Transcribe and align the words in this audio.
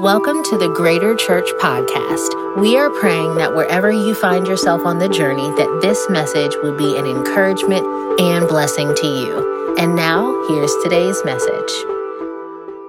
Welcome 0.00 0.42
to 0.42 0.58
the 0.58 0.68
Greater 0.68 1.14
Church 1.14 1.48
Podcast. 1.58 2.60
We 2.60 2.76
are 2.76 2.90
praying 2.90 3.36
that 3.36 3.54
wherever 3.54 3.90
you 3.90 4.14
find 4.14 4.46
yourself 4.46 4.84
on 4.84 4.98
the 4.98 5.08
journey, 5.08 5.48
that 5.56 5.78
this 5.80 6.10
message 6.10 6.54
will 6.62 6.76
be 6.76 6.98
an 6.98 7.06
encouragement 7.06 7.86
and 8.20 8.46
blessing 8.46 8.94
to 8.94 9.06
you. 9.06 9.74
And 9.78 9.96
now, 9.96 10.46
here's 10.48 10.74
today's 10.82 11.24
message. 11.24 11.72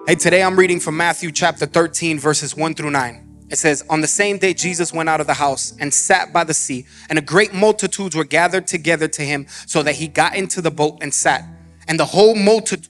Hey, 0.06 0.16
today 0.16 0.44
I'm 0.44 0.60
reading 0.60 0.82
from 0.82 0.98
Matthew 0.98 1.32
chapter 1.32 1.66
13, 1.66 2.20
verses 2.20 2.58
1 2.58 2.74
through 2.74 2.92
9. 2.92 3.46
It 3.52 3.58
says, 3.58 3.86
On 3.90 4.02
the 4.02 4.08
same 4.08 4.38
day, 4.38 4.54
Jesus 4.54 4.92
went 4.92 5.08
out 5.08 5.22
of 5.22 5.28
the 5.28 5.36
house 5.36 5.78
and 5.80 5.94
sat 5.94 6.34
by 6.34 6.44
the 6.44 6.54
sea, 6.54 6.86
and 7.10 7.18
a 7.18 7.22
great 7.22 7.54
multitudes 7.54 8.18
were 8.18 8.26
gathered 8.26 8.68
together 8.68 9.08
to 9.08 9.22
him, 9.22 9.48
so 9.66 9.82
that 9.82 9.96
he 9.96 10.10
got 10.10 10.36
into 10.36 10.62
the 10.62 10.72
boat 10.72 10.98
and 11.00 11.14
sat. 11.14 11.48
And 11.88 11.98
the 11.98 12.06
whole 12.06 12.36
multitude 12.36 12.90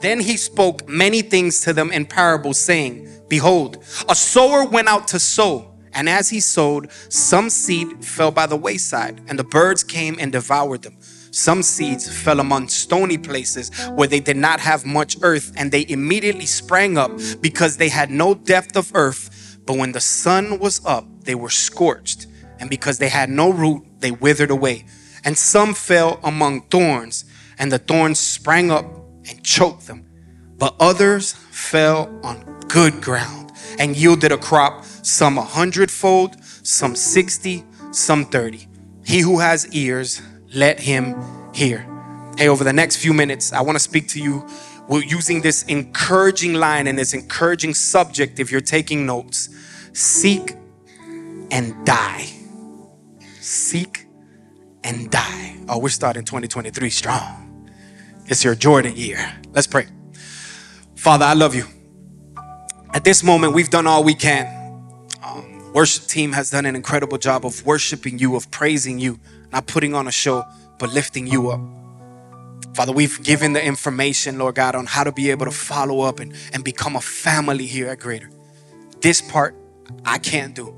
then 0.00 0.20
he 0.20 0.36
spoke 0.36 0.88
many 0.88 1.22
things 1.22 1.60
to 1.62 1.72
them 1.72 1.90
in 1.90 2.06
parables, 2.06 2.58
saying, 2.58 3.08
Behold, 3.28 3.78
a 4.08 4.14
sower 4.14 4.64
went 4.64 4.88
out 4.88 5.08
to 5.08 5.18
sow. 5.18 5.74
And 5.92 6.08
as 6.08 6.28
he 6.28 6.40
sowed, 6.40 6.90
some 7.08 7.50
seed 7.50 8.04
fell 8.04 8.30
by 8.30 8.46
the 8.46 8.56
wayside, 8.56 9.20
and 9.28 9.38
the 9.38 9.44
birds 9.44 9.82
came 9.82 10.16
and 10.20 10.30
devoured 10.30 10.82
them. 10.82 10.96
Some 11.30 11.62
seeds 11.62 12.08
fell 12.22 12.40
among 12.40 12.68
stony 12.68 13.18
places 13.18 13.70
where 13.90 14.08
they 14.08 14.20
did 14.20 14.36
not 14.36 14.60
have 14.60 14.86
much 14.86 15.16
earth, 15.22 15.52
and 15.56 15.70
they 15.70 15.84
immediately 15.88 16.46
sprang 16.46 16.96
up 16.96 17.10
because 17.40 17.76
they 17.76 17.88
had 17.88 18.10
no 18.10 18.34
depth 18.34 18.76
of 18.76 18.92
earth. 18.94 19.58
But 19.66 19.76
when 19.76 19.92
the 19.92 20.00
sun 20.00 20.58
was 20.58 20.84
up, 20.86 21.06
they 21.24 21.34
were 21.34 21.50
scorched, 21.50 22.26
and 22.58 22.70
because 22.70 22.98
they 22.98 23.08
had 23.08 23.28
no 23.28 23.50
root, 23.50 23.84
they 24.00 24.10
withered 24.10 24.50
away. 24.50 24.86
And 25.24 25.36
some 25.36 25.74
fell 25.74 26.20
among 26.22 26.62
thorns, 26.68 27.24
and 27.58 27.70
the 27.70 27.78
thorns 27.78 28.18
sprang 28.18 28.70
up 28.70 28.86
and 29.28 29.42
choked 29.42 29.86
them. 29.86 30.06
But 30.58 30.74
others 30.80 31.32
fell 31.32 32.08
on 32.22 32.60
good 32.68 33.00
ground 33.00 33.52
and 33.78 33.96
yielded 33.96 34.32
a 34.32 34.38
crop, 34.38 34.84
some 34.84 35.38
a 35.38 35.42
hundredfold, 35.42 36.42
some 36.44 36.96
60, 36.96 37.64
some 37.92 38.24
30. 38.26 38.68
He 39.04 39.20
who 39.20 39.38
has 39.38 39.72
ears, 39.74 40.20
let 40.54 40.80
him 40.80 41.16
hear. 41.54 41.86
Hey, 42.36 42.48
over 42.48 42.64
the 42.64 42.72
next 42.72 42.96
few 42.96 43.12
minutes, 43.12 43.52
I 43.52 43.60
want 43.62 43.76
to 43.76 43.80
speak 43.80 44.08
to 44.08 44.20
you. 44.20 44.46
We're 44.88 45.02
using 45.02 45.42
this 45.42 45.64
encouraging 45.64 46.54
line 46.54 46.86
and 46.86 46.98
this 46.98 47.14
encouraging 47.14 47.74
subject 47.74 48.40
if 48.40 48.50
you're 48.50 48.60
taking 48.60 49.06
notes. 49.06 49.48
Seek 49.92 50.54
and 51.50 51.84
die. 51.84 52.26
Seek 53.40 54.06
and 54.84 55.10
die. 55.10 55.56
Oh, 55.68 55.78
we're 55.78 55.88
starting 55.88 56.24
2023 56.24 56.90
strong. 56.90 57.47
It's 58.30 58.44
your 58.44 58.54
Jordan 58.54 58.94
year. 58.94 59.18
Let's 59.52 59.66
pray. 59.66 59.86
Father, 60.96 61.24
I 61.24 61.32
love 61.32 61.54
you. 61.54 61.64
At 62.92 63.02
this 63.02 63.22
moment, 63.22 63.54
we've 63.54 63.70
done 63.70 63.86
all 63.86 64.04
we 64.04 64.14
can. 64.14 64.46
Um, 65.22 65.72
worship 65.72 66.04
team 66.04 66.32
has 66.32 66.50
done 66.50 66.66
an 66.66 66.76
incredible 66.76 67.16
job 67.16 67.46
of 67.46 67.64
worshiping 67.64 68.18
you, 68.18 68.36
of 68.36 68.50
praising 68.50 68.98
you, 68.98 69.18
not 69.50 69.66
putting 69.66 69.94
on 69.94 70.06
a 70.06 70.12
show, 70.12 70.44
but 70.78 70.92
lifting 70.92 71.26
you 71.26 71.48
up. 71.48 71.60
Father, 72.74 72.92
we've 72.92 73.22
given 73.22 73.54
the 73.54 73.64
information, 73.64 74.38
Lord 74.38 74.56
God, 74.56 74.74
on 74.74 74.84
how 74.84 75.04
to 75.04 75.12
be 75.12 75.30
able 75.30 75.46
to 75.46 75.50
follow 75.50 76.00
up 76.00 76.20
and, 76.20 76.34
and 76.52 76.62
become 76.62 76.96
a 76.96 77.00
family 77.00 77.66
here 77.66 77.88
at 77.88 77.98
Greater. 77.98 78.30
This 79.00 79.22
part, 79.22 79.56
I 80.04 80.18
can't 80.18 80.54
do. 80.54 80.74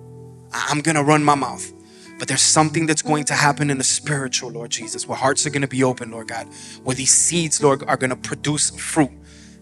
I'm 0.52 0.82
going 0.82 0.94
to 0.94 1.02
run 1.02 1.24
my 1.24 1.34
mouth. 1.34 1.72
But 2.20 2.28
there's 2.28 2.42
something 2.42 2.84
that's 2.84 3.00
going 3.00 3.24
to 3.24 3.34
happen 3.34 3.70
in 3.70 3.78
the 3.78 3.84
spiritual, 3.84 4.50
Lord 4.50 4.70
Jesus, 4.70 5.08
where 5.08 5.16
hearts 5.16 5.46
are 5.46 5.50
going 5.50 5.62
to 5.62 5.66
be 5.68 5.82
open, 5.82 6.10
Lord 6.10 6.28
God, 6.28 6.46
where 6.84 6.94
these 6.94 7.12
seeds, 7.12 7.62
Lord, 7.62 7.82
are 7.84 7.96
going 7.96 8.10
to 8.10 8.16
produce 8.16 8.68
fruit. 8.78 9.10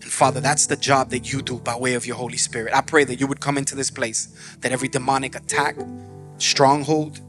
And 0.03 0.11
Father, 0.11 0.41
that's 0.41 0.67
the 0.67 0.75
job 0.75 1.11
that 1.11 1.33
you 1.33 1.41
do 1.41 1.61
by 1.61 1.77
way 1.77 1.95
of 1.95 2.05
your 2.05 2.17
Holy 2.17 2.37
Spirit. 2.37 2.75
I 2.75 2.81
pray 2.81 3.05
that 3.05 3.21
you 3.21 3.29
would 3.29 3.39
come 3.39 3.59
into 3.59 3.77
this 3.77 3.93
place, 3.93 4.57
that 4.59 4.73
every 4.73 4.89
demonic 4.89 5.37
attack, 5.37 5.77
stronghold, 6.39 7.21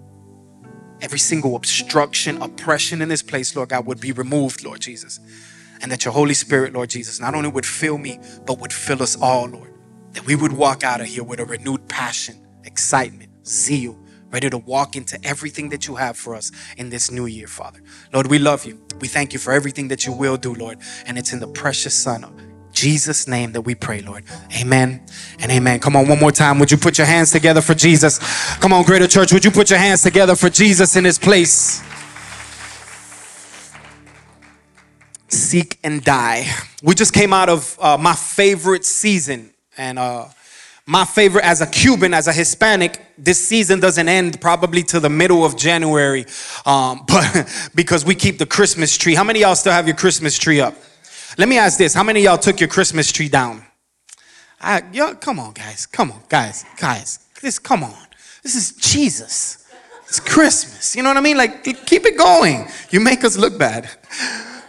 every 1.00 1.20
single 1.20 1.56
obstruction, 1.56 2.42
oppression 2.42 3.00
in 3.00 3.08
this 3.08 3.22
place, 3.22 3.56
Lord 3.56 3.70
God, 3.70 3.86
would 3.86 4.02
be 4.02 4.12
removed, 4.12 4.66
Lord 4.66 4.80
Jesus. 4.80 5.20
And 5.80 5.92
that 5.92 6.06
your 6.06 6.14
Holy 6.16 6.34
Spirit, 6.34 6.74
Lord 6.74 6.90
Jesus, 6.90 7.20
not 7.20 7.36
only 7.36 7.50
would 7.50 7.68
fill 7.68 8.00
me, 8.00 8.20
but 8.48 8.60
would 8.60 8.74
fill 8.74 9.04
us 9.04 9.16
all, 9.16 9.46
Lord. 9.46 9.76
That 10.14 10.26
we 10.26 10.36
would 10.36 10.54
walk 10.54 10.84
out 10.84 11.02
of 11.02 11.06
here 11.06 11.24
with 11.24 11.40
a 11.40 11.46
renewed 11.46 11.88
passion, 11.88 12.48
excitement, 12.64 13.30
zeal, 13.46 13.96
ready 14.32 14.50
to 14.50 14.58
walk 14.58 14.96
into 14.96 15.20
everything 15.26 15.70
that 15.70 15.88
you 15.88 15.96
have 15.96 16.18
for 16.18 16.36
us 16.36 16.52
in 16.78 16.90
this 16.90 17.12
new 17.12 17.26
year, 17.26 17.48
Father. 17.48 17.82
Lord, 18.14 18.28
we 18.28 18.40
love 18.40 18.66
you. 18.66 18.80
We 19.00 19.08
thank 19.08 19.34
you 19.34 19.40
for 19.40 19.52
everything 19.54 19.88
that 19.90 20.06
you 20.06 20.12
will 20.12 20.38
do, 20.38 20.54
Lord. 20.54 20.80
And 21.06 21.18
it's 21.18 21.34
in 21.34 21.40
the 21.40 21.48
precious 21.48 21.94
Son, 21.94 22.24
of 22.24 22.32
Jesus' 22.72 23.28
name, 23.28 23.52
that 23.54 23.62
we 23.62 23.76
pray, 23.76 24.02
Lord. 24.02 24.24
Amen 24.60 25.02
and 25.40 25.52
amen. 25.52 25.80
Come 25.80 25.96
on, 25.96 26.08
one 26.08 26.20
more 26.20 26.32
time. 26.32 26.60
Would 26.60 26.72
you 26.72 26.78
put 26.78 26.98
your 26.98 27.08
hands 27.08 27.32
together 27.32 27.62
for 27.62 27.74
Jesus? 27.74 28.20
Come 28.60 28.74
on, 28.74 28.84
Greater 28.84 29.08
Church, 29.08 29.34
would 29.34 29.44
you 29.44 29.52
put 29.52 29.70
your 29.70 29.80
hands 29.80 30.04
together 30.04 30.36
for 30.36 30.50
Jesus 30.50 30.96
in 30.96 31.04
his 31.04 31.18
place? 31.18 31.84
Seek 35.28 35.78
and 35.84 36.04
die. 36.04 36.46
We 36.82 36.96
just 36.96 37.14
came 37.14 37.34
out 37.34 37.50
of 37.50 37.78
uh, 37.80 37.98
my 37.98 38.16
favorite 38.16 38.86
season, 38.86 39.54
and 39.78 40.00
uh, 40.00 40.26
my 40.90 41.06
favorite 41.06 41.46
as 41.46 41.62
a 41.62 41.68
Cuban, 41.68 42.16
as 42.16 42.28
a 42.28 42.34
Hispanic, 42.34 43.00
this 43.16 43.48
season 43.48 43.80
doesn't 43.80 44.10
end 44.10 44.42
probably 44.42 44.82
to 44.86 45.00
the 45.00 45.10
middle 45.10 45.46
of 45.46 45.56
January, 45.56 46.26
um, 46.66 47.04
but 47.08 47.72
because 47.76 48.04
we 48.04 48.16
keep 48.16 48.40
the 48.40 48.46
Christmas 48.48 48.98
tree. 48.98 49.14
How 49.14 49.24
many 49.24 49.42
y'all 49.42 49.56
still 49.56 49.72
have 49.72 49.86
your 49.86 49.96
Christmas 49.96 50.36
tree 50.36 50.60
up? 50.60 50.74
Let 51.38 51.48
me 51.48 51.60
ask 51.60 51.78
this: 51.78 51.94
How 51.94 52.02
many 52.04 52.22
y'all 52.22 52.40
took 52.40 52.60
your 52.60 52.70
Christmas 52.70 53.12
tree 53.12 53.30
down? 53.30 53.64
I, 54.60 54.82
y'all, 54.92 55.14
come 55.14 55.38
on, 55.38 55.54
guys, 55.54 55.86
come 55.86 56.12
on, 56.12 56.24
guys, 56.28 56.66
guys, 56.76 57.20
this, 57.40 57.60
come 57.60 57.84
on. 57.84 58.08
This 58.42 58.56
is 58.56 58.72
Jesus. 58.72 59.68
It's 60.08 60.20
Christmas. 60.20 60.96
You 60.96 61.04
know 61.04 61.10
what 61.10 61.18
I 61.18 61.22
mean? 61.22 61.38
Like, 61.38 61.64
keep 61.64 62.04
it 62.06 62.18
going. 62.18 62.68
You 62.90 63.00
make 63.00 63.24
us 63.24 63.38
look 63.38 63.60
bad. 63.60 63.88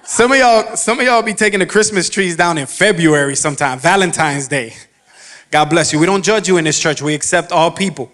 Some 0.04 0.32
of 0.32 0.38
y'all, 0.38 0.76
some 0.76 1.00
of 1.00 1.06
y'all 1.06 1.22
be 1.22 1.32
taking 1.32 1.60
the 1.60 1.66
Christmas 1.66 2.10
trees 2.10 2.36
down 2.36 2.58
in 2.58 2.66
February 2.66 3.36
sometime, 3.36 3.78
Valentine's 3.78 4.48
Day. 4.48 4.74
God 5.50 5.64
bless 5.64 5.92
you. 5.92 5.98
We 5.98 6.06
don't 6.06 6.24
judge 6.24 6.46
you 6.46 6.58
in 6.58 6.64
this 6.64 6.78
church. 6.78 7.02
We 7.02 7.14
accept 7.14 7.50
all 7.50 7.72
people. 7.72 8.12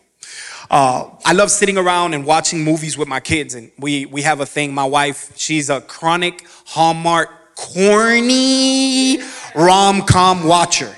Uh, 0.70 1.10
I 1.24 1.32
love 1.32 1.50
sitting 1.50 1.76
around 1.76 2.14
and 2.14 2.24
watching 2.24 2.64
movies 2.64 2.96
with 2.96 3.08
my 3.08 3.20
kids, 3.20 3.54
and 3.54 3.70
we 3.78 4.06
we 4.06 4.22
have 4.22 4.40
a 4.40 4.46
thing. 4.46 4.74
My 4.74 4.84
wife, 4.84 5.32
she's 5.36 5.70
a 5.70 5.80
chronic 5.80 6.46
Hallmark 6.66 7.54
corny 7.54 9.18
rom 9.54 10.02
com 10.02 10.44
watcher. 10.44 10.94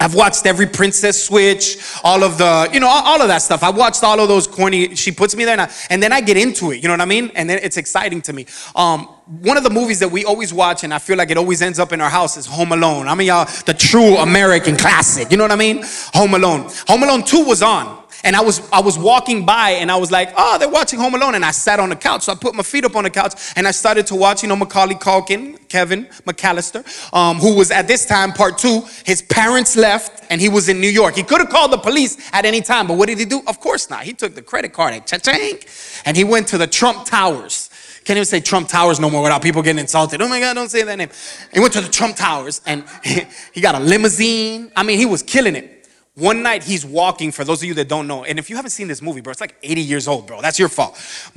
I've 0.00 0.14
watched 0.14 0.46
every 0.46 0.66
Princess 0.66 1.24
Switch, 1.24 1.78
all 2.04 2.22
of 2.22 2.38
the, 2.38 2.68
you 2.72 2.80
know, 2.80 2.88
all 2.88 3.20
of 3.20 3.28
that 3.28 3.42
stuff. 3.42 3.62
I 3.62 3.70
watched 3.70 4.04
all 4.04 4.20
of 4.20 4.28
those 4.28 4.46
corny. 4.46 4.94
She 4.94 5.10
puts 5.10 5.34
me 5.34 5.44
there, 5.44 5.52
and, 5.52 5.62
I, 5.62 5.70
and 5.90 6.02
then 6.02 6.12
I 6.12 6.20
get 6.20 6.36
into 6.36 6.70
it. 6.70 6.82
You 6.82 6.88
know 6.88 6.94
what 6.94 7.00
I 7.00 7.06
mean? 7.06 7.32
And 7.34 7.50
then 7.50 7.58
it's 7.62 7.76
exciting 7.76 8.22
to 8.22 8.32
me. 8.32 8.46
Um, 8.76 9.06
one 9.26 9.56
of 9.56 9.64
the 9.64 9.70
movies 9.70 9.98
that 10.00 10.10
we 10.10 10.24
always 10.24 10.54
watch, 10.54 10.84
and 10.84 10.94
I 10.94 10.98
feel 10.98 11.16
like 11.16 11.30
it 11.30 11.36
always 11.36 11.62
ends 11.62 11.78
up 11.78 11.92
in 11.92 12.00
our 12.00 12.10
house, 12.10 12.36
is 12.36 12.46
Home 12.46 12.72
Alone. 12.72 13.08
I 13.08 13.14
mean, 13.14 13.26
y'all, 13.26 13.46
the 13.66 13.74
true 13.74 14.16
American 14.16 14.76
classic. 14.76 15.30
You 15.30 15.36
know 15.36 15.44
what 15.44 15.52
I 15.52 15.56
mean? 15.56 15.82
Home 16.14 16.34
Alone. 16.34 16.70
Home 16.86 17.02
Alone 17.02 17.24
Two 17.24 17.44
was 17.44 17.62
on. 17.62 18.04
And 18.24 18.34
I 18.34 18.40
was 18.40 18.68
I 18.70 18.80
was 18.80 18.98
walking 18.98 19.46
by 19.46 19.70
and 19.70 19.90
I 19.90 19.96
was 19.96 20.10
like, 20.10 20.32
oh, 20.36 20.58
they're 20.58 20.68
watching 20.68 20.98
Home 20.98 21.14
Alone. 21.14 21.34
And 21.34 21.44
I 21.44 21.50
sat 21.52 21.78
on 21.78 21.88
the 21.88 21.96
couch. 21.96 22.22
So 22.22 22.32
I 22.32 22.34
put 22.34 22.54
my 22.54 22.62
feet 22.62 22.84
up 22.84 22.96
on 22.96 23.04
the 23.04 23.10
couch 23.10 23.34
and 23.56 23.66
I 23.66 23.70
started 23.70 24.06
to 24.08 24.14
watch, 24.16 24.42
you 24.42 24.48
know, 24.48 24.56
Macaulay 24.56 24.96
Culkin, 24.96 25.56
Kevin 25.68 26.06
McAllister, 26.26 26.84
um, 27.14 27.36
who 27.38 27.56
was 27.56 27.70
at 27.70 27.86
this 27.86 28.06
time, 28.06 28.32
part 28.32 28.58
two, 28.58 28.82
his 29.04 29.22
parents 29.22 29.76
left 29.76 30.24
and 30.30 30.40
he 30.40 30.48
was 30.48 30.68
in 30.68 30.80
New 30.80 30.88
York. 30.88 31.14
He 31.14 31.22
could 31.22 31.40
have 31.40 31.50
called 31.50 31.72
the 31.72 31.78
police 31.78 32.18
at 32.32 32.44
any 32.44 32.60
time, 32.60 32.86
but 32.86 32.96
what 32.96 33.08
did 33.08 33.18
he 33.18 33.24
do? 33.24 33.42
Of 33.46 33.60
course 33.60 33.90
not. 33.90 34.02
He 34.02 34.12
took 34.12 34.34
the 34.34 34.42
credit 34.42 34.72
card 34.72 34.94
and 34.94 35.06
cha-ching, 35.06 35.58
and 36.04 36.16
he 36.16 36.24
went 36.24 36.48
to 36.48 36.58
the 36.58 36.66
Trump 36.66 37.06
Towers. 37.06 37.70
Can't 38.04 38.16
even 38.16 38.24
say 38.24 38.40
Trump 38.40 38.68
Towers 38.68 38.98
no 38.98 39.10
more 39.10 39.22
without 39.22 39.42
people 39.42 39.60
getting 39.60 39.80
insulted. 39.80 40.22
Oh 40.22 40.28
my 40.28 40.40
God, 40.40 40.54
don't 40.54 40.70
say 40.70 40.82
that 40.82 40.96
name. 40.96 41.10
He 41.52 41.60
went 41.60 41.74
to 41.74 41.82
the 41.82 41.90
Trump 41.90 42.16
Towers 42.16 42.62
and 42.64 42.82
he 43.52 43.60
got 43.60 43.74
a 43.74 43.80
limousine. 43.80 44.72
I 44.74 44.82
mean, 44.82 44.96
he 44.96 45.04
was 45.04 45.22
killing 45.22 45.54
it. 45.54 45.77
One 46.18 46.42
night 46.42 46.64
he's 46.64 46.84
walking, 46.84 47.30
for 47.30 47.44
those 47.44 47.62
of 47.62 47.68
you 47.68 47.74
that 47.74 47.86
don't 47.86 48.08
know, 48.08 48.24
and 48.24 48.40
if 48.40 48.50
you 48.50 48.56
haven't 48.56 48.72
seen 48.72 48.88
this 48.88 49.00
movie, 49.00 49.20
bro, 49.20 49.30
it's 49.30 49.40
like 49.40 49.54
80 49.62 49.80
years 49.82 50.08
old, 50.08 50.26
bro. 50.26 50.40
That's 50.40 50.58
your 50.58 50.68
fault. 50.68 50.98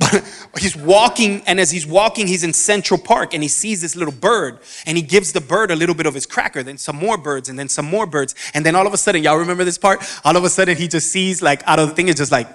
But 0.52 0.60
he's 0.60 0.76
walking, 0.76 1.40
and 1.46 1.60
as 1.60 1.70
he's 1.70 1.86
walking, 1.86 2.26
he's 2.26 2.42
in 2.42 2.52
Central 2.52 2.98
Park 2.98 3.32
and 3.32 3.44
he 3.44 3.48
sees 3.48 3.80
this 3.80 3.94
little 3.94 4.12
bird, 4.12 4.58
and 4.84 4.96
he 4.96 5.02
gives 5.02 5.32
the 5.32 5.40
bird 5.40 5.70
a 5.70 5.76
little 5.76 5.94
bit 5.94 6.06
of 6.06 6.14
his 6.14 6.26
cracker, 6.26 6.64
then 6.64 6.78
some 6.78 6.96
more 6.96 7.16
birds, 7.16 7.48
and 7.48 7.56
then 7.56 7.68
some 7.68 7.86
more 7.86 8.06
birds. 8.06 8.34
And 8.54 8.66
then 8.66 8.74
all 8.74 8.84
of 8.84 8.92
a 8.92 8.96
sudden, 8.96 9.22
y'all 9.22 9.36
remember 9.36 9.62
this 9.62 9.78
part? 9.78 10.02
All 10.24 10.36
of 10.36 10.42
a 10.42 10.50
sudden, 10.50 10.76
he 10.76 10.88
just 10.88 11.12
sees, 11.12 11.40
like, 11.40 11.62
out 11.68 11.78
of 11.78 11.88
the 11.88 11.94
thing, 11.94 12.08
it's 12.08 12.18
just 12.18 12.32
like, 12.32 12.48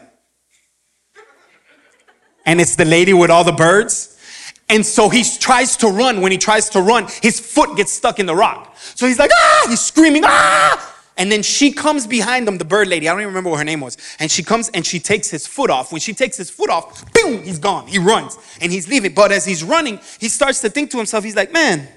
and 2.45 2.59
it's 2.59 2.75
the 2.75 2.85
lady 2.85 3.13
with 3.13 3.31
all 3.31 3.45
the 3.45 3.53
birds. 3.53 4.19
And 4.67 4.85
so 4.85 5.07
he 5.07 5.23
tries 5.23 5.77
to 5.77 5.87
run. 5.87 6.19
When 6.19 6.33
he 6.33 6.37
tries 6.37 6.69
to 6.71 6.81
run, 6.81 7.07
his 7.21 7.39
foot 7.39 7.77
gets 7.77 7.93
stuck 7.93 8.19
in 8.19 8.25
the 8.25 8.35
rock. 8.35 8.75
So 8.95 9.07
he's 9.07 9.17
like, 9.17 9.31
ah, 9.33 9.65
he's 9.69 9.79
screaming, 9.79 10.23
ah. 10.25 10.95
And 11.17 11.31
then 11.31 11.41
she 11.41 11.71
comes 11.71 12.05
behind 12.05 12.47
them, 12.47 12.57
the 12.57 12.65
bird 12.65 12.87
lady. 12.87 13.09
I 13.09 13.11
don't 13.11 13.21
even 13.21 13.29
remember 13.29 13.49
what 13.49 13.57
her 13.57 13.65
name 13.65 13.81
was. 13.81 13.97
And 14.19 14.29
she 14.29 14.43
comes 14.43 14.69
and 14.69 14.85
she 14.85 14.99
takes 14.99 15.29
his 15.29 15.47
foot 15.47 15.69
off. 15.69 15.91
When 15.91 15.99
she 15.99 16.13
takes 16.13 16.37
his 16.37 16.49
foot 16.49 16.69
off, 16.69 17.11
boom, 17.13 17.43
he's 17.43 17.59
gone. 17.59 17.87
He 17.87 17.97
runs 17.97 18.37
and 18.61 18.71
he's 18.71 18.87
leaving. 18.87 19.13
But 19.13 19.31
as 19.31 19.45
he's 19.45 19.63
running, 19.63 19.99
he 20.19 20.29
starts 20.29 20.61
to 20.61 20.69
think 20.69 20.91
to 20.91 20.97
himself, 20.97 21.23
he's 21.23 21.35
like, 21.35 21.51
man, 21.51 21.87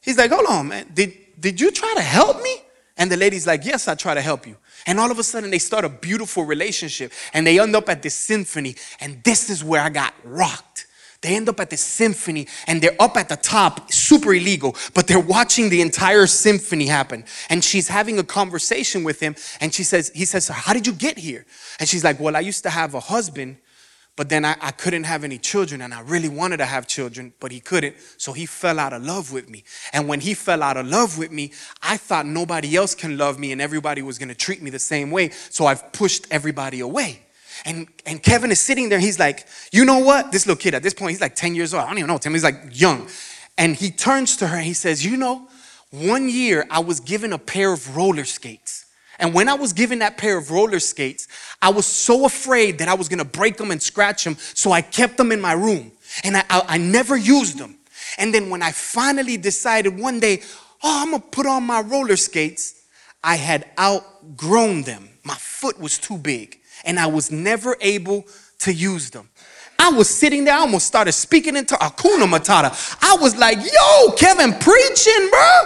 he's 0.00 0.18
like, 0.18 0.30
hold 0.30 0.46
on, 0.46 0.68
man. 0.68 0.90
Did, 0.92 1.14
did 1.38 1.60
you 1.60 1.70
try 1.70 1.94
to 1.96 2.02
help 2.02 2.42
me? 2.42 2.56
And 2.96 3.10
the 3.10 3.16
lady's 3.16 3.46
like, 3.46 3.64
Yes, 3.64 3.88
I 3.88 3.94
try 3.94 4.14
to 4.14 4.20
help 4.20 4.46
you. 4.46 4.56
And 4.86 5.00
all 5.00 5.10
of 5.10 5.18
a 5.18 5.24
sudden, 5.24 5.50
they 5.50 5.58
start 5.58 5.84
a 5.84 5.88
beautiful 5.88 6.44
relationship 6.44 7.12
and 7.32 7.46
they 7.46 7.58
end 7.58 7.74
up 7.74 7.88
at 7.88 8.02
this 8.02 8.14
symphony. 8.14 8.76
And 9.00 9.22
this 9.24 9.48
is 9.50 9.64
where 9.64 9.80
I 9.80 9.88
got 9.88 10.14
rocked. 10.24 10.86
They 11.22 11.36
end 11.36 11.48
up 11.48 11.60
at 11.60 11.70
the 11.70 11.76
symphony 11.76 12.48
and 12.66 12.82
they're 12.82 12.96
up 13.00 13.16
at 13.16 13.28
the 13.28 13.36
top, 13.36 13.92
super 13.92 14.34
illegal, 14.34 14.76
but 14.92 15.06
they're 15.06 15.20
watching 15.20 15.70
the 15.70 15.80
entire 15.80 16.26
symphony 16.26 16.86
happen. 16.86 17.24
And 17.48 17.62
she's 17.62 17.88
having 17.88 18.18
a 18.18 18.24
conversation 18.24 19.04
with 19.04 19.20
him 19.20 19.36
and 19.60 19.72
she 19.72 19.84
says, 19.84 20.10
he 20.14 20.24
says, 20.24 20.48
how 20.48 20.72
did 20.72 20.86
you 20.86 20.92
get 20.92 21.18
here? 21.18 21.46
And 21.78 21.88
she's 21.88 22.02
like, 22.02 22.18
well, 22.18 22.36
I 22.36 22.40
used 22.40 22.64
to 22.64 22.70
have 22.70 22.94
a 22.94 23.00
husband, 23.00 23.58
but 24.16 24.30
then 24.30 24.44
I, 24.44 24.56
I 24.60 24.72
couldn't 24.72 25.04
have 25.04 25.22
any 25.22 25.38
children 25.38 25.80
and 25.80 25.94
I 25.94 26.00
really 26.00 26.28
wanted 26.28 26.56
to 26.56 26.66
have 26.66 26.88
children, 26.88 27.32
but 27.38 27.52
he 27.52 27.60
couldn't. 27.60 27.94
So 28.18 28.32
he 28.32 28.44
fell 28.44 28.80
out 28.80 28.92
of 28.92 29.04
love 29.04 29.32
with 29.32 29.48
me. 29.48 29.62
And 29.92 30.08
when 30.08 30.20
he 30.20 30.34
fell 30.34 30.60
out 30.60 30.76
of 30.76 30.88
love 30.88 31.18
with 31.18 31.30
me, 31.30 31.52
I 31.82 31.98
thought 31.98 32.26
nobody 32.26 32.74
else 32.74 32.96
can 32.96 33.16
love 33.16 33.38
me 33.38 33.52
and 33.52 33.60
everybody 33.60 34.02
was 34.02 34.18
going 34.18 34.28
to 34.28 34.34
treat 34.34 34.60
me 34.60 34.70
the 34.70 34.80
same 34.80 35.12
way. 35.12 35.30
So 35.50 35.66
I've 35.66 35.92
pushed 35.92 36.26
everybody 36.32 36.80
away. 36.80 37.20
And, 37.64 37.86
and 38.06 38.22
Kevin 38.22 38.50
is 38.50 38.60
sitting 38.60 38.88
there. 38.88 38.98
He's 38.98 39.18
like, 39.18 39.46
you 39.72 39.84
know 39.84 39.98
what? 39.98 40.32
This 40.32 40.46
little 40.46 40.60
kid 40.60 40.74
at 40.74 40.82
this 40.82 40.94
point, 40.94 41.10
he's 41.10 41.20
like 41.20 41.34
10 41.34 41.54
years 41.54 41.74
old. 41.74 41.84
I 41.84 41.88
don't 41.88 41.98
even 41.98 42.08
know 42.08 42.18
Tim. 42.18 42.32
He's 42.32 42.44
like 42.44 42.60
young. 42.72 43.08
And 43.58 43.76
he 43.76 43.90
turns 43.90 44.36
to 44.38 44.48
her 44.48 44.56
and 44.56 44.66
he 44.66 44.72
says, 44.72 45.04
you 45.04 45.16
know, 45.16 45.48
one 45.90 46.28
year 46.28 46.66
I 46.70 46.80
was 46.80 47.00
given 47.00 47.32
a 47.32 47.38
pair 47.38 47.72
of 47.72 47.96
roller 47.96 48.24
skates. 48.24 48.86
And 49.18 49.34
when 49.34 49.48
I 49.48 49.54
was 49.54 49.72
given 49.72 50.00
that 50.00 50.16
pair 50.16 50.38
of 50.38 50.50
roller 50.50 50.80
skates, 50.80 51.28
I 51.60 51.70
was 51.70 51.86
so 51.86 52.24
afraid 52.24 52.78
that 52.78 52.88
I 52.88 52.94
was 52.94 53.08
gonna 53.08 53.24
break 53.24 53.56
them 53.56 53.70
and 53.70 53.80
scratch 53.80 54.24
them. 54.24 54.36
So 54.38 54.72
I 54.72 54.80
kept 54.80 55.16
them 55.16 55.30
in 55.30 55.40
my 55.40 55.52
room 55.52 55.92
and 56.24 56.36
I, 56.36 56.44
I, 56.48 56.62
I 56.68 56.78
never 56.78 57.16
used 57.16 57.58
them. 57.58 57.76
And 58.18 58.34
then 58.34 58.50
when 58.50 58.62
I 58.62 58.72
finally 58.72 59.36
decided 59.36 59.98
one 59.98 60.18
day, 60.18 60.42
oh, 60.82 61.02
I'm 61.02 61.10
gonna 61.12 61.22
put 61.22 61.46
on 61.46 61.62
my 61.64 61.82
roller 61.82 62.16
skates, 62.16 62.82
I 63.22 63.36
had 63.36 63.70
outgrown 63.78 64.82
them. 64.82 65.10
My 65.24 65.36
foot 65.36 65.78
was 65.78 65.98
too 65.98 66.18
big 66.18 66.61
and 66.84 66.98
I 66.98 67.06
was 67.06 67.30
never 67.30 67.76
able 67.80 68.24
to 68.60 68.72
use 68.72 69.10
them. 69.10 69.28
I 69.78 69.90
was 69.90 70.08
sitting 70.08 70.44
there, 70.44 70.54
I 70.54 70.58
almost 70.58 70.86
started 70.86 71.12
speaking 71.12 71.56
into 71.56 71.74
Hakuna 71.74 72.28
Matata. 72.28 72.70
I 73.02 73.16
was 73.20 73.36
like, 73.36 73.58
yo, 73.58 74.12
Kevin 74.12 74.52
preaching, 74.52 75.28
bro. 75.30 75.62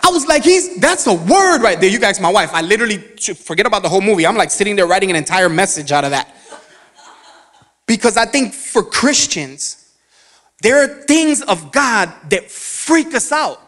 I 0.00 0.10
was 0.10 0.26
like, 0.26 0.44
he's 0.44 0.76
that's 0.76 1.06
a 1.06 1.14
word 1.14 1.60
right 1.60 1.80
there. 1.80 1.90
You 1.90 1.98
guys, 1.98 2.20
my 2.20 2.30
wife, 2.30 2.50
I 2.52 2.62
literally 2.62 2.98
forget 2.98 3.66
about 3.66 3.82
the 3.82 3.88
whole 3.88 4.00
movie. 4.00 4.26
I'm 4.26 4.36
like 4.36 4.50
sitting 4.50 4.76
there 4.76 4.86
writing 4.86 5.10
an 5.10 5.16
entire 5.16 5.48
message 5.48 5.90
out 5.90 6.04
of 6.04 6.12
that. 6.12 6.34
Because 7.86 8.16
I 8.16 8.26
think 8.26 8.54
for 8.54 8.82
Christians, 8.82 9.92
there 10.62 10.82
are 10.82 11.02
things 11.02 11.42
of 11.42 11.72
God 11.72 12.12
that 12.30 12.50
freak 12.50 13.14
us 13.14 13.32
out. 13.32 13.60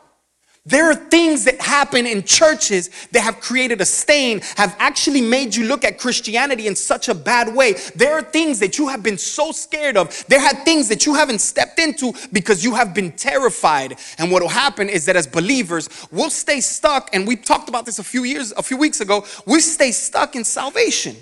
There 0.67 0.91
are 0.91 0.95
things 0.95 1.45
that 1.45 1.59
happen 1.59 2.07
in 2.07 2.23
churches 2.23 2.91
that 3.13 3.23
have 3.23 3.41
created 3.41 3.81
a 3.81 3.87
stain, 3.87 4.41
have 4.57 4.77
actually 4.79 5.23
made 5.23 5.57
you 5.57 5.65
look 5.65 5.85
at 5.85 5.99
Christianity 5.99 6.67
in 6.67 6.77
such 6.77 7.09
a 7.09 7.15
bad 7.15 7.55
way. 7.55 7.75
There 7.97 8.13
are 8.13 8.23
things 8.23 8.59
that 8.59 8.77
you 8.77 8.89
have 8.89 9.03
been 9.03 9.17
so 9.17 9.53
scared 9.53 9.97
of. 9.97 10.27
There 10.27 10.39
are 10.39 10.55
things 10.65 10.89
that 10.89 11.07
you 11.07 11.15
haven't 11.15 11.41
stepped 11.41 11.79
into 11.79 12.13
because 12.31 12.63
you 12.63 12.75
have 12.75 12.93
been 12.93 13.13
terrified. 13.13 13.99
And 14.19 14.31
what 14.31 14.43
will 14.43 14.51
happen 14.51 14.91
is 14.91 15.07
that 15.07 15.17
as 15.17 15.27
believers, 15.27 15.89
we'll 16.13 16.29
stay 16.29 16.61
stuck. 16.61 17.09
And 17.15 17.27
we 17.27 17.37
talked 17.37 17.71
about 17.71 17.87
this 17.87 17.99
a 17.99 18.05
few 18.05 18.25
years, 18.25 18.53
a 18.55 18.63
few 18.63 18.77
weeks 18.77 19.01
ago. 19.01 19.25
We 19.47 19.61
stay 19.61 19.93
stuck 19.93 20.37
in 20.37 20.45
salvation. 20.45 21.17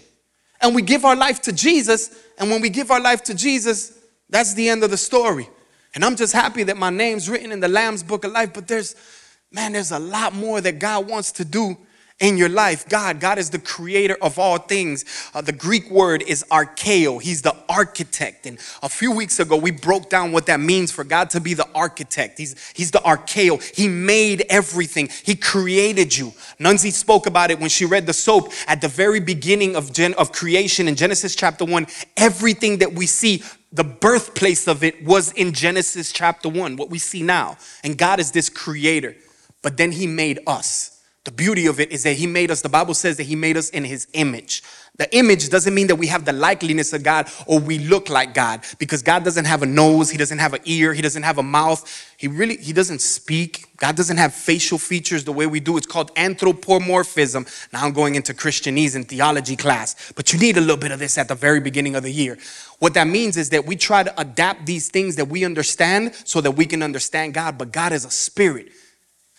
And 0.60 0.74
we 0.74 0.82
give 0.82 1.04
our 1.04 1.14
life 1.14 1.40
to 1.42 1.52
Jesus. 1.52 2.10
And 2.38 2.50
when 2.50 2.60
we 2.60 2.70
give 2.70 2.90
our 2.90 3.00
life 3.00 3.22
to 3.24 3.34
Jesus, 3.34 3.96
that's 4.28 4.54
the 4.54 4.68
end 4.68 4.82
of 4.82 4.90
the 4.90 4.96
story. 4.96 5.48
And 5.94 6.04
I'm 6.04 6.16
just 6.16 6.32
happy 6.32 6.64
that 6.64 6.76
my 6.76 6.90
name's 6.90 7.28
written 7.30 7.52
in 7.52 7.60
the 7.60 7.68
Lamb's 7.68 8.02
book 8.02 8.24
of 8.24 8.32
life, 8.32 8.52
but 8.52 8.68
there's 8.68 8.94
man, 9.52 9.72
there's 9.72 9.92
a 9.92 9.98
lot 9.98 10.34
more 10.34 10.60
that 10.60 10.78
God 10.78 11.08
wants 11.08 11.32
to 11.32 11.44
do 11.44 11.76
in 12.20 12.36
your 12.36 12.48
life. 12.48 12.88
God, 12.88 13.20
God 13.20 13.38
is 13.38 13.50
the 13.50 13.60
creator 13.60 14.16
of 14.20 14.38
all 14.38 14.58
things. 14.58 15.04
Uh, 15.32 15.40
the 15.40 15.52
Greek 15.52 15.88
word 15.88 16.22
is 16.22 16.44
archeo. 16.50 17.22
He's 17.22 17.42
the 17.42 17.54
architect. 17.68 18.44
And 18.46 18.58
a 18.82 18.88
few 18.88 19.12
weeks 19.12 19.38
ago, 19.38 19.56
we 19.56 19.70
broke 19.70 20.10
down 20.10 20.32
what 20.32 20.46
that 20.46 20.58
means 20.58 20.90
for 20.90 21.04
God 21.04 21.30
to 21.30 21.40
be 21.40 21.54
the 21.54 21.68
architect. 21.74 22.38
He's, 22.38 22.72
he's 22.74 22.90
the 22.90 22.98
archeo. 22.98 23.62
He 23.74 23.86
made 23.86 24.44
everything. 24.50 25.08
He 25.24 25.36
created 25.36 26.16
you. 26.16 26.32
Nunzi 26.58 26.92
spoke 26.92 27.26
about 27.26 27.52
it 27.52 27.60
when 27.60 27.68
she 27.70 27.84
read 27.84 28.06
the 28.06 28.12
soap 28.12 28.52
at 28.66 28.80
the 28.80 28.88
very 28.88 29.20
beginning 29.20 29.76
of, 29.76 29.92
Gen- 29.92 30.14
of 30.14 30.32
creation 30.32 30.88
in 30.88 30.96
Genesis 30.96 31.36
chapter 31.36 31.64
one. 31.64 31.86
Everything 32.16 32.78
that 32.78 32.92
we 32.92 33.06
see 33.06 33.42
the 33.70 33.84
birthplace 33.84 34.66
of 34.66 34.82
it 34.82 35.04
was 35.04 35.30
in 35.32 35.52
Genesis 35.52 36.10
chapter 36.10 36.48
1, 36.48 36.76
what 36.76 36.88
we 36.88 36.98
see 36.98 37.22
now. 37.22 37.58
And 37.84 37.98
God 37.98 38.18
is 38.18 38.32
this 38.32 38.48
creator 38.48 39.14
but 39.68 39.76
then 39.76 39.92
he 39.92 40.06
made 40.06 40.38
us. 40.46 41.02
The 41.24 41.30
beauty 41.30 41.66
of 41.66 41.78
it 41.78 41.92
is 41.92 42.02
that 42.04 42.14
he 42.14 42.26
made 42.26 42.50
us, 42.50 42.62
the 42.62 42.70
Bible 42.70 42.94
says 42.94 43.18
that 43.18 43.24
he 43.24 43.36
made 43.36 43.58
us 43.58 43.68
in 43.68 43.84
his 43.84 44.08
image. 44.14 44.62
The 44.96 45.14
image 45.14 45.50
doesn't 45.50 45.74
mean 45.74 45.88
that 45.88 45.96
we 45.96 46.06
have 46.06 46.24
the 46.24 46.32
likeliness 46.32 46.94
of 46.94 47.02
God 47.02 47.28
or 47.46 47.60
we 47.60 47.78
look 47.78 48.08
like 48.08 48.32
God 48.32 48.64
because 48.78 49.02
God 49.02 49.24
doesn't 49.24 49.44
have 49.44 49.62
a 49.62 49.66
nose, 49.66 50.08
he 50.08 50.16
doesn't 50.16 50.38
have 50.38 50.54
an 50.54 50.62
ear, 50.64 50.94
he 50.94 51.02
doesn't 51.02 51.22
have 51.22 51.36
a 51.36 51.42
mouth. 51.42 51.84
He 52.16 52.28
really 52.28 52.56
he 52.56 52.72
doesn't 52.72 53.02
speak. 53.02 53.66
God 53.76 53.94
doesn't 53.94 54.16
have 54.16 54.32
facial 54.32 54.78
features 54.78 55.24
the 55.24 55.32
way 55.32 55.46
we 55.46 55.60
do. 55.60 55.76
It's 55.76 55.86
called 55.86 56.12
anthropomorphism. 56.16 57.44
Now 57.74 57.84
I'm 57.84 57.92
going 57.92 58.14
into 58.14 58.32
Christianese 58.32 58.96
and 58.96 59.06
theology 59.06 59.54
class, 59.54 60.14
but 60.16 60.32
you 60.32 60.38
need 60.38 60.56
a 60.56 60.62
little 60.62 60.78
bit 60.78 60.92
of 60.92 60.98
this 60.98 61.18
at 61.18 61.28
the 61.28 61.34
very 61.34 61.60
beginning 61.60 61.94
of 61.94 62.04
the 62.04 62.10
year. 62.10 62.38
What 62.78 62.94
that 62.94 63.06
means 63.06 63.36
is 63.36 63.50
that 63.50 63.66
we 63.66 63.76
try 63.76 64.02
to 64.02 64.18
adapt 64.18 64.64
these 64.64 64.88
things 64.88 65.16
that 65.16 65.26
we 65.26 65.44
understand 65.44 66.14
so 66.24 66.40
that 66.40 66.52
we 66.52 66.64
can 66.64 66.82
understand 66.82 67.34
God, 67.34 67.58
but 67.58 67.70
God 67.70 67.92
is 67.92 68.06
a 68.06 68.10
spirit. 68.10 68.72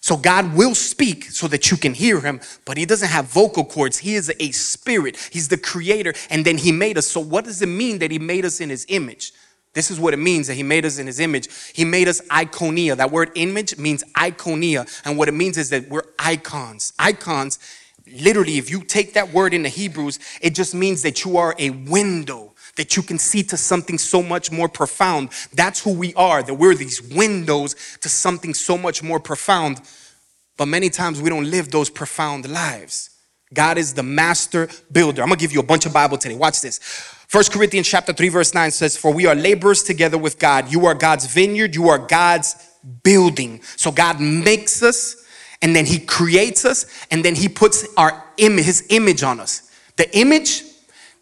So 0.10 0.18
God 0.18 0.56
will 0.56 0.74
speak 0.74 1.26
so 1.26 1.48
that 1.50 1.70
you 1.70 1.78
can 1.78 1.94
hear 1.94 2.20
him, 2.20 2.42
but 2.66 2.78
he 2.78 2.86
doesn't 2.88 3.10
have 3.10 3.26
vocal 3.26 3.64
cords. 3.64 4.00
He 4.00 4.16
is 4.16 4.34
a 4.40 4.50
spirit. 4.50 5.16
He's 5.32 5.50
the 5.50 5.56
creator 5.56 6.16
and 6.32 6.44
then 6.44 6.58
he 6.58 6.72
made 6.72 6.98
us. 6.98 7.06
So 7.06 7.20
what 7.20 7.46
does 7.46 7.62
it 7.62 7.68
mean 7.68 8.00
that 8.00 8.10
he 8.10 8.18
made 8.18 8.44
us 8.44 8.60
in 8.60 8.72
his 8.72 8.88
image? 8.90 9.34
This 9.74 9.92
is 9.92 10.00
what 10.00 10.16
it 10.16 10.18
means 10.18 10.48
that 10.48 10.56
he 10.56 10.64
made 10.64 10.84
us 10.84 10.98
in 10.98 11.06
his 11.06 11.20
image. 11.20 11.48
He 11.76 11.86
made 11.86 12.08
us 12.08 12.22
iconia. 12.22 12.98
That 12.98 13.12
word 13.12 13.30
image 13.36 13.78
means 13.78 14.04
iconia. 14.16 14.90
And 15.06 15.16
what 15.16 15.28
it 15.28 15.34
means 15.34 15.60
is 15.60 15.70
that 15.70 15.88
we're 15.90 16.06
icons. 16.18 16.92
Icons, 16.98 17.60
literally, 18.12 18.58
if 18.58 18.72
you 18.72 18.82
take 18.82 19.14
that 19.14 19.32
word 19.32 19.54
in 19.54 19.62
the 19.62 19.70
Hebrews, 19.70 20.18
it 20.42 20.56
just 20.56 20.74
means 20.74 21.04
that 21.04 21.24
you 21.24 21.38
are 21.38 21.54
a 21.60 21.70
window 21.70 22.56
that 22.80 22.96
you 22.96 23.04
can 23.04 23.18
see 23.18 23.44
to 23.44 23.58
something 23.58 23.98
so 23.98 24.24
much 24.24 24.54
more 24.54 24.70
profound. 24.70 25.32
That's 25.54 25.84
who 25.84 25.92
we 25.92 26.14
are, 26.14 26.42
that 26.42 26.54
we're 26.54 26.76
these 26.76 27.02
windows 27.02 27.76
to 28.00 28.08
something 28.08 28.54
so 28.54 28.78
much 28.78 29.04
more 29.04 29.20
profound. 29.20 29.82
But 30.56 30.68
many 30.68 30.90
times 30.90 31.22
we 31.22 31.30
don't 31.30 31.52
live 31.52 31.72
those 31.72 31.90
profound 31.90 32.48
lives. 32.48 33.10
God 33.54 33.78
is 33.78 33.96
the 33.96 34.04
master 34.04 34.70
builder. 34.94 35.22
I'm 35.22 35.28
gonna 35.28 35.42
give 35.42 35.52
you 35.52 35.60
a 35.60 35.64
bunch 35.64 35.88
of 35.88 35.92
Bible 35.92 36.18
today. 36.18 36.36
Watch 36.36 36.62
this. 36.62 36.78
First 37.28 37.52
Corinthians 37.52 37.86
chapter 37.86 38.14
3, 38.14 38.30
verse 38.30 38.54
9 38.54 38.72
says, 38.72 38.96
For 38.96 39.12
we 39.12 39.26
are 39.26 39.36
laborers 39.36 39.84
together 39.84 40.18
with 40.18 40.40
God. 40.40 40.72
You 40.72 40.86
are 40.86 40.96
God's 40.96 41.26
vineyard, 41.26 41.76
you 41.76 41.90
are 41.90 42.00
God's 42.00 42.56
building. 43.04 43.62
So 43.76 43.92
God 43.92 44.22
makes 44.22 44.82
us, 44.82 45.22
and 45.62 45.76
then 45.76 45.86
He 45.86 46.00
creates 46.00 46.64
us, 46.64 46.86
and 47.12 47.26
then 47.26 47.36
He 47.36 47.50
puts 47.50 47.86
our 47.98 48.24
His 48.38 48.86
image 48.90 49.22
on 49.22 49.42
us. 49.42 49.70
The 49.98 50.18
image 50.18 50.64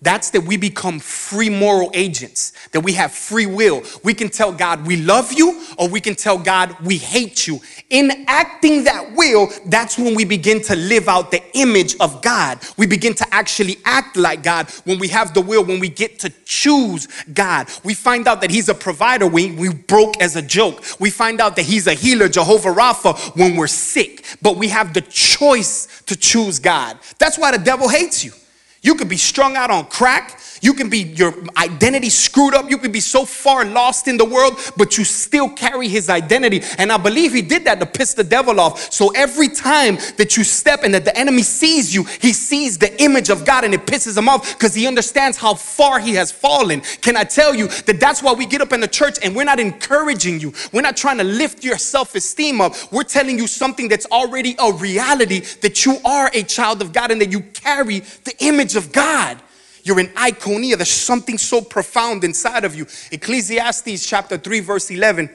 that's 0.02 0.30
that 0.32 0.42
we 0.42 0.58
become 0.58 1.00
free 1.00 1.50
moral 1.50 1.90
agents, 1.96 2.54
that 2.72 2.82
we 2.82 2.94
have 2.94 3.12
free 3.12 3.48
will. 3.48 3.82
We 4.04 4.14
can 4.14 4.30
tell 4.30 4.52
God 4.52 4.86
we 4.86 4.98
love 4.98 5.34
you, 5.34 5.64
or 5.80 5.90
we 5.90 6.00
can 6.00 6.14
tell 6.14 6.38
God 6.38 6.80
we 6.82 6.98
hate 6.98 7.48
you. 7.48 7.60
In 7.90 8.26
acting 8.28 8.84
that 8.84 9.16
will, 9.16 9.50
that's 9.66 9.98
when 9.98 10.14
we 10.14 10.24
begin 10.24 10.62
to 10.64 10.76
live 10.76 11.10
out 11.10 11.32
the 11.32 11.42
image 11.58 11.96
of 12.00 12.22
God. 12.22 12.60
We 12.78 12.86
begin 12.86 13.16
to 13.16 13.26
actually 13.34 13.78
act 13.86 14.18
like 14.18 14.44
God 14.44 14.70
when 14.84 15.00
we 15.00 15.08
have 15.08 15.34
the 15.34 15.42
will, 15.42 15.66
when 15.66 15.80
we 15.80 15.90
get 15.90 16.20
to 16.20 16.30
choose 16.46 17.08
God. 17.34 17.68
We 17.84 17.96
find 17.96 18.28
out 18.28 18.42
that 18.42 18.52
He's 18.52 18.70
a 18.70 18.76
provider 18.76 19.26
when 19.26 19.56
we 19.56 19.74
broke 19.74 20.22
as 20.22 20.36
a 20.36 20.44
joke. 20.44 20.84
We 21.00 21.10
find 21.10 21.42
out 21.42 21.56
that 21.56 21.66
He's 21.66 21.88
a 21.88 21.96
healer, 21.96 22.30
Jehovah 22.30 22.70
Rapha, 22.70 23.36
when 23.36 23.56
we're 23.56 23.66
sick. 23.66 24.24
But 24.44 24.58
we 24.58 24.68
have 24.68 24.94
the 24.94 25.02
choice 25.02 26.04
to 26.04 26.16
choose 26.16 26.60
God. 26.60 27.00
That's 27.18 27.40
why 27.40 27.52
the 27.52 27.64
devil 27.64 27.90
hates 27.90 28.24
you. 28.24 28.32
You 28.82 28.96
could 28.96 29.10
be 29.10 29.18
strung 29.18 29.56
out 29.56 29.72
on 29.72 29.86
crack. 29.86 30.40
You 30.62 30.74
can 30.74 30.90
be 30.90 31.00
your 31.00 31.34
identity 31.58 32.10
screwed 32.10 32.54
up. 32.54 32.70
You 32.70 32.78
could 32.78 32.92
be 32.92 33.00
so 33.00 33.26
far 33.26 33.66
lost 33.66 34.08
in 34.08 34.18
the 34.18 34.26
world, 34.26 34.60
but 34.78 34.98
you 34.98 35.04
still 35.04 35.50
carry 35.50 35.88
his 35.88 36.10
identity. 36.10 36.62
And 36.78 36.92
I 36.92 36.98
believe 36.98 37.34
he 37.34 37.42
did 37.42 37.66
that 37.66 37.80
to 37.80 37.86
piss 37.86 38.14
the 38.14 38.24
devil 38.24 38.60
off. 38.60 38.92
So 38.92 39.10
every 39.10 39.50
time 39.50 39.98
that 40.18 40.38
you 40.38 40.44
step 40.44 40.84
and 40.84 40.94
that 40.94 41.06
the 41.06 41.18
enemy 41.18 41.44
sees 41.44 41.94
you, 41.94 42.04
he 42.04 42.34
sees 42.34 42.78
the 42.78 43.02
image 43.02 43.30
of 43.30 43.46
God 43.46 43.64
and 43.64 43.74
it 43.74 43.86
pisses 43.86 44.18
him 44.18 44.30
off 44.30 44.54
because 44.58 44.74
he 44.74 44.88
understands 44.88 45.38
how 45.38 45.54
far 45.54 46.00
he 46.00 46.14
has 46.16 46.32
fallen. 46.32 46.82
Can 47.02 47.18
I 47.18 47.24
tell 47.24 47.54
you 47.54 47.68
that 47.68 48.00
that's 48.00 48.24
why 48.24 48.34
we 48.34 48.46
get 48.46 48.62
up 48.62 48.74
in 48.74 48.80
the 48.80 48.88
church 48.88 49.18
and 49.24 49.36
we're 49.36 49.44
not 49.44 49.60
encouraging 49.60 50.40
you. 50.40 50.54
We're 50.72 50.82
not 50.82 50.98
trying 50.98 51.18
to 51.18 51.24
lift 51.24 51.64
your 51.64 51.78
self 51.78 52.16
esteem 52.16 52.62
up. 52.62 52.76
We're 52.92 53.04
telling 53.04 53.38
you 53.38 53.48
something 53.48 53.88
that's 53.88 54.06
already 54.08 54.56
a 54.60 54.72
reality 54.72 55.42
that 55.62 55.86
you 55.86 55.98
are 56.06 56.32
a 56.34 56.44
child 56.44 56.82
of 56.82 56.94
God 56.94 57.12
and 57.12 57.22
that 57.22 57.32
you 57.32 57.42
carry 57.42 58.00
the 58.00 58.34
image 58.40 58.76
of 58.78 58.94
God. 58.94 59.42
You're 59.84 60.00
in 60.00 60.08
iconia. 60.08 60.76
There's 60.76 60.90
something 60.90 61.38
so 61.38 61.62
profound 61.62 62.24
inside 62.24 62.64
of 62.66 62.76
you. 62.76 62.86
Ecclesiastes 63.12 64.06
chapter 64.06 64.38
3, 64.38 64.60
verse 64.62 64.90
11. 64.90 65.30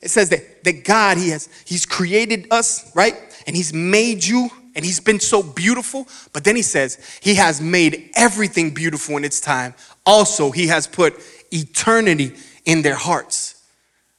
It 0.00 0.10
says 0.10 0.30
that, 0.30 0.64
that 0.64 0.84
God, 0.84 1.18
He 1.18 1.30
has 1.30 1.48
He's 1.66 1.84
created 1.84 2.46
us, 2.50 2.90
right? 2.94 3.14
And 3.46 3.56
He's 3.56 3.72
made 3.72 4.24
you 4.24 4.50
and 4.78 4.84
he's 4.84 5.00
been 5.00 5.18
so 5.18 5.42
beautiful. 5.42 6.06
But 6.32 6.44
then 6.44 6.54
he 6.54 6.62
says, 6.62 7.18
He 7.20 7.34
has 7.34 7.60
made 7.60 8.10
everything 8.14 8.70
beautiful 8.70 9.16
in 9.16 9.24
its 9.24 9.40
time. 9.40 9.74
Also, 10.06 10.52
he 10.52 10.68
has 10.68 10.86
put 10.86 11.14
eternity 11.50 12.36
in 12.64 12.82
their 12.82 12.94
hearts. 12.94 13.60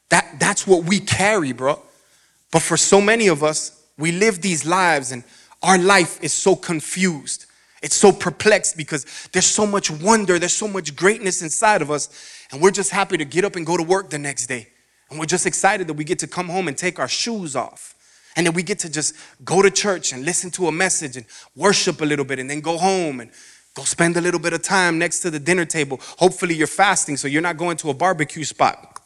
That, 0.09 0.37
that's 0.37 0.67
what 0.67 0.83
we 0.83 0.99
carry, 0.99 1.53
bro. 1.53 1.81
But 2.51 2.61
for 2.61 2.75
so 2.75 2.99
many 2.99 3.27
of 3.27 3.41
us, 3.41 3.81
we 3.97 4.11
live 4.11 4.41
these 4.41 4.65
lives 4.65 5.13
and 5.13 5.23
our 5.63 5.77
life 5.77 6.21
is 6.21 6.33
so 6.33 6.57
confused. 6.57 7.45
It's 7.81 7.95
so 7.95 8.11
perplexed 8.11 8.75
because 8.75 9.05
there's 9.31 9.45
so 9.45 9.65
much 9.65 9.89
wonder, 9.89 10.37
there's 10.37 10.55
so 10.55 10.67
much 10.67 10.95
greatness 10.95 11.41
inside 11.41 11.81
of 11.81 11.89
us, 11.89 12.09
and 12.51 12.61
we're 12.61 12.71
just 12.71 12.91
happy 12.91 13.17
to 13.17 13.25
get 13.25 13.45
up 13.45 13.55
and 13.55 13.65
go 13.65 13.77
to 13.77 13.83
work 13.83 14.09
the 14.09 14.19
next 14.19 14.47
day. 14.47 14.67
And 15.09 15.19
we're 15.19 15.25
just 15.25 15.45
excited 15.45 15.87
that 15.87 15.93
we 15.93 16.03
get 16.03 16.19
to 16.19 16.27
come 16.27 16.49
home 16.49 16.67
and 16.67 16.77
take 16.77 16.99
our 16.99 17.07
shoes 17.07 17.55
off. 17.55 17.95
And 18.35 18.45
then 18.45 18.53
we 18.53 18.63
get 18.63 18.79
to 18.79 18.89
just 18.89 19.15
go 19.43 19.61
to 19.61 19.71
church 19.71 20.13
and 20.13 20.23
listen 20.23 20.51
to 20.51 20.67
a 20.67 20.71
message 20.71 21.17
and 21.17 21.25
worship 21.55 22.01
a 22.01 22.05
little 22.05 22.25
bit 22.25 22.39
and 22.39 22.49
then 22.49 22.61
go 22.61 22.77
home 22.77 23.19
and 23.19 23.31
go 23.73 23.83
spend 23.83 24.17
a 24.17 24.21
little 24.21 24.39
bit 24.39 24.53
of 24.53 24.61
time 24.61 24.99
next 24.99 25.21
to 25.21 25.31
the 25.31 25.39
dinner 25.39 25.65
table. 25.65 25.99
Hopefully, 26.17 26.53
you're 26.55 26.67
fasting, 26.67 27.17
so 27.17 27.27
you're 27.27 27.41
not 27.41 27.57
going 27.57 27.77
to 27.77 27.89
a 27.89 27.93
barbecue 27.93 28.43
spot. 28.43 29.01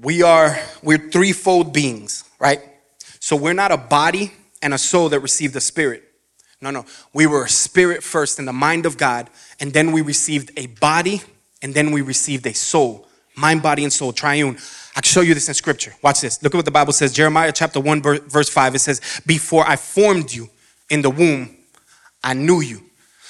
We 0.00 0.22
are, 0.22 0.56
we're 0.80 1.10
threefold 1.10 1.72
beings, 1.72 2.22
right? 2.38 2.60
So 3.28 3.36
we're 3.36 3.52
not 3.52 3.70
a 3.70 3.76
body 3.76 4.32
and 4.62 4.72
a 4.72 4.78
soul 4.78 5.10
that 5.10 5.20
received 5.20 5.54
a 5.54 5.60
spirit. 5.60 6.02
No, 6.62 6.70
no. 6.70 6.86
We 7.12 7.26
were 7.26 7.44
a 7.44 7.48
spirit 7.50 8.02
first 8.02 8.38
in 8.38 8.46
the 8.46 8.54
mind 8.54 8.86
of 8.86 8.96
God, 8.96 9.28
and 9.60 9.70
then 9.70 9.92
we 9.92 10.00
received 10.00 10.50
a 10.56 10.68
body, 10.68 11.20
and 11.60 11.74
then 11.74 11.90
we 11.90 12.00
received 12.00 12.46
a 12.46 12.54
soul. 12.54 13.06
Mind, 13.36 13.62
body, 13.62 13.84
and 13.84 13.92
soul, 13.92 14.14
triune. 14.14 14.56
I 14.96 15.02
can 15.02 15.10
show 15.10 15.20
you 15.20 15.34
this 15.34 15.46
in 15.46 15.52
scripture. 15.52 15.92
Watch 16.00 16.22
this. 16.22 16.42
Look 16.42 16.54
at 16.54 16.56
what 16.56 16.64
the 16.64 16.70
Bible 16.70 16.94
says. 16.94 17.12
Jeremiah 17.12 17.52
chapter 17.52 17.80
1, 17.80 18.00
verse 18.00 18.48
5. 18.48 18.74
It 18.74 18.78
says, 18.78 19.20
Before 19.26 19.68
I 19.68 19.76
formed 19.76 20.32
you 20.32 20.48
in 20.88 21.02
the 21.02 21.10
womb, 21.10 21.54
I 22.24 22.32
knew 22.32 22.62
you. 22.62 22.80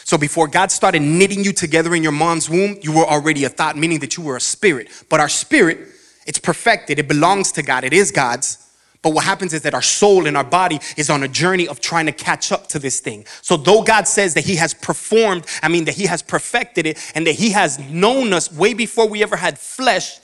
So 0.05 0.17
before 0.17 0.47
God 0.47 0.71
started 0.71 1.03
knitting 1.03 1.43
you 1.43 1.53
together 1.53 1.93
in 1.97 2.05
your 2.05 2.13
mom's 2.13 2.49
womb, 2.49 2.79
you 2.83 2.93
were 2.93 3.05
already 3.05 3.43
a 3.43 3.49
thought, 3.49 3.77
meaning 3.77 3.99
that 3.99 4.17
you 4.17 4.23
were 4.23 4.37
a 4.37 4.41
spirit. 4.41 4.91
But 5.11 5.19
our 5.19 5.29
spirit, 5.29 5.89
it's 6.25 6.39
perfected, 6.39 7.01
it 7.01 7.09
belongs 7.09 7.51
to 7.51 7.65
God, 7.65 7.83
it 7.83 7.93
is 7.93 8.13
God's. 8.13 8.65
But 9.03 9.15
what 9.15 9.25
happens 9.25 9.55
is 9.55 9.63
that 9.63 9.75
our 9.75 9.83
soul 9.83 10.27
and 10.27 10.37
our 10.37 10.45
body 10.45 10.81
is 10.97 11.09
on 11.09 11.23
a 11.23 11.29
journey 11.29 11.69
of 11.69 11.81
trying 11.81 12.07
to 12.07 12.13
catch 12.13 12.51
up 12.51 12.67
to 12.69 12.79
this 12.79 13.01
thing. 13.01 13.27
So 13.43 13.57
though 13.57 13.83
God 13.83 14.09
says 14.09 14.35
that 14.35 14.45
he 14.45 14.57
has 14.57 14.75
performed, 14.75 15.47
I 15.63 15.69
mean 15.69 15.85
that 15.85 15.95
he 15.95 16.07
has 16.07 16.21
perfected 16.21 16.85
it 16.87 16.99
and 17.15 17.27
that 17.27 17.37
he 17.37 17.51
has 17.53 17.79
known 17.79 18.33
us 18.33 18.53
way 18.53 18.75
before 18.75 19.09
we 19.09 19.23
ever 19.23 19.37
had 19.37 19.59
flesh, 19.59 20.19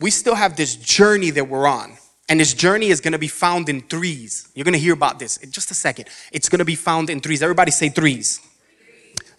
we 0.00 0.10
still 0.10 0.34
have 0.34 0.56
this 0.56 0.76
journey 0.76 1.30
that 1.30 1.48
we're 1.48 1.66
on. 1.66 1.98
And 2.30 2.40
this 2.40 2.54
journey 2.54 2.88
is 2.88 3.00
going 3.00 3.12
to 3.12 3.18
be 3.18 3.28
found 3.28 3.68
in 3.68 3.80
threes. 3.80 4.48
You're 4.54 4.64
going 4.64 4.74
to 4.74 4.78
hear 4.78 4.92
about 4.92 5.18
this 5.18 5.38
in 5.38 5.50
just 5.50 5.70
a 5.70 5.74
second. 5.74 6.08
It's 6.30 6.48
going 6.48 6.58
to 6.58 6.64
be 6.64 6.74
found 6.74 7.10
in 7.10 7.20
threes. 7.20 7.42
Everybody 7.42 7.70
say 7.70 7.88
threes. 7.88 8.40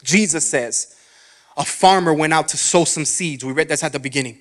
Jesus 0.03 0.49
says, 0.49 0.95
a 1.57 1.65
farmer 1.65 2.13
went 2.13 2.33
out 2.33 2.47
to 2.49 2.57
sow 2.57 2.85
some 2.85 3.05
seeds. 3.05 3.43
We 3.43 3.53
read 3.53 3.67
this 3.67 3.83
at 3.83 3.91
the 3.91 3.99
beginning. 3.99 4.39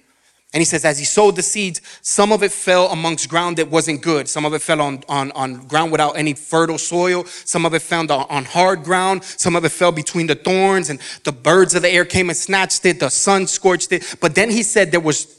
And 0.55 0.63
he 0.63 0.65
says, 0.65 0.87
as 0.87 0.99
he 0.99 1.05
sowed 1.05 1.37
the 1.37 1.43
seeds, 1.43 1.83
some 2.01 2.33
of 2.33 2.43
it 2.43 2.51
fell 2.51 2.89
amongst 2.89 3.29
ground 3.29 3.59
that 3.59 3.69
wasn't 3.69 4.01
good. 4.01 4.29
Some 4.29 4.47
of 4.47 4.55
it 4.55 4.63
fell 4.63 4.81
on, 4.81 5.05
on, 5.07 5.31
on 5.33 5.67
ground 5.67 5.93
without 5.93 6.13
any 6.13 6.33
fertile 6.33 6.79
soil. 6.79 7.25
Some 7.27 7.67
of 7.67 7.75
it 7.75 7.83
fell 7.83 8.01
on, 8.01 8.27
on 8.31 8.45
hard 8.47 8.83
ground. 8.83 9.25
Some 9.25 9.57
of 9.57 9.65
it 9.67 9.69
fell 9.69 9.93
between 9.93 10.27
the 10.27 10.35
thorns, 10.35 10.89
and 10.89 11.01
the 11.25 11.33
birds 11.33 11.75
of 11.75 11.83
the 11.83 11.91
air 11.91 12.07
came 12.07 12.31
and 12.31 12.37
snatched 12.37 12.87
it. 12.87 12.99
The 12.99 13.11
sun 13.11 13.47
scorched 13.47 13.93
it. 13.93 14.17
But 14.23 14.35
then 14.35 14.51
he 14.51 14.63
said 14.63 14.91
there 14.91 15.01
was 15.01 15.39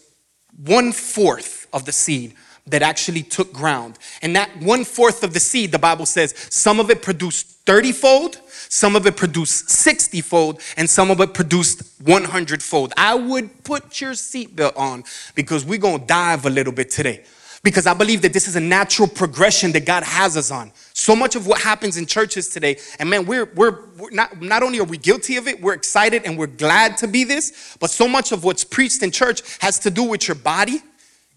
one 0.63 0.91
fourth 0.91 1.67
of 1.73 1.85
the 1.85 1.91
seed 1.91 2.35
that 2.67 2.83
actually 2.83 3.23
took 3.23 3.51
ground. 3.51 3.97
And 4.21 4.35
that 4.35 4.49
one 4.61 4.83
fourth 4.83 5.23
of 5.23 5.33
the 5.33 5.39
seed, 5.39 5.71
the 5.71 5.79
Bible 5.79 6.05
says, 6.05 6.35
some 6.51 6.79
of 6.79 6.91
it 6.91 7.01
produced 7.01 7.47
30 7.65 7.91
fold, 7.93 8.41
some 8.69 8.95
of 8.95 9.05
it 9.05 9.17
produced 9.17 9.69
60 9.69 10.21
fold, 10.21 10.61
and 10.77 10.89
some 10.89 11.11
of 11.11 11.19
it 11.19 11.33
produced 11.33 11.83
100 12.03 12.63
fold. 12.63 12.93
I 12.95 13.15
would 13.15 13.63
put 13.63 13.99
your 13.99 14.11
seatbelt 14.11 14.77
on 14.77 15.03
because 15.35 15.65
we're 15.65 15.79
going 15.79 15.99
to 15.99 16.05
dive 16.05 16.45
a 16.45 16.49
little 16.49 16.71
bit 16.71 16.89
today. 16.89 17.23
Because 17.61 17.85
I 17.85 17.93
believe 17.93 18.21
that 18.21 18.31
this 18.31 18.47
is 18.47 18.55
a 18.55 18.61
natural 18.61 19.09
progression 19.09 19.73
that 19.73 19.85
God 19.85 20.03
has 20.03 20.37
us 20.37 20.49
on. 20.49 20.71
So 20.93 21.13
much 21.13 21.35
of 21.35 21.45
what 21.45 21.59
happens 21.59 21.97
in 21.97 22.05
churches 22.05 22.47
today, 22.47 22.77
and 22.99 23.09
man, 23.09 23.25
we're, 23.25 23.51
we're, 23.53 23.79
we're 23.97 24.11
not, 24.11 24.41
not 24.41 24.63
only 24.63 24.79
are 24.79 24.85
we 24.85 24.97
guilty 24.97 25.35
of 25.35 25.45
it, 25.49 25.61
we're 25.61 25.73
excited 25.73 26.23
and 26.23 26.37
we're 26.37 26.47
glad 26.47 26.95
to 26.97 27.07
be 27.07 27.25
this, 27.25 27.75
but 27.81 27.89
so 27.89 28.07
much 28.07 28.31
of 28.31 28.45
what's 28.45 28.63
preached 28.63 29.03
in 29.03 29.11
church 29.11 29.41
has 29.59 29.77
to 29.79 29.91
do 29.91 30.03
with 30.03 30.29
your 30.29 30.35
body, 30.35 30.81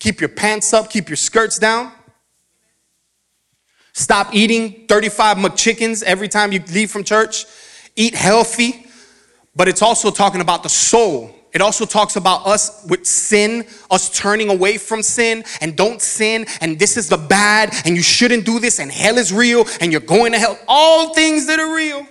Keep 0.03 0.21
your 0.21 0.31
pants 0.31 0.73
up, 0.73 0.91
keep 0.91 1.09
your 1.09 1.17
skirts 1.17 1.61
down. 1.61 1.93
Stop 3.93 4.35
eating 4.35 4.87
35 4.89 5.37
McChickens 5.37 6.03
every 6.03 6.29
time 6.29 6.53
you 6.53 6.63
leave 6.73 6.91
from 6.91 7.05
church. 7.05 7.45
Eat 7.95 8.15
healthy. 8.15 8.87
But 9.55 9.69
it's 9.69 9.83
also 9.83 10.11
talking 10.11 10.41
about 10.41 10.63
the 10.63 10.69
soul. 10.69 11.35
It 11.53 11.61
also 11.61 11.85
talks 11.85 12.17
about 12.17 12.47
us 12.47 12.87
with 12.89 13.07
sin, 13.07 13.67
us 13.91 14.09
turning 14.09 14.49
away 14.49 14.79
from 14.79 15.03
sin 15.03 15.45
and 15.61 15.77
don't 15.77 16.01
sin, 16.01 16.47
and 16.63 16.79
this 16.79 16.97
is 16.97 17.11
the 17.11 17.19
bad, 17.19 17.75
and 17.85 17.95
you 17.95 18.03
shouldn't 18.03 18.47
do 18.47 18.59
this, 18.59 18.79
and 18.79 18.91
hell 18.91 19.19
is 19.19 19.35
real, 19.35 19.67
and 19.83 19.93
you're 19.93 20.01
going 20.01 20.33
to 20.33 20.39
hell. 20.39 20.59
All 20.67 21.13
things 21.13 21.47
that 21.49 21.61
are 21.61 21.77
real. 21.77 22.07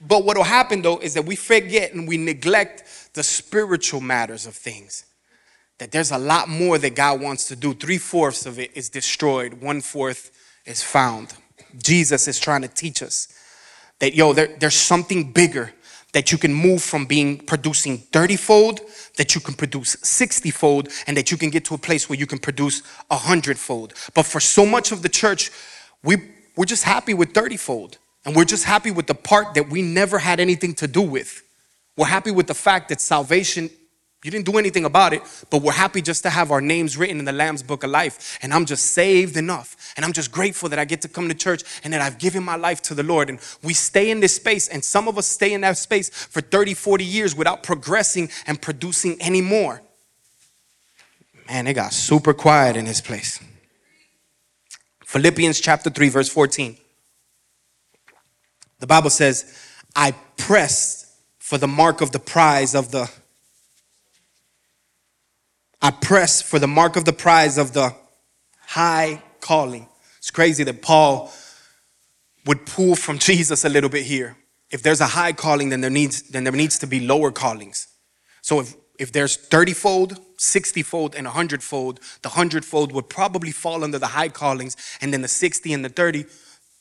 But 0.00 0.24
what 0.24 0.36
will 0.36 0.44
happen 0.44 0.82
though 0.82 0.98
is 0.98 1.14
that 1.14 1.24
we 1.24 1.34
forget 1.34 1.94
and 1.94 2.06
we 2.06 2.16
neglect 2.16 2.84
the 3.14 3.22
spiritual 3.22 4.00
matters 4.00 4.46
of 4.46 4.54
things 4.54 5.04
that 5.78 5.90
there's 5.92 6.10
a 6.10 6.18
lot 6.18 6.48
more 6.48 6.78
that 6.78 6.94
God 6.94 7.20
wants 7.20 7.48
to 7.48 7.56
do. 7.56 7.74
Three 7.74 7.98
fourths 7.98 8.46
of 8.46 8.58
it 8.58 8.70
is 8.76 8.88
destroyed, 8.88 9.54
one 9.54 9.80
fourth 9.80 10.30
is 10.66 10.82
found. 10.82 11.34
Jesus 11.76 12.28
is 12.28 12.38
trying 12.38 12.62
to 12.62 12.68
teach 12.68 13.02
us 13.02 13.28
that, 13.98 14.14
yo, 14.14 14.32
there, 14.32 14.56
there's 14.58 14.74
something 14.74 15.32
bigger 15.32 15.72
that 16.12 16.30
you 16.30 16.38
can 16.38 16.54
move 16.54 16.80
from 16.80 17.06
being 17.06 17.38
producing 17.38 17.98
30 17.98 18.36
fold, 18.36 18.80
that 19.16 19.34
you 19.34 19.40
can 19.40 19.54
produce 19.54 19.96
60 20.02 20.50
fold, 20.52 20.88
and 21.08 21.16
that 21.16 21.32
you 21.32 21.36
can 21.36 21.50
get 21.50 21.64
to 21.64 21.74
a 21.74 21.78
place 21.78 22.08
where 22.08 22.18
you 22.18 22.26
can 22.26 22.38
produce 22.38 22.82
100 23.08 23.58
fold. 23.58 23.94
But 24.14 24.24
for 24.24 24.38
so 24.38 24.64
much 24.64 24.92
of 24.92 25.02
the 25.02 25.08
church, 25.08 25.50
we, 26.04 26.16
we're 26.56 26.66
just 26.66 26.84
happy 26.84 27.14
with 27.14 27.34
30 27.34 27.56
fold. 27.56 27.98
And 28.24 28.34
we're 28.34 28.44
just 28.44 28.64
happy 28.64 28.90
with 28.90 29.06
the 29.06 29.14
part 29.14 29.54
that 29.54 29.68
we 29.68 29.82
never 29.82 30.18
had 30.18 30.40
anything 30.40 30.74
to 30.76 30.86
do 30.86 31.02
with. 31.02 31.42
We're 31.96 32.06
happy 32.06 32.30
with 32.30 32.46
the 32.46 32.54
fact 32.54 32.88
that 32.88 33.00
salvation 33.00 33.68
you 34.24 34.30
didn't 34.30 34.46
do 34.46 34.56
anything 34.56 34.86
about 34.86 35.12
it, 35.12 35.20
but 35.50 35.60
we're 35.60 35.72
happy 35.72 36.00
just 36.00 36.22
to 36.22 36.30
have 36.30 36.50
our 36.50 36.62
names 36.62 36.96
written 36.96 37.18
in 37.18 37.26
the 37.26 37.32
Lamb's 37.32 37.62
Book 37.62 37.84
of 37.84 37.90
Life. 37.90 38.38
And 38.40 38.54
I'm 38.54 38.64
just 38.64 38.86
saved 38.86 39.36
enough. 39.36 39.92
And 39.96 40.04
I'm 40.04 40.14
just 40.14 40.32
grateful 40.32 40.70
that 40.70 40.78
I 40.78 40.86
get 40.86 41.02
to 41.02 41.08
come 41.08 41.28
to 41.28 41.34
church 41.34 41.62
and 41.84 41.92
that 41.92 42.00
I've 42.00 42.16
given 42.16 42.42
my 42.42 42.56
life 42.56 42.80
to 42.82 42.94
the 42.94 43.02
Lord. 43.02 43.28
And 43.28 43.38
we 43.62 43.74
stay 43.74 44.10
in 44.10 44.20
this 44.20 44.34
space, 44.34 44.66
and 44.66 44.82
some 44.82 45.08
of 45.08 45.18
us 45.18 45.26
stay 45.26 45.52
in 45.52 45.60
that 45.60 45.76
space 45.76 46.08
for 46.08 46.40
30, 46.40 46.72
40 46.72 47.04
years 47.04 47.36
without 47.36 47.62
progressing 47.62 48.30
and 48.46 48.60
producing 48.60 49.20
anymore. 49.20 49.82
Man, 51.46 51.66
it 51.66 51.74
got 51.74 51.92
super 51.92 52.32
quiet 52.32 52.76
in 52.76 52.86
this 52.86 53.02
place. 53.02 53.38
Philippians 55.04 55.60
chapter 55.60 55.90
3, 55.90 56.08
verse 56.08 56.30
14. 56.30 56.78
The 58.80 58.86
Bible 58.86 59.10
says, 59.10 59.54
I 59.94 60.12
pressed 60.38 61.12
for 61.38 61.58
the 61.58 61.68
mark 61.68 62.00
of 62.00 62.12
the 62.12 62.18
prize 62.18 62.74
of 62.74 62.90
the 62.90 63.10
I 65.84 65.90
press 65.90 66.40
for 66.40 66.58
the 66.58 66.66
mark 66.66 66.96
of 66.96 67.04
the 67.04 67.12
prize 67.12 67.58
of 67.58 67.74
the 67.74 67.94
high 68.68 69.22
calling. 69.42 69.86
It's 70.16 70.30
crazy 70.30 70.64
that 70.64 70.80
Paul 70.80 71.30
would 72.46 72.64
pull 72.64 72.96
from 72.96 73.18
Jesus 73.28 73.66
a 73.66 73.68
little 73.68 73.90
bit 73.90 74.06
here. 74.06 74.38
If 74.70 74.82
there's 74.82 75.02
a 75.02 75.08
high 75.08 75.34
calling, 75.34 75.68
then 75.68 75.82
there 75.82 75.90
needs, 75.90 76.22
then 76.22 76.44
there 76.44 76.54
needs 76.54 76.78
to 76.78 76.86
be 76.86 77.00
lower 77.00 77.30
callings. 77.30 77.86
So 78.40 78.60
if, 78.60 78.74
if 78.98 79.12
there's 79.12 79.36
30 79.36 79.74
fold, 79.74 80.18
60 80.38 80.82
fold, 80.82 81.14
and 81.14 81.26
100 81.26 81.62
fold, 81.62 82.00
the 82.22 82.30
100 82.30 82.64
fold 82.64 82.90
would 82.92 83.10
probably 83.10 83.52
fall 83.52 83.84
under 83.84 83.98
the 83.98 84.06
high 84.06 84.30
callings, 84.30 84.78
and 85.02 85.12
then 85.12 85.20
the 85.20 85.28
60 85.28 85.70
and 85.70 85.84
the 85.84 85.90
30 85.90 86.24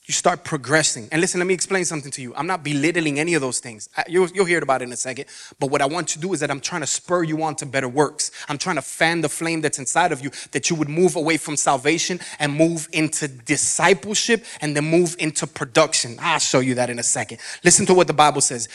you 0.06 0.14
start 0.14 0.44
progressing. 0.44 1.08
And 1.14 1.22
listen, 1.22 1.40
let 1.40 1.48
me 1.48 1.54
explain 1.54 1.86
something 1.86 2.12
to 2.12 2.22
you. 2.22 2.36
I'm 2.36 2.46
not 2.46 2.62
belittling 2.62 3.20
any 3.20 3.36
of 3.36 3.42
those 3.42 3.60
things. 3.60 3.88
You'll, 4.10 4.28
hear 4.28 4.62
about 4.62 4.82
it 4.82 4.86
in 4.86 4.92
a 4.92 4.98
second. 4.98 5.28
But 5.60 5.68
what 5.72 5.82
I 5.82 5.86
want 5.86 6.10
to 6.10 6.20
do 6.20 6.34
is 6.34 6.42
that 6.42 6.52
I'm 6.52 6.60
trying 6.60 6.82
to 6.82 6.88
spur 6.88 7.24
you 7.24 7.42
on 7.42 7.56
to 7.56 7.66
better 7.66 7.88
works. 7.88 8.30
I'm 8.50 8.58
trying 8.58 8.76
to 8.76 8.82
fan 8.82 9.22
the 9.22 9.30
flame 9.30 9.62
that's 9.62 9.80
inside 9.80 10.12
of 10.12 10.20
you 10.20 10.32
that 10.52 10.70
you 10.70 10.76
would 10.76 10.90
move 10.90 11.16
away 11.16 11.38
from 11.38 11.56
salvation 11.56 12.20
and 12.40 12.54
move 12.54 12.90
into 12.92 13.30
discipleship 13.30 14.44
and 14.60 14.76
then 14.76 14.84
move 14.84 15.16
into 15.20 15.48
production. 15.48 16.18
I'll 16.20 16.40
show 16.40 16.60
you 16.60 16.76
that 16.76 16.90
in 16.90 17.00
a 17.00 17.04
second. 17.04 17.38
Listen 17.64 17.86
to 17.86 17.94
what 17.94 18.08
the 18.08 18.14
Bible 18.14 18.42
says. 18.42 18.68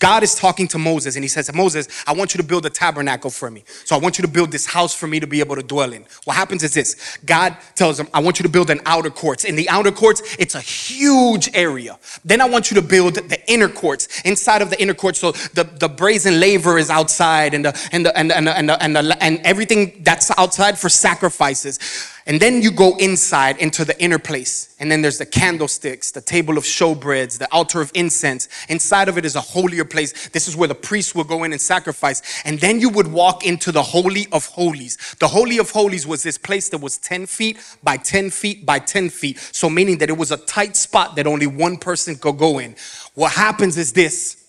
God 0.00 0.22
is 0.22 0.34
talking 0.34 0.68
to 0.68 0.76
Moses 0.76 1.16
and 1.16 1.24
he 1.24 1.28
says, 1.28 1.50
Moses, 1.54 1.88
I 2.06 2.12
want 2.12 2.34
you 2.34 2.38
to 2.42 2.46
build 2.46 2.66
a 2.66 2.70
tabernacle 2.70 3.30
for 3.30 3.50
me. 3.50 3.64
So 3.86 3.96
I 3.96 3.98
want 3.98 4.18
you 4.18 4.22
to 4.22 4.30
build 4.30 4.52
this 4.52 4.66
house 4.66 4.94
for 4.94 5.06
me 5.06 5.18
to 5.18 5.26
be 5.26 5.40
able 5.40 5.56
to 5.56 5.62
dwell 5.62 5.94
in. 5.94 6.04
What 6.24 6.36
happens 6.36 6.62
is 6.62 6.74
this 6.74 7.16
God 7.24 7.56
tells 7.74 7.98
him, 7.98 8.08
I 8.12 8.20
want 8.20 8.38
you 8.38 8.42
to 8.42 8.50
build 8.50 8.68
an 8.68 8.82
outer 8.84 9.08
courts. 9.08 9.44
In 9.44 9.56
the 9.56 9.66
outer 9.70 9.90
courts, 9.90 10.36
it's 10.38 10.54
a 10.54 10.73
huge 10.74 11.50
area. 11.54 11.98
Then 12.24 12.40
I 12.40 12.46
want 12.48 12.70
you 12.70 12.74
to 12.80 12.82
build 12.82 13.14
the 13.14 13.40
inner 13.50 13.68
courts. 13.68 14.20
Inside 14.22 14.62
of 14.62 14.70
the 14.70 14.80
inner 14.80 14.94
courts, 14.94 15.20
so 15.20 15.32
the, 15.32 15.64
the 15.64 15.88
brazen 15.88 16.40
laver 16.40 16.78
is 16.78 16.90
outside 16.90 17.54
and 17.54 17.64
the, 17.64 17.88
and, 17.92 18.04
the, 18.04 18.16
and, 18.18 18.30
the, 18.30 18.36
and, 18.36 18.48
the, 18.48 18.56
and, 18.58 18.68
the, 18.68 18.82
and, 18.82 18.96
the, 18.96 19.22
and 19.22 19.40
everything 19.44 20.02
that's 20.02 20.30
outside 20.36 20.78
for 20.78 20.88
sacrifices. 20.88 21.78
And 22.26 22.40
then 22.40 22.62
you 22.62 22.70
go 22.70 22.96
inside 22.96 23.58
into 23.58 23.84
the 23.84 24.00
inner 24.02 24.18
place. 24.18 24.74
And 24.80 24.90
then 24.90 25.02
there's 25.02 25.18
the 25.18 25.26
candlesticks, 25.26 26.10
the 26.10 26.22
table 26.22 26.56
of 26.56 26.64
showbreads, 26.64 27.38
the 27.38 27.52
altar 27.52 27.82
of 27.82 27.92
incense. 27.94 28.48
Inside 28.70 29.10
of 29.10 29.18
it 29.18 29.26
is 29.26 29.36
a 29.36 29.42
holier 29.42 29.84
place. 29.84 30.30
This 30.30 30.48
is 30.48 30.56
where 30.56 30.68
the 30.68 30.74
priests 30.74 31.14
would 31.14 31.28
go 31.28 31.44
in 31.44 31.52
and 31.52 31.60
sacrifice. 31.60 32.22
And 32.46 32.58
then 32.58 32.80
you 32.80 32.88
would 32.88 33.08
walk 33.08 33.44
into 33.44 33.70
the 33.72 33.82
Holy 33.82 34.26
of 34.32 34.46
Holies. 34.46 35.14
The 35.20 35.28
Holy 35.28 35.58
of 35.58 35.70
Holies 35.70 36.06
was 36.06 36.22
this 36.22 36.38
place 36.38 36.70
that 36.70 36.78
was 36.78 36.96
10 36.96 37.26
feet 37.26 37.58
by 37.82 37.98
10 37.98 38.30
feet 38.30 38.64
by 38.64 38.78
10 38.78 39.10
feet. 39.10 39.38
So, 39.52 39.68
meaning 39.68 39.98
that 39.98 40.08
it 40.08 40.16
was 40.16 40.32
a 40.32 40.38
tight 40.38 40.76
spot 40.76 41.16
that 41.16 41.26
only 41.26 41.46
one 41.46 41.76
person 41.76 42.16
could 42.16 42.38
go 42.38 42.58
in. 42.58 42.74
What 43.12 43.32
happens 43.32 43.76
is 43.76 43.92
this 43.92 44.48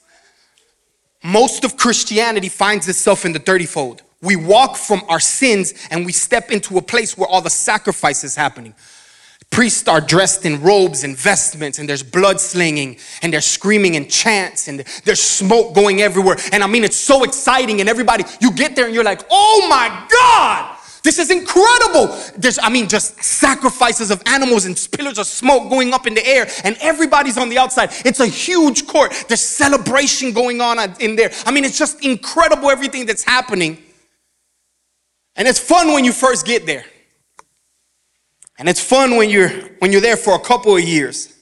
most 1.22 1.65
of 1.65 1.75
Christianity 1.75 2.50
finds 2.50 2.88
itself 2.88 3.25
in 3.25 3.34
the 3.34 3.39
30 3.39 3.65
fold 3.65 4.01
we 4.25 4.36
walk 4.36 4.75
from 4.75 5.03
our 5.08 5.20
sins 5.20 5.74
and 5.91 6.05
we 6.05 6.12
step 6.12 6.51
into 6.51 6.77
a 6.77 6.82
place 6.82 7.17
where 7.17 7.27
all 7.27 7.41
the 7.41 7.50
sacrifice 7.50 8.24
is 8.24 8.36
happening. 8.36 8.74
Priests 9.51 9.88
are 9.88 10.01
dressed 10.01 10.46
in 10.46 10.62
robes 10.62 11.03
and 11.03 11.15
vestments, 11.15 11.79
and 11.79 11.88
there's 11.88 12.03
blood 12.03 12.41
slinging, 12.41 12.98
and 13.22 13.32
they're 13.32 13.39
screaming 13.39 13.96
and 13.96 14.10
chants, 14.10 14.67
and 14.67 14.79
there's 15.05 15.22
smoke 15.22 15.74
going 15.74 16.01
everywhere. 16.01 16.36
And 16.51 16.62
I 16.62 16.67
mean, 16.67 16.84
it's 16.84 16.98
so 16.98 17.24
exciting, 17.24 17.79
and 17.79 17.88
everybody, 17.88 18.25
you 18.41 18.51
get 18.51 18.75
there 18.75 18.86
and 18.86 18.94
you're 18.94 19.03
like, 19.03 19.22
oh 19.29 19.67
my 19.70 20.08
God, 20.12 20.77
this 21.03 21.20
is 21.20 21.32
incredible. 21.32 22.08
There's, 22.36 22.60
I 22.62 22.70
mean, 22.70 22.89
just 22.89 23.24
sacrifices 23.24 24.12
of 24.12 24.22
animals 24.25 24.65
and 24.65 24.75
pillars 24.91 25.20
of 25.20 25.27
smoke 25.27 25.70
going 25.70 25.94
up 25.94 26.08
in 26.08 26.15
the 26.15 26.27
air, 26.27 26.48
and 26.65 26.75
everybody's 26.82 27.38
on 27.38 27.48
the 27.48 27.60
outside. 27.60 27.91
It's 28.03 28.20
a 28.20 28.27
huge 28.27 28.88
court. 28.88 29.13
There's 29.27 29.41
celebration 29.41 30.34
going 30.34 30.60
on 30.60 30.79
in 31.00 31.15
there. 31.15 31.32
I 31.46 31.51
mean, 31.51 31.63
it's 31.63 31.77
just 31.77 32.03
incredible 32.03 32.72
everything 32.72 33.05
that's 33.05 33.24
happening. 33.24 33.84
And 35.35 35.47
it's 35.47 35.59
fun 35.59 35.93
when 35.93 36.05
you 36.05 36.13
first 36.13 36.45
get 36.45 36.65
there. 36.65 36.85
And 38.57 38.69
it's 38.69 38.79
fun 38.79 39.17
when 39.17 39.29
you're 39.29 39.49
when 39.79 39.91
you're 39.91 40.01
there 40.01 40.17
for 40.17 40.35
a 40.35 40.39
couple 40.39 40.75
of 40.75 40.83
years. 40.83 41.33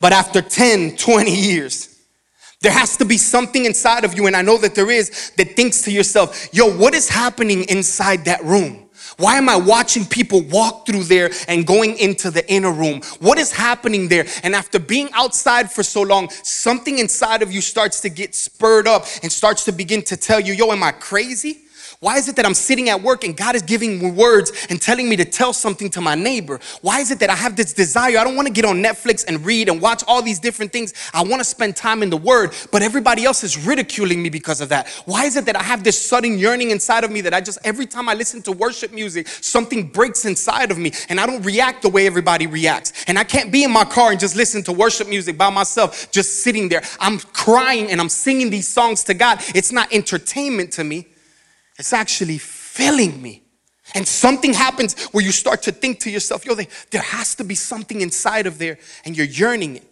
But 0.00 0.12
after 0.12 0.42
10, 0.42 0.96
20 0.96 1.34
years, 1.34 1.94
there 2.60 2.72
has 2.72 2.96
to 2.98 3.04
be 3.04 3.18
something 3.18 3.64
inside 3.64 4.04
of 4.04 4.14
you, 4.14 4.26
and 4.26 4.36
I 4.36 4.42
know 4.42 4.58
that 4.58 4.74
there 4.74 4.90
is, 4.90 5.32
that 5.36 5.54
thinks 5.56 5.82
to 5.82 5.90
yourself, 5.90 6.48
yo, 6.52 6.74
what 6.76 6.94
is 6.94 7.08
happening 7.08 7.64
inside 7.64 8.24
that 8.24 8.42
room? 8.44 8.88
Why 9.16 9.36
am 9.36 9.48
I 9.48 9.56
watching 9.56 10.04
people 10.04 10.42
walk 10.42 10.86
through 10.86 11.04
there 11.04 11.30
and 11.46 11.66
going 11.66 11.96
into 11.98 12.30
the 12.30 12.50
inner 12.50 12.72
room? 12.72 13.02
What 13.20 13.38
is 13.38 13.52
happening 13.52 14.08
there? 14.08 14.26
And 14.42 14.54
after 14.54 14.78
being 14.78 15.08
outside 15.12 15.70
for 15.70 15.82
so 15.82 16.02
long, 16.02 16.30
something 16.30 16.98
inside 16.98 17.42
of 17.42 17.52
you 17.52 17.60
starts 17.60 18.00
to 18.00 18.08
get 18.08 18.34
spurred 18.34 18.88
up 18.88 19.04
and 19.22 19.30
starts 19.30 19.64
to 19.66 19.72
begin 19.72 20.02
to 20.02 20.16
tell 20.16 20.40
you, 20.40 20.52
yo, 20.54 20.72
am 20.72 20.82
I 20.82 20.92
crazy? 20.92 21.63
Why 22.00 22.18
is 22.18 22.28
it 22.28 22.36
that 22.36 22.46
I'm 22.46 22.54
sitting 22.54 22.88
at 22.88 23.02
work 23.02 23.24
and 23.24 23.36
God 23.36 23.54
is 23.54 23.62
giving 23.62 23.98
me 23.98 24.10
words 24.10 24.52
and 24.68 24.80
telling 24.80 25.08
me 25.08 25.16
to 25.16 25.24
tell 25.24 25.52
something 25.52 25.90
to 25.90 26.00
my 26.00 26.14
neighbor? 26.14 26.60
Why 26.82 27.00
is 27.00 27.10
it 27.10 27.18
that 27.20 27.30
I 27.30 27.34
have 27.34 27.56
this 27.56 27.72
desire? 27.72 28.18
I 28.18 28.24
don't 28.24 28.36
want 28.36 28.48
to 28.48 28.52
get 28.52 28.64
on 28.64 28.82
Netflix 28.82 29.24
and 29.26 29.44
read 29.44 29.68
and 29.68 29.80
watch 29.80 30.02
all 30.06 30.22
these 30.22 30.38
different 30.38 30.72
things. 30.72 30.92
I 31.12 31.22
want 31.22 31.40
to 31.40 31.44
spend 31.44 31.76
time 31.76 32.02
in 32.02 32.10
the 32.10 32.16
Word, 32.16 32.54
but 32.70 32.82
everybody 32.82 33.24
else 33.24 33.44
is 33.44 33.66
ridiculing 33.66 34.22
me 34.22 34.28
because 34.28 34.60
of 34.60 34.68
that. 34.70 34.88
Why 35.06 35.24
is 35.24 35.36
it 35.36 35.46
that 35.46 35.56
I 35.56 35.62
have 35.62 35.84
this 35.84 36.00
sudden 36.00 36.38
yearning 36.38 36.70
inside 36.70 37.04
of 37.04 37.10
me 37.10 37.20
that 37.22 37.34
I 37.34 37.40
just, 37.40 37.58
every 37.64 37.86
time 37.86 38.08
I 38.08 38.14
listen 38.14 38.42
to 38.42 38.52
worship 38.52 38.92
music, 38.92 39.28
something 39.28 39.88
breaks 39.88 40.24
inside 40.24 40.70
of 40.70 40.78
me 40.78 40.92
and 41.08 41.20
I 41.20 41.26
don't 41.26 41.42
react 41.42 41.82
the 41.82 41.88
way 41.88 42.06
everybody 42.06 42.46
reacts? 42.46 43.04
And 43.06 43.18
I 43.18 43.24
can't 43.24 43.50
be 43.52 43.64
in 43.64 43.70
my 43.70 43.84
car 43.84 44.10
and 44.10 44.20
just 44.20 44.36
listen 44.36 44.62
to 44.64 44.72
worship 44.72 45.08
music 45.08 45.38
by 45.38 45.50
myself, 45.50 46.10
just 46.10 46.42
sitting 46.42 46.68
there. 46.68 46.82
I'm 47.00 47.18
crying 47.18 47.90
and 47.90 48.00
I'm 48.00 48.08
singing 48.08 48.50
these 48.50 48.68
songs 48.68 49.04
to 49.04 49.14
God. 49.14 49.38
It's 49.54 49.72
not 49.72 49.92
entertainment 49.92 50.72
to 50.72 50.84
me. 50.84 51.06
It's 51.78 51.92
actually 51.92 52.38
filling 52.38 53.20
me. 53.20 53.42
And 53.94 54.06
something 54.06 54.54
happens 54.54 54.94
where 55.06 55.24
you 55.24 55.32
start 55.32 55.62
to 55.64 55.72
think 55.72 56.00
to 56.00 56.10
yourself, 56.10 56.46
yo, 56.46 56.54
there 56.54 57.02
has 57.02 57.34
to 57.36 57.44
be 57.44 57.54
something 57.54 58.00
inside 58.00 58.46
of 58.46 58.58
there, 58.58 58.78
and 59.04 59.16
you're 59.16 59.26
yearning 59.26 59.76
it. 59.76 59.84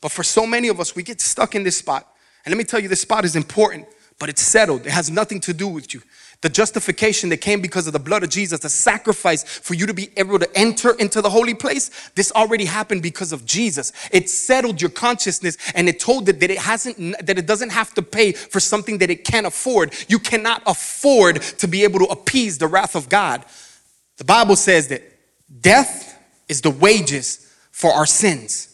But 0.00 0.12
for 0.12 0.22
so 0.22 0.46
many 0.46 0.68
of 0.68 0.80
us, 0.80 0.94
we 0.94 1.02
get 1.02 1.20
stuck 1.20 1.54
in 1.54 1.62
this 1.62 1.78
spot. 1.78 2.06
And 2.44 2.52
let 2.52 2.58
me 2.58 2.64
tell 2.64 2.80
you, 2.80 2.88
this 2.88 3.00
spot 3.00 3.24
is 3.24 3.36
important, 3.36 3.86
but 4.18 4.28
it's 4.28 4.42
settled. 4.42 4.86
It 4.86 4.92
has 4.92 5.10
nothing 5.10 5.40
to 5.40 5.54
do 5.54 5.66
with 5.66 5.94
you. 5.94 6.02
The 6.40 6.48
justification 6.48 7.30
that 7.30 7.38
came 7.38 7.60
because 7.60 7.88
of 7.88 7.92
the 7.92 7.98
blood 7.98 8.22
of 8.22 8.30
Jesus, 8.30 8.60
the 8.60 8.68
sacrifice 8.68 9.42
for 9.42 9.74
you 9.74 9.86
to 9.86 9.94
be 9.94 10.10
able 10.16 10.38
to 10.38 10.48
enter 10.56 10.92
into 10.92 11.20
the 11.20 11.30
holy 11.30 11.54
place, 11.54 12.10
this 12.14 12.30
already 12.30 12.64
happened 12.64 13.02
because 13.02 13.32
of 13.32 13.44
Jesus. 13.44 13.92
It 14.12 14.30
settled 14.30 14.80
your 14.80 14.90
consciousness 14.90 15.56
and 15.74 15.88
it 15.88 15.98
told 15.98 16.28
it 16.28 16.38
that 16.38 16.50
it 16.50 16.58
hasn't 16.58 17.26
that 17.26 17.38
it 17.38 17.46
doesn't 17.46 17.70
have 17.70 17.92
to 17.94 18.02
pay 18.02 18.30
for 18.32 18.60
something 18.60 18.98
that 18.98 19.10
it 19.10 19.24
can't 19.24 19.48
afford. 19.48 19.92
You 20.08 20.20
cannot 20.20 20.62
afford 20.64 21.42
to 21.42 21.66
be 21.66 21.82
able 21.82 21.98
to 22.00 22.06
appease 22.06 22.58
the 22.58 22.68
wrath 22.68 22.94
of 22.94 23.08
God. 23.08 23.44
The 24.18 24.24
Bible 24.24 24.54
says 24.54 24.88
that 24.88 25.02
death 25.60 26.20
is 26.48 26.60
the 26.60 26.70
wages 26.70 27.52
for 27.72 27.92
our 27.92 28.06
sins. 28.06 28.67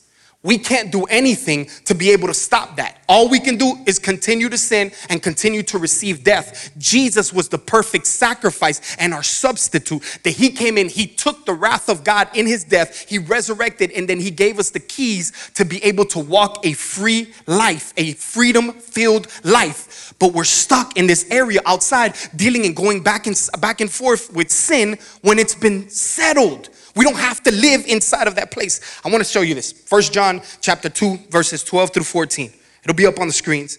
We 0.45 0.59
can't 0.59 0.93
do 0.93 1.05
anything 1.05 1.71
to 1.87 1.95
be 1.95 2.11
able 2.11 2.29
to 2.29 2.35
stop 2.35 2.77
that. 2.77 3.03
All 3.09 3.31
we 3.31 3.41
can 3.41 3.57
do 3.57 3.79
is 3.87 3.99
continue 3.99 4.51
to 4.51 4.59
sin 4.59 4.93
and 5.09 5.23
continue 5.23 5.63
to 5.65 5.79
receive 5.79 6.23
death. 6.23 6.71
Jesus 6.77 7.33
was 7.33 7.49
the 7.49 7.57
perfect 7.57 8.07
sacrifice 8.07 8.95
and 8.97 9.15
our 9.15 9.23
substitute. 9.23 10.21
That 10.23 10.33
he 10.33 10.51
came 10.51 10.77
in, 10.77 10.91
he 10.91 11.07
took 11.07 11.47
the 11.47 11.55
wrath 11.55 11.89
of 11.89 12.05
God 12.05 12.29
in 12.35 12.47
his 12.47 12.63
death, 12.63 13.09
he 13.09 13.19
resurrected, 13.19 13.91
and 13.93 14.07
then 14.07 14.21
he 14.21 14.31
gave 14.31 14.59
us 14.59 14.69
the 14.69 14.81
keys 14.81 15.33
to 15.55 15.65
be 15.65 15.83
able 15.83 16.05
to 16.07 16.19
walk 16.19 16.65
a 16.67 16.75
free 16.75 17.33
life, 17.47 17.95
a 17.97 18.13
freedom 18.13 18.73
filled 18.73 19.29
life. 19.45 20.13
But 20.19 20.35
we're 20.35 20.45
stuck 20.45 20.99
in 20.99 21.07
this 21.07 21.27
area 21.31 21.61
outside 21.65 22.17
dealing 22.37 22.67
and 22.67 22.77
going 22.77 23.03
back 23.03 23.27
and 23.27 23.51
back 23.61 23.81
and 23.81 23.91
forth 23.91 24.31
with 24.35 24.51
sin 24.51 24.99
when 25.23 25.39
it's 25.39 25.55
been 25.55 25.89
settled. 25.89 26.69
We 26.97 27.05
don't 27.05 27.17
have 27.17 27.43
to 27.45 27.53
live 27.53 27.87
inside 27.87 28.29
of 28.29 28.35
that 28.37 28.51
place. 28.51 28.81
I 29.05 29.11
want 29.11 29.25
to 29.25 29.29
show 29.29 29.41
you 29.41 29.55
this. 29.55 29.73
First 29.73 30.13
John 30.13 30.41
chapter 30.61 30.89
2 30.89 31.19
verses 31.31 31.65
12 31.65 31.93
through 31.93 32.05
14. 32.05 32.53
It'll 32.83 32.95
be 32.95 33.07
up 33.07 33.19
on 33.19 33.27
the 33.27 33.33
screens. 33.33 33.79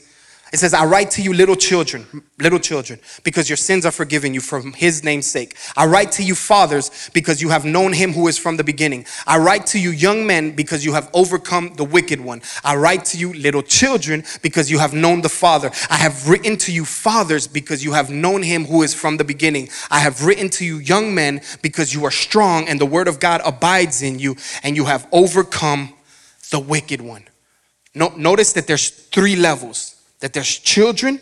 It 0.55 0.59
says, 0.59 0.73
I 0.73 0.85
write 0.85 1.11
to 1.11 1.21
you 1.21 1.33
little 1.33 1.57
children, 1.57 2.05
little 2.39 2.59
children, 2.59 3.01
because 3.25 3.49
your 3.49 3.57
sins 3.57 3.85
are 3.85 3.91
forgiven 3.91 4.33
you 4.33 4.39
from 4.39 4.71
his 4.71 5.03
name's 5.03 5.25
sake. 5.25 5.57
I 5.75 5.85
write 5.85 6.13
to 6.13 6.23
you 6.23 6.33
fathers, 6.33 7.09
because 7.13 7.41
you 7.41 7.49
have 7.49 7.65
known 7.65 7.91
him 7.91 8.13
who 8.13 8.29
is 8.29 8.37
from 8.37 8.55
the 8.55 8.63
beginning. 8.63 9.05
I 9.27 9.37
write 9.37 9.65
to 9.67 9.79
you 9.81 9.89
young 9.89 10.25
men, 10.25 10.55
because 10.55 10.85
you 10.85 10.93
have 10.93 11.09
overcome 11.13 11.73
the 11.75 11.83
wicked 11.83 12.21
one. 12.21 12.41
I 12.63 12.77
write 12.77 13.03
to 13.07 13.17
you 13.17 13.33
little 13.33 13.63
children, 13.63 14.23
because 14.41 14.71
you 14.71 14.79
have 14.79 14.93
known 14.93 15.19
the 15.19 15.27
Father. 15.27 15.71
I 15.89 15.97
have 15.97 16.29
written 16.29 16.55
to 16.59 16.71
you 16.71 16.85
fathers, 16.85 17.49
because 17.49 17.83
you 17.83 17.91
have 17.91 18.09
known 18.09 18.41
him 18.41 18.63
who 18.63 18.81
is 18.81 18.93
from 18.93 19.17
the 19.17 19.25
beginning. 19.25 19.67
I 19.91 19.99
have 19.99 20.23
written 20.23 20.49
to 20.51 20.63
you 20.63 20.77
young 20.77 21.13
men, 21.13 21.41
because 21.63 21.93
you 21.93 22.05
are 22.05 22.11
strong 22.11 22.69
and 22.69 22.79
the 22.79 22.85
word 22.85 23.09
of 23.09 23.19
God 23.19 23.41
abides 23.43 24.01
in 24.01 24.19
you, 24.19 24.37
and 24.63 24.77
you 24.77 24.85
have 24.85 25.05
overcome 25.11 25.93
the 26.49 26.61
wicked 26.61 27.01
one. 27.01 27.25
No, 27.93 28.13
notice 28.15 28.53
that 28.53 28.67
there's 28.67 28.89
three 28.89 29.35
levels 29.35 29.94
that 30.19 30.33
there's 30.33 30.57
children, 30.59 31.19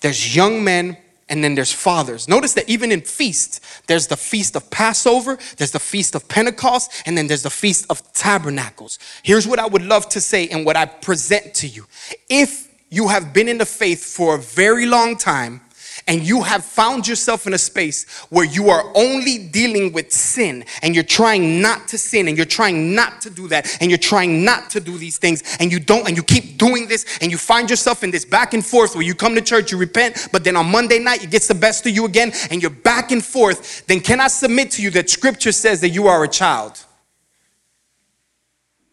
there's 0.00 0.34
young 0.34 0.64
men, 0.64 0.96
and 1.30 1.44
then 1.44 1.54
there's 1.54 1.72
fathers. 1.72 2.28
Notice 2.28 2.54
that 2.54 2.68
even 2.68 2.90
in 2.90 3.00
feasts, 3.02 3.60
there's 3.86 4.08
the 4.08 4.16
feast 4.16 4.56
of 4.56 4.68
Passover, 4.70 5.38
there's 5.56 5.70
the 5.70 5.78
feast 5.78 6.14
of 6.16 6.28
Pentecost, 6.28 6.90
and 7.06 7.16
then 7.16 7.28
there's 7.28 7.44
the 7.44 7.50
feast 7.50 7.86
of 7.88 8.02
tabernacles. 8.12 8.98
Here's 9.22 9.46
what 9.46 9.60
I 9.60 9.66
would 9.66 9.82
love 9.82 10.08
to 10.10 10.20
say 10.20 10.48
and 10.48 10.66
what 10.66 10.76
I 10.76 10.86
present 10.86 11.54
to 11.54 11.68
you. 11.68 11.86
If 12.28 12.68
you 12.90 13.08
have 13.08 13.32
been 13.32 13.48
in 13.48 13.58
the 13.58 13.66
faith 13.66 14.04
for 14.04 14.34
a 14.34 14.38
very 14.38 14.86
long 14.86 15.16
time, 15.16 15.60
and 16.06 16.22
you 16.22 16.42
have 16.42 16.64
found 16.64 17.06
yourself 17.06 17.46
in 17.46 17.54
a 17.54 17.58
space 17.58 18.08
where 18.30 18.44
you 18.44 18.70
are 18.70 18.84
only 18.94 19.38
dealing 19.48 19.92
with 19.92 20.12
sin 20.12 20.64
and 20.82 20.94
you're 20.94 21.04
trying 21.04 21.60
not 21.60 21.88
to 21.88 21.98
sin 21.98 22.28
and 22.28 22.36
you're 22.36 22.46
trying 22.46 22.94
not 22.94 23.20
to 23.22 23.30
do 23.30 23.48
that 23.48 23.78
and 23.80 23.90
you're 23.90 23.98
trying 23.98 24.44
not 24.44 24.70
to 24.70 24.80
do 24.80 24.98
these 24.98 25.18
things 25.18 25.42
and 25.60 25.72
you 25.72 25.80
don't 25.80 26.06
and 26.06 26.16
you 26.16 26.22
keep 26.22 26.58
doing 26.58 26.86
this 26.88 27.18
and 27.20 27.30
you 27.30 27.38
find 27.38 27.70
yourself 27.70 28.02
in 28.02 28.10
this 28.10 28.24
back 28.24 28.54
and 28.54 28.64
forth 28.64 28.94
where 28.94 29.04
you 29.04 29.14
come 29.14 29.34
to 29.34 29.40
church, 29.40 29.72
you 29.72 29.78
repent, 29.78 30.28
but 30.32 30.44
then 30.44 30.56
on 30.56 30.70
Monday 30.70 30.98
night 30.98 31.24
it 31.24 31.30
gets 31.30 31.48
the 31.48 31.54
best 31.54 31.86
of 31.86 31.92
you 31.92 32.04
again 32.04 32.32
and 32.50 32.62
you're 32.62 32.70
back 32.70 33.12
and 33.12 33.24
forth, 33.24 33.86
then 33.86 34.00
can 34.00 34.20
I 34.20 34.28
submit 34.28 34.70
to 34.72 34.82
you 34.82 34.90
that 34.90 35.10
scripture 35.10 35.52
says 35.52 35.80
that 35.80 35.90
you 35.90 36.08
are 36.08 36.24
a 36.24 36.28
child? 36.28 36.84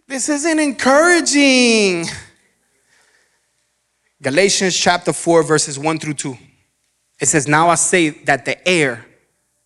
This 0.08 0.30
isn't 0.30 0.60
encouraging. 0.60 2.06
Galatians 4.22 4.76
chapter 4.76 5.14
4, 5.14 5.44
verses 5.44 5.78
1 5.78 6.00
through 6.00 6.14
2. 6.14 6.38
It 7.20 7.28
says, 7.28 7.48
Now 7.48 7.70
I 7.70 7.76
say 7.76 8.10
that 8.10 8.46
the 8.46 8.68
heir, 8.68 9.06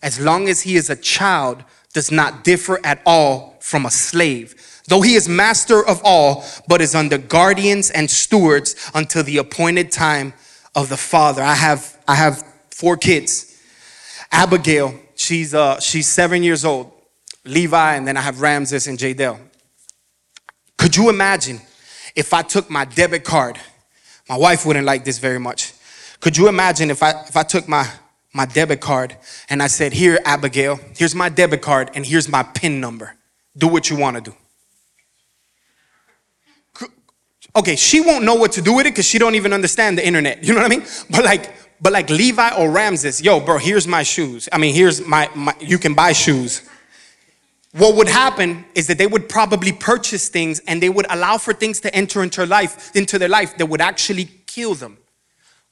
as 0.02 0.20
long 0.20 0.48
as 0.48 0.62
he 0.62 0.76
is 0.76 0.90
a 0.90 0.96
child, 0.96 1.64
does 1.94 2.12
not 2.12 2.44
differ 2.44 2.80
at 2.84 3.02
all 3.06 3.58
from 3.60 3.86
a 3.86 3.92
slave, 3.92 4.82
though 4.88 5.02
he 5.02 5.16
is 5.16 5.28
master 5.28 5.86
of 5.86 6.02
all, 6.04 6.46
but 6.68 6.82
is 6.82 6.96
under 6.96 7.18
guardians 7.18 7.92
and 7.92 8.10
stewards 8.10 8.92
until 8.96 9.24
the 9.24 9.38
appointed 9.38 9.92
time 9.92 10.34
of 10.76 10.90
the 10.90 10.98
father. 10.98 11.44
I 11.44 11.56
have, 11.56 11.98
I 12.08 12.16
have 12.16 12.44
four 12.70 12.98
kids. 12.98 13.48
Abigail, 14.32 14.96
she's, 15.16 15.54
uh, 15.54 15.80
she's 15.80 16.08
seven 16.08 16.44
years 16.44 16.64
old. 16.64 16.92
Levi, 17.44 17.96
and 17.96 18.08
then 18.08 18.18
I 18.18 18.22
have 18.22 18.42
Ramses 18.42 18.88
and 18.88 18.98
Jadel. 18.98 19.40
Could 20.78 20.96
you 20.96 21.10
imagine 21.10 21.60
if 22.16 22.34
I 22.34 22.42
took 22.42 22.70
my 22.70 22.86
debit 22.86 23.24
card? 23.24 23.60
My 24.30 24.38
wife 24.38 24.66
wouldn't 24.66 24.86
like 24.86 25.06
this 25.06 25.18
very 25.18 25.40
much. 25.40 25.71
Could 26.22 26.38
you 26.38 26.48
imagine 26.48 26.90
if 26.90 27.04
I 27.04 27.12
if 27.28 27.36
I 27.36 27.44
took 27.44 27.68
my 27.68 27.90
my 28.34 28.46
debit 28.46 28.80
card 28.80 29.18
and 29.50 29.62
I 29.62 29.68
said, 29.68 29.92
"Here, 29.92 30.20
Abigail, 30.24 30.80
here's 30.96 31.14
my 31.14 31.28
debit 31.28 31.62
card 31.62 31.92
and 31.94 32.06
here's 32.06 32.30
my 32.30 32.44
PIN 32.44 32.80
number. 32.80 33.18
Do 33.58 33.68
what 33.68 33.90
you 33.90 33.98
want 33.98 34.16
to 34.18 34.32
do." 34.32 34.36
Okay, 37.54 37.76
she 37.76 38.00
won't 38.00 38.24
know 38.24 38.36
what 38.36 38.54
to 38.54 38.62
do 38.62 38.74
with 38.74 38.86
it 38.86 38.92
because 38.92 39.06
she 39.06 39.20
don't 39.20 39.36
even 39.36 39.52
understand 39.52 39.98
the 39.98 40.08
internet. 40.08 40.42
You 40.42 40.54
know 40.54 40.62
what 40.62 40.72
I 40.72 40.76
mean? 40.76 40.88
But 41.10 41.26
like, 41.26 41.54
but 41.82 41.92
like 41.92 42.10
Levi 42.10 42.56
or 42.56 42.72
Ramses, 42.72 43.22
yo, 43.22 43.42
bro, 43.42 43.58
here's 43.58 43.88
my 43.88 44.04
shoes. 44.04 44.48
I 44.54 44.58
mean, 44.58 44.74
here's 44.74 45.06
my, 45.06 45.30
my 45.36 45.54
you 45.60 45.78
can 45.78 45.94
buy 45.94 46.14
shoes. 46.14 46.62
What 47.74 47.96
would 47.96 48.08
happen 48.08 48.64
is 48.74 48.88
that 48.88 48.98
they 48.98 49.08
would 49.08 49.28
probably 49.28 49.74
purchase 49.74 50.30
things 50.30 50.60
and 50.68 50.82
they 50.82 50.90
would 50.90 51.08
allow 51.10 51.38
for 51.38 51.54
things 51.54 51.82
to 51.82 51.94
enter 51.94 52.24
into 52.24 52.46
life, 52.46 52.96
into 52.96 53.20
their 53.20 53.30
life 53.30 53.58
that 53.58 53.66
would 53.66 53.82
actually 53.82 54.26
kill 54.46 54.74
them. 54.74 54.98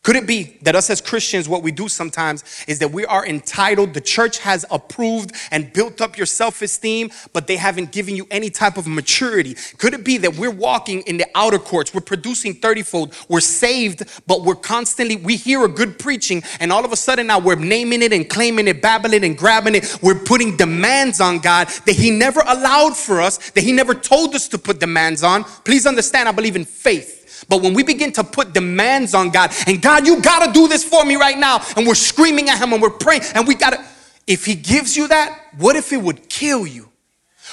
Could 0.01 0.15
it 0.15 0.25
be 0.25 0.57
that 0.61 0.75
us 0.75 0.89
as 0.89 1.01
Christians, 1.01 1.49
what 1.49 1.61
we 1.61 1.73
do 1.73 1.89
sometimes 1.89 2.45
is 2.69 2.79
that 2.79 2.89
we 2.89 3.05
are 3.05 3.25
entitled, 3.25 3.93
the 3.93 3.99
church 3.99 4.39
has 4.39 4.65
approved 4.71 5.33
and 5.51 5.73
built 5.73 5.99
up 5.99 6.15
your 6.15 6.25
self 6.25 6.61
esteem, 6.61 7.11
but 7.33 7.47
they 7.47 7.57
haven't 7.57 7.91
given 7.91 8.15
you 8.15 8.25
any 8.31 8.49
type 8.49 8.77
of 8.77 8.87
maturity? 8.87 9.57
Could 9.77 9.93
it 9.93 10.05
be 10.05 10.17
that 10.19 10.35
we're 10.35 10.51
walking 10.51 11.01
in 11.01 11.17
the 11.17 11.25
outer 11.35 11.59
courts, 11.59 11.93
we're 11.93 11.99
producing 11.99 12.53
30 12.53 12.81
fold, 12.83 13.13
we're 13.27 13.41
saved, 13.41 14.03
but 14.25 14.43
we're 14.43 14.55
constantly, 14.55 15.17
we 15.17 15.35
hear 15.35 15.65
a 15.65 15.67
good 15.67 15.99
preaching, 15.99 16.43
and 16.61 16.71
all 16.71 16.85
of 16.85 16.93
a 16.93 16.97
sudden 16.97 17.27
now 17.27 17.37
we're 17.37 17.55
naming 17.55 18.01
it 18.01 18.13
and 18.13 18.29
claiming 18.29 18.69
it, 18.69 18.81
babbling 18.81 19.25
and 19.25 19.37
grabbing 19.37 19.75
it. 19.75 19.99
We're 20.01 20.19
putting 20.19 20.55
demands 20.55 21.19
on 21.19 21.39
God 21.39 21.67
that 21.85 21.95
He 21.95 22.09
never 22.09 22.39
allowed 22.47 22.95
for 22.95 23.19
us, 23.19 23.51
that 23.51 23.65
He 23.65 23.73
never 23.73 23.93
told 23.93 24.33
us 24.33 24.47
to 24.47 24.57
put 24.57 24.79
demands 24.79 25.23
on. 25.23 25.43
Please 25.43 25.85
understand, 25.85 26.29
I 26.29 26.31
believe 26.31 26.55
in 26.55 26.63
faith. 26.63 27.18
But 27.47 27.61
when 27.61 27.73
we 27.73 27.83
begin 27.83 28.11
to 28.13 28.23
put 28.23 28.53
demands 28.53 29.13
on 29.13 29.29
God, 29.29 29.51
and 29.67 29.81
God, 29.81 30.05
you 30.05 30.21
gotta 30.21 30.51
do 30.51 30.67
this 30.67 30.83
for 30.83 31.05
me 31.05 31.15
right 31.15 31.37
now, 31.37 31.61
and 31.77 31.87
we're 31.87 31.95
screaming 31.95 32.49
at 32.49 32.59
Him 32.59 32.73
and 32.73 32.81
we're 32.81 32.89
praying, 32.89 33.21
and 33.35 33.47
we 33.47 33.55
gotta, 33.55 33.83
if 34.27 34.45
He 34.45 34.55
gives 34.55 34.97
you 34.97 35.07
that, 35.07 35.39
what 35.57 35.75
if 35.75 35.93
it 35.93 36.01
would 36.01 36.29
kill 36.29 36.67
you? 36.67 36.89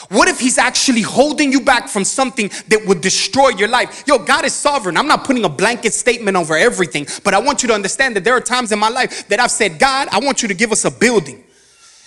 What 0.09 0.29
if 0.29 0.39
he's 0.39 0.59
actually 0.59 1.01
holding 1.01 1.51
you 1.51 1.61
back 1.61 1.89
from 1.89 2.05
something 2.05 2.51
that 2.69 2.85
would 2.87 3.01
destroy 3.01 3.49
your 3.51 3.69
life? 3.69 4.05
Yo, 4.07 4.19
God 4.19 4.45
is 4.45 4.53
sovereign. 4.53 4.97
I'm 4.97 5.09
not 5.09 5.25
putting 5.25 5.45
a 5.45 5.49
blanket 5.49 5.95
statement 5.95 6.37
over 6.37 6.57
everything, 6.57 7.07
but 7.25 7.35
I 7.35 7.39
want 7.39 7.63
you 7.63 7.69
to 7.69 7.75
understand 7.75 8.15
that 8.17 8.25
there 8.25 8.35
are 8.35 8.41
times 8.41 8.73
in 8.73 8.79
my 8.79 8.89
life 8.89 9.27
that 9.29 9.41
I've 9.41 9.51
said, 9.51 9.79
God, 9.79 10.09
I 10.13 10.21
want 10.21 10.43
you 10.43 10.49
to 10.49 10.55
give 10.55 10.71
us 10.71 10.85
a 10.85 10.91
building. 10.91 11.43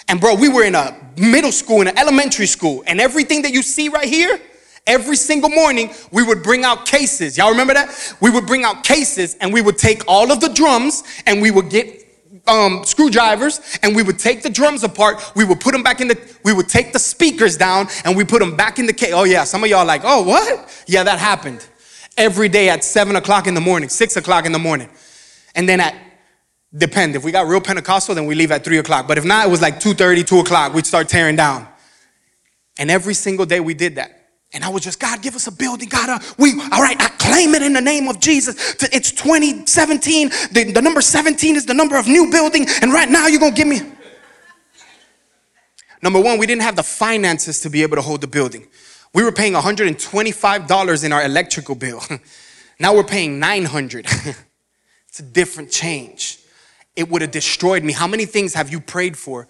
And 0.08 0.20
bro, 0.22 0.36
we 0.36 0.50
were 0.50 0.64
in 0.64 0.76
a 0.76 0.96
middle 1.18 1.52
school, 1.52 1.82
in 1.82 1.88
an 1.88 1.98
elementary 1.98 2.48
school, 2.48 2.84
and 2.88 3.02
everything 3.02 3.42
that 3.42 3.54
you 3.54 3.62
see 3.62 3.90
right 3.90 4.08
here, 4.08 4.40
every 4.90 5.16
single 5.16 5.50
morning 5.50 5.92
we 6.12 6.24
would 6.24 6.44
bring 6.44 6.66
out 6.66 6.86
cases. 6.86 7.38
Y'all 7.38 7.52
remember 7.52 7.76
that? 7.76 8.16
We 8.20 8.30
would 8.30 8.46
bring 8.46 8.66
out 8.66 8.84
cases 8.84 9.36
and 9.40 9.54
we 9.54 9.62
would 9.62 9.78
take 9.78 10.04
all 10.08 10.32
of 10.32 10.42
the 10.42 10.50
drums 10.50 11.04
and 11.26 11.42
we 11.42 11.52
would 11.52 11.70
get 11.70 12.08
um, 12.48 12.84
screwdrivers 12.84 13.80
and 13.84 13.96
we 13.96 14.02
would 14.02 14.18
take 14.18 14.42
the 14.42 14.50
drums 14.50 14.84
apart. 14.84 15.32
We 15.36 15.46
would 15.46 15.60
put 15.60 15.72
them 15.72 15.84
back 15.84 16.02
in 16.02 16.08
the, 16.08 16.36
we 16.44 16.52
would 16.52 16.68
take 16.68 16.92
the 16.92 17.00
speakers 17.00 17.56
down 17.56 17.88
and 18.04 18.18
we 18.18 18.26
put 18.26 18.40
them 18.40 18.58
back 18.58 18.80
in 18.80 18.88
the 18.88 18.94
case. 18.94 19.14
Oh 19.14 19.24
yeah, 19.24 19.44
some 19.44 19.64
of 19.64 19.70
y'all 19.70 19.86
like, 19.86 20.02
oh 20.04 20.24
what? 20.24 20.84
Yeah, 20.88 21.04
that 21.04 21.20
happened. 21.20 21.66
Every 22.18 22.50
day 22.50 22.70
at 22.70 22.84
seven 22.84 23.16
o'clock 23.16 23.48
in 23.48 23.54
the 23.54 23.62
morning, 23.62 23.88
six 23.88 24.18
o'clock 24.18 24.46
in 24.46 24.52
the 24.52 24.60
morning. 24.60 24.90
And 25.56 25.70
then 25.70 25.80
at, 25.80 25.96
depend, 26.76 27.16
if 27.16 27.24
we 27.24 27.32
got 27.32 27.48
real 27.48 27.62
Pentecostal, 27.62 28.16
then 28.16 28.26
we 28.26 28.36
leave 28.36 28.52
at 28.52 28.64
three 28.64 28.80
o'clock. 28.80 29.08
But 29.08 29.18
if 29.18 29.24
not, 29.24 29.48
it 29.48 29.50
was 29.50 29.62
like 29.62 29.80
2.30, 29.80 30.28
2 30.28 30.40
o'clock, 30.40 30.74
we'd 30.74 30.86
start 30.86 31.08
tearing 31.08 31.36
down. 31.36 31.68
And 32.78 32.90
every 32.92 33.14
single 33.14 33.46
day 33.46 33.60
we 33.60 33.74
did 33.74 33.96
that. 33.96 34.19
And 34.52 34.64
I 34.64 34.70
was 34.70 34.84
just, 34.84 35.00
God, 35.00 35.22
give 35.22 35.36
us 35.36 35.46
a 35.46 35.52
building. 35.52 35.90
God, 35.90 36.10
uh, 36.10 36.20
we, 36.38 36.54
all 36.72 36.82
right, 36.82 37.00
I 37.00 37.10
claim 37.20 37.54
it 37.54 37.62
in 37.62 37.74
the 37.74 37.82
name 37.82 38.08
of 38.08 38.20
Jesus. 38.20 38.76
It's 38.92 39.12
2017. 39.12 40.30
The, 40.52 40.72
the 40.74 40.82
number 40.82 41.02
17 41.02 41.56
is 41.56 41.66
the 41.68 41.76
number 41.76 41.98
of 41.98 42.08
new 42.08 42.32
building. 42.32 42.66
And 42.82 42.92
right 42.92 43.08
now 43.08 43.28
you're 43.28 43.40
going 43.40 43.54
to 43.54 43.58
give 43.58 43.68
me. 43.68 43.82
Number 46.02 46.20
one, 46.20 46.40
we 46.40 46.48
didn't 46.48 46.64
have 46.64 46.76
the 46.76 46.84
finances 46.84 47.60
to 47.62 47.70
be 47.70 47.84
able 47.84 47.98
to 47.98 48.02
hold 48.02 48.22
the 48.22 48.28
building. 48.28 48.68
We 49.14 49.24
were 49.24 49.32
paying 49.32 49.54
$125 49.54 51.04
in 51.04 51.14
our 51.14 51.24
electrical 51.24 51.76
bill. 51.76 52.02
now 52.80 52.96
we're 52.96 53.04
paying 53.04 53.40
900. 53.40 54.06
it's 55.08 55.20
a 55.20 55.24
different 55.24 55.70
change. 55.72 56.40
It 56.96 57.10
would 57.10 57.22
have 57.22 57.32
destroyed 57.32 57.84
me. 57.84 57.94
How 57.94 58.08
many 58.08 58.26
things 58.26 58.56
have 58.56 58.72
you 58.72 58.80
prayed 58.80 59.16
for 59.18 59.48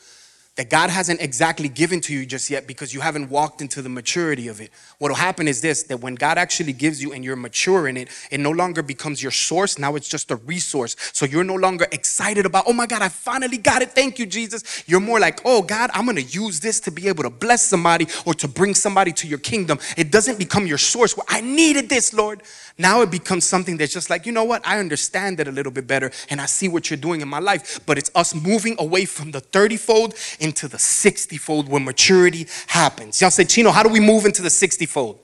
that 0.60 0.70
God 0.70 0.90
hasn't 0.90 1.22
exactly 1.22 1.70
given 1.70 2.02
to 2.02 2.14
you 2.14 2.26
just 2.26 2.50
yet 2.50 2.68
because 2.68 2.94
you 2.94 3.00
haven't 3.00 3.30
walked 3.30 3.62
into 3.62 3.82
the 3.82 3.88
maturity 3.88 4.50
of 4.50 4.60
it. 4.60 4.72
What 4.98 5.08
will 5.08 5.16
happen 5.16 5.48
is 5.48 5.62
this 5.62 5.84
that 5.84 6.02
when 6.02 6.16
God 6.16 6.38
actually 6.38 6.74
gives 6.74 7.02
you 7.02 7.14
and 7.14 7.24
you're 7.24 7.38
mature 7.38 7.88
in 7.88 7.96
it, 7.96 8.10
it 8.30 8.42
no 8.42 8.52
longer 8.52 8.82
becomes 8.82 9.24
your 9.24 9.32
source. 9.32 9.80
Now 9.80 9.96
it's 9.96 10.10
just 10.10 10.32
a 10.32 10.36
resource. 10.36 10.98
So 11.14 11.26
you're 11.26 11.46
no 11.46 11.56
longer 11.56 11.88
excited 11.94 12.46
about, 12.46 12.66
oh 12.68 12.74
my 12.74 12.88
God, 12.88 13.02
I 13.02 13.08
finally 13.08 13.58
got 13.58 13.82
it. 13.82 13.92
Thank 13.92 14.20
you, 14.20 14.26
Jesus. 14.26 14.84
You're 14.86 15.00
more 15.00 15.18
like, 15.18 15.40
oh 15.46 15.62
God, 15.62 15.92
I'm 15.94 16.04
going 16.04 16.18
to 16.18 16.24
use 16.24 16.60
this 16.60 16.82
to 16.82 16.92
be 16.92 17.08
able 17.08 17.24
to 17.24 17.30
bless 17.30 17.62
somebody 17.62 18.08
or 18.26 18.34
to 18.34 18.50
bring 18.50 18.76
somebody 18.76 19.14
to 19.14 19.28
your 19.30 19.40
kingdom. 19.40 19.80
It 19.96 20.12
doesn't 20.12 20.38
become 20.38 20.68
your 20.68 20.78
source 20.78 21.16
where 21.16 21.26
I 21.30 21.40
needed 21.40 21.88
this, 21.88 22.14
Lord. 22.14 22.44
Now 22.80 23.02
it 23.02 23.12
becomes 23.12 23.44
something 23.44 23.76
that's 23.76 23.92
just 23.92 24.10
like, 24.10 24.26
you 24.26 24.32
know 24.32 24.46
what? 24.46 24.66
I 24.66 24.80
understand 24.80 25.42
it 25.42 25.50
a 25.50 25.52
little 25.52 25.72
bit 25.72 25.86
better 25.86 26.12
and 26.30 26.40
I 26.40 26.46
see 26.46 26.70
what 26.70 26.90
you're 26.90 26.98
doing 26.98 27.20
in 27.20 27.28
my 27.28 27.40
life. 27.40 27.82
But 27.86 27.98
it's 27.98 28.10
us 28.16 28.34
moving 28.34 28.78
away 28.80 29.04
from 29.04 29.32
the 29.32 29.42
30 29.42 29.76
fold 29.76 30.16
into 30.40 30.70
the 30.70 30.80
60 30.80 31.36
fold 31.38 31.68
when 31.68 31.84
maturity 31.84 32.48
happens. 32.68 33.20
Y'all 33.20 33.32
say, 33.32 33.44
Chino, 33.44 33.72
how 33.72 33.84
do 33.84 33.90
we 33.90 34.00
move 34.00 34.26
into 34.26 34.42
the 34.42 34.50
60 34.50 34.86
fold? 34.86 35.20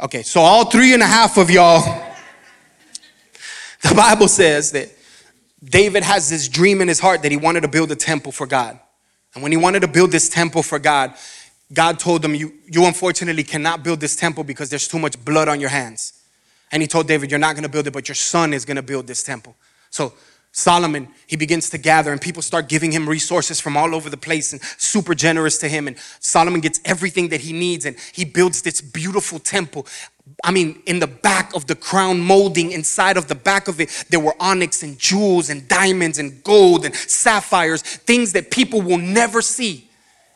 Okay, 0.00 0.22
so 0.22 0.40
all 0.40 0.70
three 0.70 0.94
and 0.94 1.02
a 1.02 1.06
half 1.06 1.36
of 1.36 1.50
y'all, 1.50 1.82
the 3.82 3.94
Bible 3.94 4.26
says 4.26 4.72
that 4.72 4.88
David 5.62 6.02
has 6.02 6.30
this 6.30 6.48
dream 6.48 6.80
in 6.80 6.88
his 6.88 6.98
heart 6.98 7.22
that 7.22 7.30
he 7.30 7.36
wanted 7.36 7.60
to 7.60 7.68
build 7.68 7.92
a 7.92 7.96
temple 7.96 8.32
for 8.32 8.46
God. 8.46 8.80
And 9.34 9.42
when 9.42 9.52
he 9.52 9.58
wanted 9.58 9.80
to 9.80 9.88
build 9.88 10.12
this 10.12 10.30
temple 10.30 10.62
for 10.62 10.78
God, 10.78 11.14
God 11.74 11.98
told 11.98 12.22
them, 12.22 12.34
you, 12.34 12.54
you 12.66 12.86
unfortunately 12.86 13.44
cannot 13.44 13.82
build 13.82 14.00
this 14.00 14.16
temple 14.16 14.44
because 14.44 14.70
there's 14.70 14.88
too 14.88 14.98
much 14.98 15.22
blood 15.24 15.48
on 15.48 15.60
your 15.60 15.70
hands. 15.70 16.12
And 16.72 16.82
he 16.82 16.86
told 16.86 17.06
David, 17.06 17.30
You're 17.30 17.40
not 17.40 17.54
gonna 17.54 17.68
build 17.68 17.86
it, 17.86 17.92
but 17.92 18.08
your 18.08 18.14
son 18.14 18.54
is 18.54 18.64
gonna 18.64 18.82
build 18.82 19.06
this 19.06 19.22
temple. 19.22 19.56
So 19.90 20.14
Solomon, 20.56 21.08
he 21.26 21.34
begins 21.34 21.68
to 21.70 21.78
gather, 21.78 22.12
and 22.12 22.20
people 22.20 22.40
start 22.40 22.68
giving 22.68 22.92
him 22.92 23.08
resources 23.08 23.60
from 23.60 23.76
all 23.76 23.92
over 23.92 24.08
the 24.08 24.16
place 24.16 24.52
and 24.52 24.62
super 24.78 25.12
generous 25.12 25.58
to 25.58 25.68
him. 25.68 25.88
And 25.88 25.96
Solomon 26.20 26.60
gets 26.60 26.80
everything 26.84 27.30
that 27.30 27.40
he 27.40 27.52
needs, 27.52 27.84
and 27.84 27.96
he 28.12 28.24
builds 28.24 28.62
this 28.62 28.80
beautiful 28.80 29.40
temple. 29.40 29.86
I 30.44 30.52
mean, 30.52 30.80
in 30.86 31.00
the 31.00 31.08
back 31.08 31.52
of 31.56 31.66
the 31.66 31.74
crown 31.74 32.20
molding, 32.20 32.70
inside 32.70 33.16
of 33.16 33.26
the 33.26 33.34
back 33.34 33.66
of 33.66 33.80
it, 33.80 34.04
there 34.10 34.20
were 34.20 34.34
onyx 34.38 34.84
and 34.84 34.96
jewels 34.96 35.50
and 35.50 35.66
diamonds 35.66 36.20
and 36.20 36.42
gold 36.44 36.84
and 36.84 36.94
sapphires, 36.94 37.82
things 37.82 38.32
that 38.32 38.52
people 38.52 38.80
will 38.80 38.98
never 38.98 39.42
see. 39.42 39.90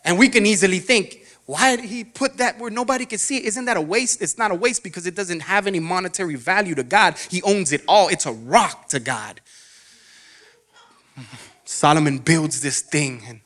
And 0.04 0.18
we 0.18 0.28
can 0.28 0.46
easily 0.46 0.80
think, 0.80 1.17
why 1.48 1.76
did 1.76 1.86
he 1.86 2.04
put 2.04 2.36
that 2.36 2.58
where 2.58 2.70
nobody 2.70 3.06
can 3.06 3.16
see 3.16 3.38
it? 3.38 3.44
Isn't 3.44 3.64
that 3.64 3.78
a 3.78 3.80
waste? 3.80 4.20
It's 4.20 4.36
not 4.36 4.50
a 4.50 4.54
waste 4.54 4.82
because 4.82 5.06
it 5.06 5.14
doesn't 5.14 5.40
have 5.40 5.66
any 5.66 5.80
monetary 5.80 6.34
value 6.34 6.74
to 6.74 6.82
God. 6.82 7.16
He 7.30 7.40
owns 7.40 7.72
it 7.72 7.82
all. 7.88 8.08
It's 8.08 8.26
a 8.26 8.32
rock 8.32 8.90
to 8.90 9.00
God. 9.00 9.40
Solomon 11.64 12.18
builds 12.18 12.60
this 12.60 12.82
thing 12.82 13.22
and 13.26 13.40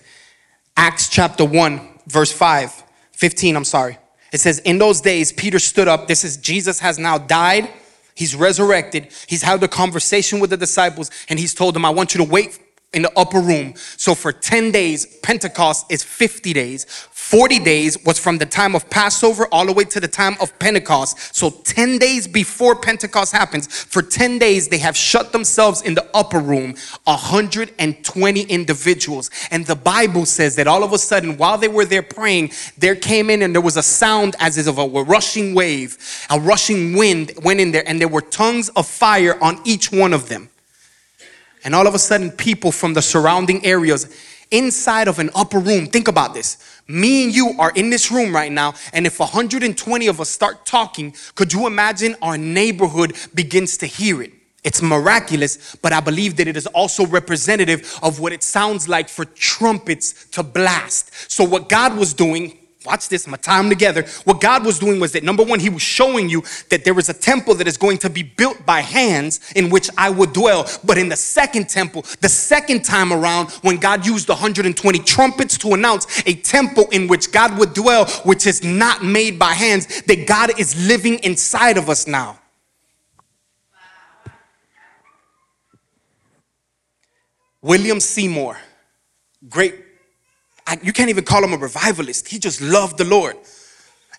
Acts 0.76 1.08
chapter 1.08 1.44
1, 1.44 1.80
verse 2.06 2.32
5, 2.32 2.82
15, 3.12 3.56
I'm 3.56 3.64
sorry. 3.64 3.98
It 4.32 4.40
says, 4.40 4.58
In 4.60 4.78
those 4.78 5.00
days, 5.00 5.32
Peter 5.32 5.58
stood 5.58 5.88
up. 5.88 6.08
This 6.08 6.24
is 6.24 6.36
Jesus 6.36 6.80
has 6.80 6.98
now 6.98 7.18
died. 7.18 7.68
He's 8.14 8.34
resurrected. 8.34 9.08
He's 9.26 9.42
had 9.42 9.62
a 9.62 9.68
conversation 9.68 10.40
with 10.40 10.50
the 10.50 10.56
disciples 10.56 11.10
and 11.28 11.38
he's 11.38 11.54
told 11.54 11.74
them, 11.74 11.84
I 11.84 11.90
want 11.90 12.14
you 12.14 12.24
to 12.24 12.30
wait 12.30 12.58
in 12.92 13.02
the 13.02 13.18
upper 13.18 13.40
room. 13.40 13.74
So 13.76 14.14
for 14.14 14.32
10 14.32 14.70
days, 14.70 15.06
Pentecost 15.22 15.90
is 15.90 16.02
50 16.02 16.52
days. 16.52 16.84
40 17.32 17.60
days 17.60 17.96
was 18.04 18.18
from 18.18 18.36
the 18.36 18.44
time 18.44 18.74
of 18.74 18.90
Passover 18.90 19.46
all 19.50 19.64
the 19.64 19.72
way 19.72 19.84
to 19.84 19.98
the 19.98 20.06
time 20.06 20.36
of 20.38 20.58
Pentecost. 20.58 21.34
So 21.34 21.48
10 21.48 21.96
days 21.96 22.28
before 22.28 22.76
Pentecost 22.76 23.32
happens, 23.32 23.84
for 23.84 24.02
10 24.02 24.38
days, 24.38 24.68
they 24.68 24.76
have 24.76 24.94
shut 24.94 25.32
themselves 25.32 25.80
in 25.80 25.94
the 25.94 26.06
upper 26.12 26.38
room, 26.38 26.74
120 27.04 28.42
individuals. 28.42 29.30
And 29.50 29.64
the 29.64 29.74
Bible 29.74 30.26
says 30.26 30.56
that 30.56 30.66
all 30.66 30.84
of 30.84 30.92
a 30.92 30.98
sudden, 30.98 31.38
while 31.38 31.56
they 31.56 31.68
were 31.68 31.86
there 31.86 32.02
praying, 32.02 32.52
there 32.76 32.94
came 32.94 33.30
in 33.30 33.40
and 33.40 33.54
there 33.54 33.62
was 33.62 33.78
a 33.78 33.82
sound 33.82 34.36
as 34.38 34.66
of 34.66 34.76
a 34.76 34.86
rushing 34.86 35.54
wave, 35.54 35.96
a 36.28 36.38
rushing 36.38 36.98
wind 36.98 37.32
went 37.42 37.60
in 37.60 37.72
there, 37.72 37.88
and 37.88 37.98
there 37.98 38.08
were 38.08 38.20
tongues 38.20 38.68
of 38.76 38.86
fire 38.86 39.42
on 39.42 39.58
each 39.64 39.90
one 39.90 40.12
of 40.12 40.28
them. 40.28 40.50
And 41.64 41.74
all 41.74 41.86
of 41.86 41.94
a 41.94 41.98
sudden, 41.98 42.30
people 42.30 42.72
from 42.72 42.92
the 42.92 43.00
surrounding 43.00 43.64
areas 43.64 44.14
inside 44.52 45.08
of 45.08 45.18
an 45.18 45.30
upper 45.34 45.58
room, 45.58 45.86
think 45.88 46.06
about 46.06 46.34
this. 46.34 46.58
Me 46.86 47.24
and 47.24 47.34
you 47.34 47.54
are 47.58 47.72
in 47.74 47.90
this 47.90 48.12
room 48.12 48.34
right 48.34 48.52
now, 48.52 48.74
and 48.92 49.06
if 49.06 49.18
120 49.18 50.06
of 50.06 50.20
us 50.20 50.28
start 50.28 50.64
talking, 50.64 51.14
could 51.34 51.52
you 51.52 51.66
imagine 51.66 52.14
our 52.22 52.38
neighborhood 52.38 53.16
begins 53.34 53.76
to 53.78 53.86
hear 53.86 54.22
it? 54.22 54.32
It's 54.64 54.80
miraculous, 54.80 55.74
but 55.76 55.92
I 55.92 56.00
believe 56.00 56.36
that 56.36 56.46
it 56.46 56.56
is 56.56 56.66
also 56.68 57.04
representative 57.06 57.98
of 58.02 58.20
what 58.20 58.32
it 58.32 58.44
sounds 58.44 58.88
like 58.88 59.08
for 59.08 59.24
trumpets 59.24 60.26
to 60.30 60.44
blast. 60.44 61.30
So, 61.30 61.42
what 61.42 61.68
God 61.68 61.96
was 61.96 62.14
doing, 62.14 62.58
Watch 62.84 63.08
this, 63.08 63.26
my 63.26 63.36
time 63.36 63.68
together. 63.68 64.02
What 64.24 64.40
God 64.40 64.64
was 64.64 64.78
doing 64.78 64.98
was 64.98 65.12
that 65.12 65.22
number 65.22 65.42
one, 65.42 65.60
He 65.60 65.68
was 65.70 65.82
showing 65.82 66.28
you 66.28 66.42
that 66.70 66.84
there 66.84 66.98
is 66.98 67.08
a 67.08 67.14
temple 67.14 67.54
that 67.56 67.68
is 67.68 67.76
going 67.76 67.98
to 67.98 68.10
be 68.10 68.22
built 68.22 68.64
by 68.66 68.80
hands 68.80 69.40
in 69.54 69.70
which 69.70 69.88
I 69.96 70.10
would 70.10 70.32
dwell. 70.32 70.68
But 70.84 70.98
in 70.98 71.08
the 71.08 71.16
second 71.16 71.68
temple, 71.68 72.04
the 72.20 72.28
second 72.28 72.84
time 72.84 73.12
around, 73.12 73.50
when 73.62 73.76
God 73.76 74.06
used 74.06 74.28
120 74.28 74.98
trumpets 75.00 75.58
to 75.58 75.74
announce 75.74 76.22
a 76.26 76.34
temple 76.34 76.86
in 76.90 77.06
which 77.06 77.30
God 77.30 77.58
would 77.58 77.74
dwell, 77.74 78.06
which 78.24 78.46
is 78.46 78.64
not 78.64 79.04
made 79.04 79.38
by 79.38 79.52
hands, 79.52 80.02
that 80.02 80.26
God 80.26 80.58
is 80.58 80.88
living 80.88 81.18
inside 81.20 81.78
of 81.78 81.88
us 81.88 82.06
now. 82.06 82.38
William 87.62 88.00
Seymour, 88.00 88.58
great 89.48 89.81
I, 90.66 90.78
you 90.82 90.92
can't 90.92 91.10
even 91.10 91.24
call 91.24 91.42
him 91.42 91.52
a 91.52 91.56
revivalist. 91.56 92.28
He 92.28 92.38
just 92.38 92.60
loved 92.60 92.98
the 92.98 93.04
Lord. 93.04 93.36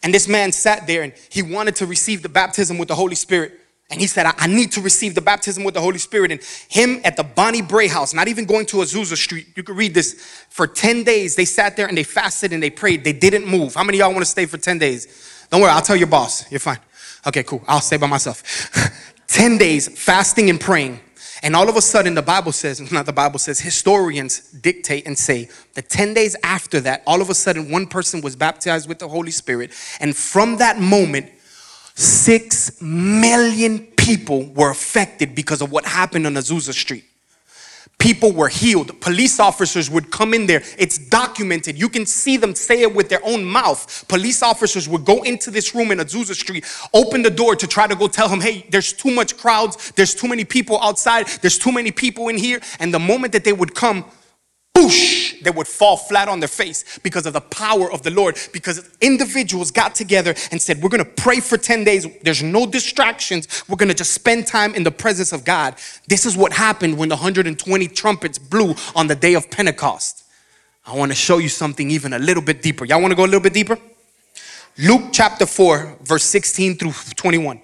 And 0.04 0.14
this 0.14 0.28
man 0.28 0.52
sat 0.52 0.86
there 0.86 1.04
and 1.04 1.14
he 1.30 1.42
wanted 1.42 1.76
to 1.78 1.86
receive 1.86 2.22
the 2.22 2.30
baptism 2.30 2.78
with 2.78 2.90
the 2.90 2.96
Holy 2.96 3.16
Spirit. 3.16 3.60
And 3.90 4.02
he 4.02 4.08
said, 4.08 4.26
I, 4.26 4.34
I 4.38 4.48
need 4.48 4.72
to 4.74 4.82
receive 4.82 5.16
the 5.16 5.22
baptism 5.22 5.64
with 5.64 5.74
the 5.74 5.82
Holy 5.82 6.00
Spirit. 6.00 6.32
And 6.32 6.42
him 6.68 7.00
at 7.06 7.16
the 7.16 7.24
Bonnie 7.24 7.62
Brae 7.62 7.88
house, 7.88 8.14
not 8.14 8.28
even 8.28 8.46
going 8.46 8.66
to 8.68 8.78
Azusa 8.78 9.16
Street, 9.16 9.48
you 9.56 9.64
could 9.64 9.78
read 9.78 9.94
this. 9.94 10.46
For 10.50 10.68
10 10.68 11.04
days, 11.04 11.36
they 11.36 11.46
sat 11.46 11.78
there 11.78 11.88
and 11.88 11.98
they 11.98 12.04
fasted 12.04 12.52
and 12.52 12.62
they 12.62 12.70
prayed. 12.70 13.04
They 13.04 13.14
didn't 13.14 13.48
move. 13.48 13.76
How 13.76 13.84
many 13.84 14.00
y'all 14.00 14.12
want 14.12 14.22
to 14.22 14.30
stay 14.30 14.46
for 14.46 14.58
10 14.58 14.80
days? 14.80 15.48
Don't 15.50 15.62
worry, 15.62 15.72
I'll 15.72 15.82
tell 15.82 15.96
your 15.96 16.08
boss. 16.08 16.52
You're 16.52 16.60
fine. 16.60 16.80
Okay, 17.26 17.44
cool. 17.44 17.64
I'll 17.68 17.80
stay 17.80 17.98
by 17.98 18.08
myself. 18.08 18.44
10 19.28 19.58
days 19.58 19.88
fasting 19.88 20.50
and 20.50 20.60
praying. 20.60 21.00
And 21.44 21.58
all 21.58 21.68
of 21.68 21.76
a 21.76 21.82
sudden, 21.82 22.16
the 22.16 22.22
Bible 22.22 22.54
says, 22.54 22.92
not 22.92 23.06
the 23.06 23.14
Bible 23.14 23.38
says, 23.38 23.60
historians 23.60 24.40
dictate 24.52 25.06
and 25.06 25.18
say 25.18 25.50
that 25.74 25.90
10 25.90 26.14
days 26.14 26.36
after 26.42 26.80
that, 26.82 27.04
all 27.06 27.22
of 27.22 27.30
a 27.30 27.36
sudden, 27.36 27.70
one 27.70 27.86
person 27.86 28.22
was 28.22 28.36
baptized 28.36 28.88
with 28.88 29.00
the 29.00 29.10
Holy 29.10 29.32
Spirit. 29.32 29.72
And 30.00 30.16
from 30.16 30.58
that 30.58 30.80
moment, 30.80 31.30
six 31.96 32.82
million 32.82 33.80
people 33.98 34.46
were 34.54 34.72
affected 34.72 35.36
because 35.36 35.62
of 35.62 35.72
what 35.72 35.86
happened 35.86 36.26
on 36.26 36.34
Azusa 36.34 36.74
Street 36.74 37.04
people 38.00 38.34
were 38.34 38.50
healed. 38.50 39.00
Police 39.00 39.40
officers 39.40 39.90
would 39.90 40.12
come 40.12 40.34
in 40.34 40.46
there. 40.46 40.62
It's 40.78 40.98
documented. 40.98 41.80
You 41.80 41.88
can 41.88 42.06
see 42.06 42.36
them 42.36 42.54
say 42.54 42.82
it 42.82 42.94
with 42.94 43.08
their 43.08 43.26
own 43.26 43.46
mouth. 43.46 44.06
Police 44.10 44.44
officers 44.44 44.90
would 44.90 45.06
go 45.06 45.24
into 45.24 45.50
this 45.50 45.74
room 45.74 45.90
in 45.92 46.00
Azusa 46.00 46.34
Street, 46.34 46.66
open 46.94 47.22
the 47.22 47.30
door 47.30 47.56
to 47.56 47.66
try 47.66 47.88
to 47.88 47.96
go 47.96 48.08
tell 48.08 48.28
him, 48.28 48.42
hey, 48.42 48.66
there's 48.70 48.92
too 48.92 49.12
much 49.12 49.38
crowds. 49.38 49.92
There's 49.92 50.14
too 50.14 50.28
many 50.28 50.44
people 50.44 50.80
outside. 50.82 51.28
There's 51.28 51.58
too 51.58 51.72
many 51.72 51.92
people 51.92 52.28
in 52.28 52.38
here. 52.38 52.60
And 52.80 52.94
the 52.94 53.00
moment 53.00 53.32
that 53.34 53.46
they 53.46 53.54
would 53.54 53.74
come, 53.74 54.06
boosh, 54.74 55.40
they 55.42 55.52
would 55.52 55.68
fall 55.68 55.98
flat 55.98 56.28
on 56.28 56.40
their 56.40 56.50
face 56.50 57.00
because 57.00 57.26
of 57.26 57.34
the 57.34 57.42
power 57.42 57.92
of 57.92 58.02
the 58.02 58.12
Lord. 58.12 58.38
Because 58.52 58.90
individuals 59.02 59.72
got 59.72 59.96
together 59.96 60.34
and 60.52 60.62
said, 60.62 60.82
We're 60.82 60.90
gonna 60.90 61.06
pray 61.06 61.40
for 61.40 61.58
10 61.58 61.84
days. 61.84 62.08
There's 62.22 62.44
no 62.44 62.66
distractions. 62.66 63.64
We're 63.68 63.78
gonna 63.78 63.94
just 63.94 64.14
spend 64.14 64.48
time 64.48 64.76
in 64.76 64.84
the 64.84 64.92
presence 64.92 65.32
of 65.32 65.46
God. 65.46 65.76
This 66.08 66.26
is 66.26 66.36
what 66.36 66.54
happened 66.54 66.98
when 66.98 67.10
the 67.10 67.16
120 67.16 67.88
trumpets 67.90 68.38
blew 68.40 68.76
on 68.96 69.08
the 69.08 69.16
day 69.16 69.36
of 69.36 69.50
Pentecost. 69.50 70.24
I 70.86 70.96
wanna 70.96 71.16
show 71.16 71.38
you 71.38 71.50
something 71.50 71.90
even 71.92 72.14
a 72.14 72.20
little 72.20 72.44
bit 72.44 72.62
deeper. 72.62 72.86
Y'all 72.86 73.02
wanna 73.02 73.16
go 73.16 73.24
a 73.24 73.26
little 73.26 73.42
bit 73.42 73.54
deeper? 73.54 73.78
Luke 74.78 75.10
chapter 75.12 75.46
4, 75.46 75.98
verse 76.02 76.24
16 76.24 76.78
through 76.78 76.94
21. 77.16 77.62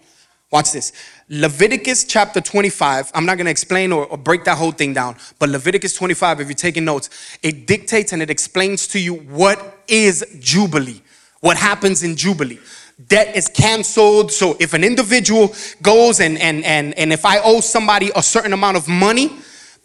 Watch 0.52 0.72
this. 0.72 0.94
Leviticus 1.30 2.06
chapter 2.06 2.42
25, 2.42 3.12
I'm 3.14 3.26
not 3.26 3.38
going 3.38 3.46
to 3.46 3.52
explain 3.52 3.92
or, 3.92 4.08
or, 4.08 4.18
break 4.18 4.46
that 4.46 4.58
whole 4.58 4.72
thing 4.72 4.94
down, 4.94 5.16
but 5.38 5.50
Leviticus 5.50 5.94
25, 5.94 6.42
if 6.42 6.48
you're 6.48 6.56
taking 6.56 6.86
notes, 6.86 7.38
it 7.44 7.68
dictates 7.68 8.14
and 8.14 8.22
it 8.22 8.32
explains 8.32 8.88
to 8.88 9.00
you 9.00 9.14
what 9.14 9.84
is 9.88 10.26
Jubilee, 10.40 11.02
what 11.42 11.56
happens 11.56 12.02
in 12.02 12.16
Jubilee. 12.16 12.60
Debt 13.08 13.36
is 13.36 13.48
canceled. 13.48 14.32
So 14.32 14.58
if 14.60 14.74
an 14.74 14.84
individual 14.84 15.54
goes 15.84 16.20
and, 16.20 16.38
and, 16.40 16.66
and, 16.66 16.98
and 16.98 17.14
if 17.14 17.26
I 17.26 17.40
owe 17.40 17.62
somebody 17.62 18.12
a 18.16 18.24
certain 18.24 18.52
amount 18.52 18.76
of 18.76 18.88
money, 18.88 19.32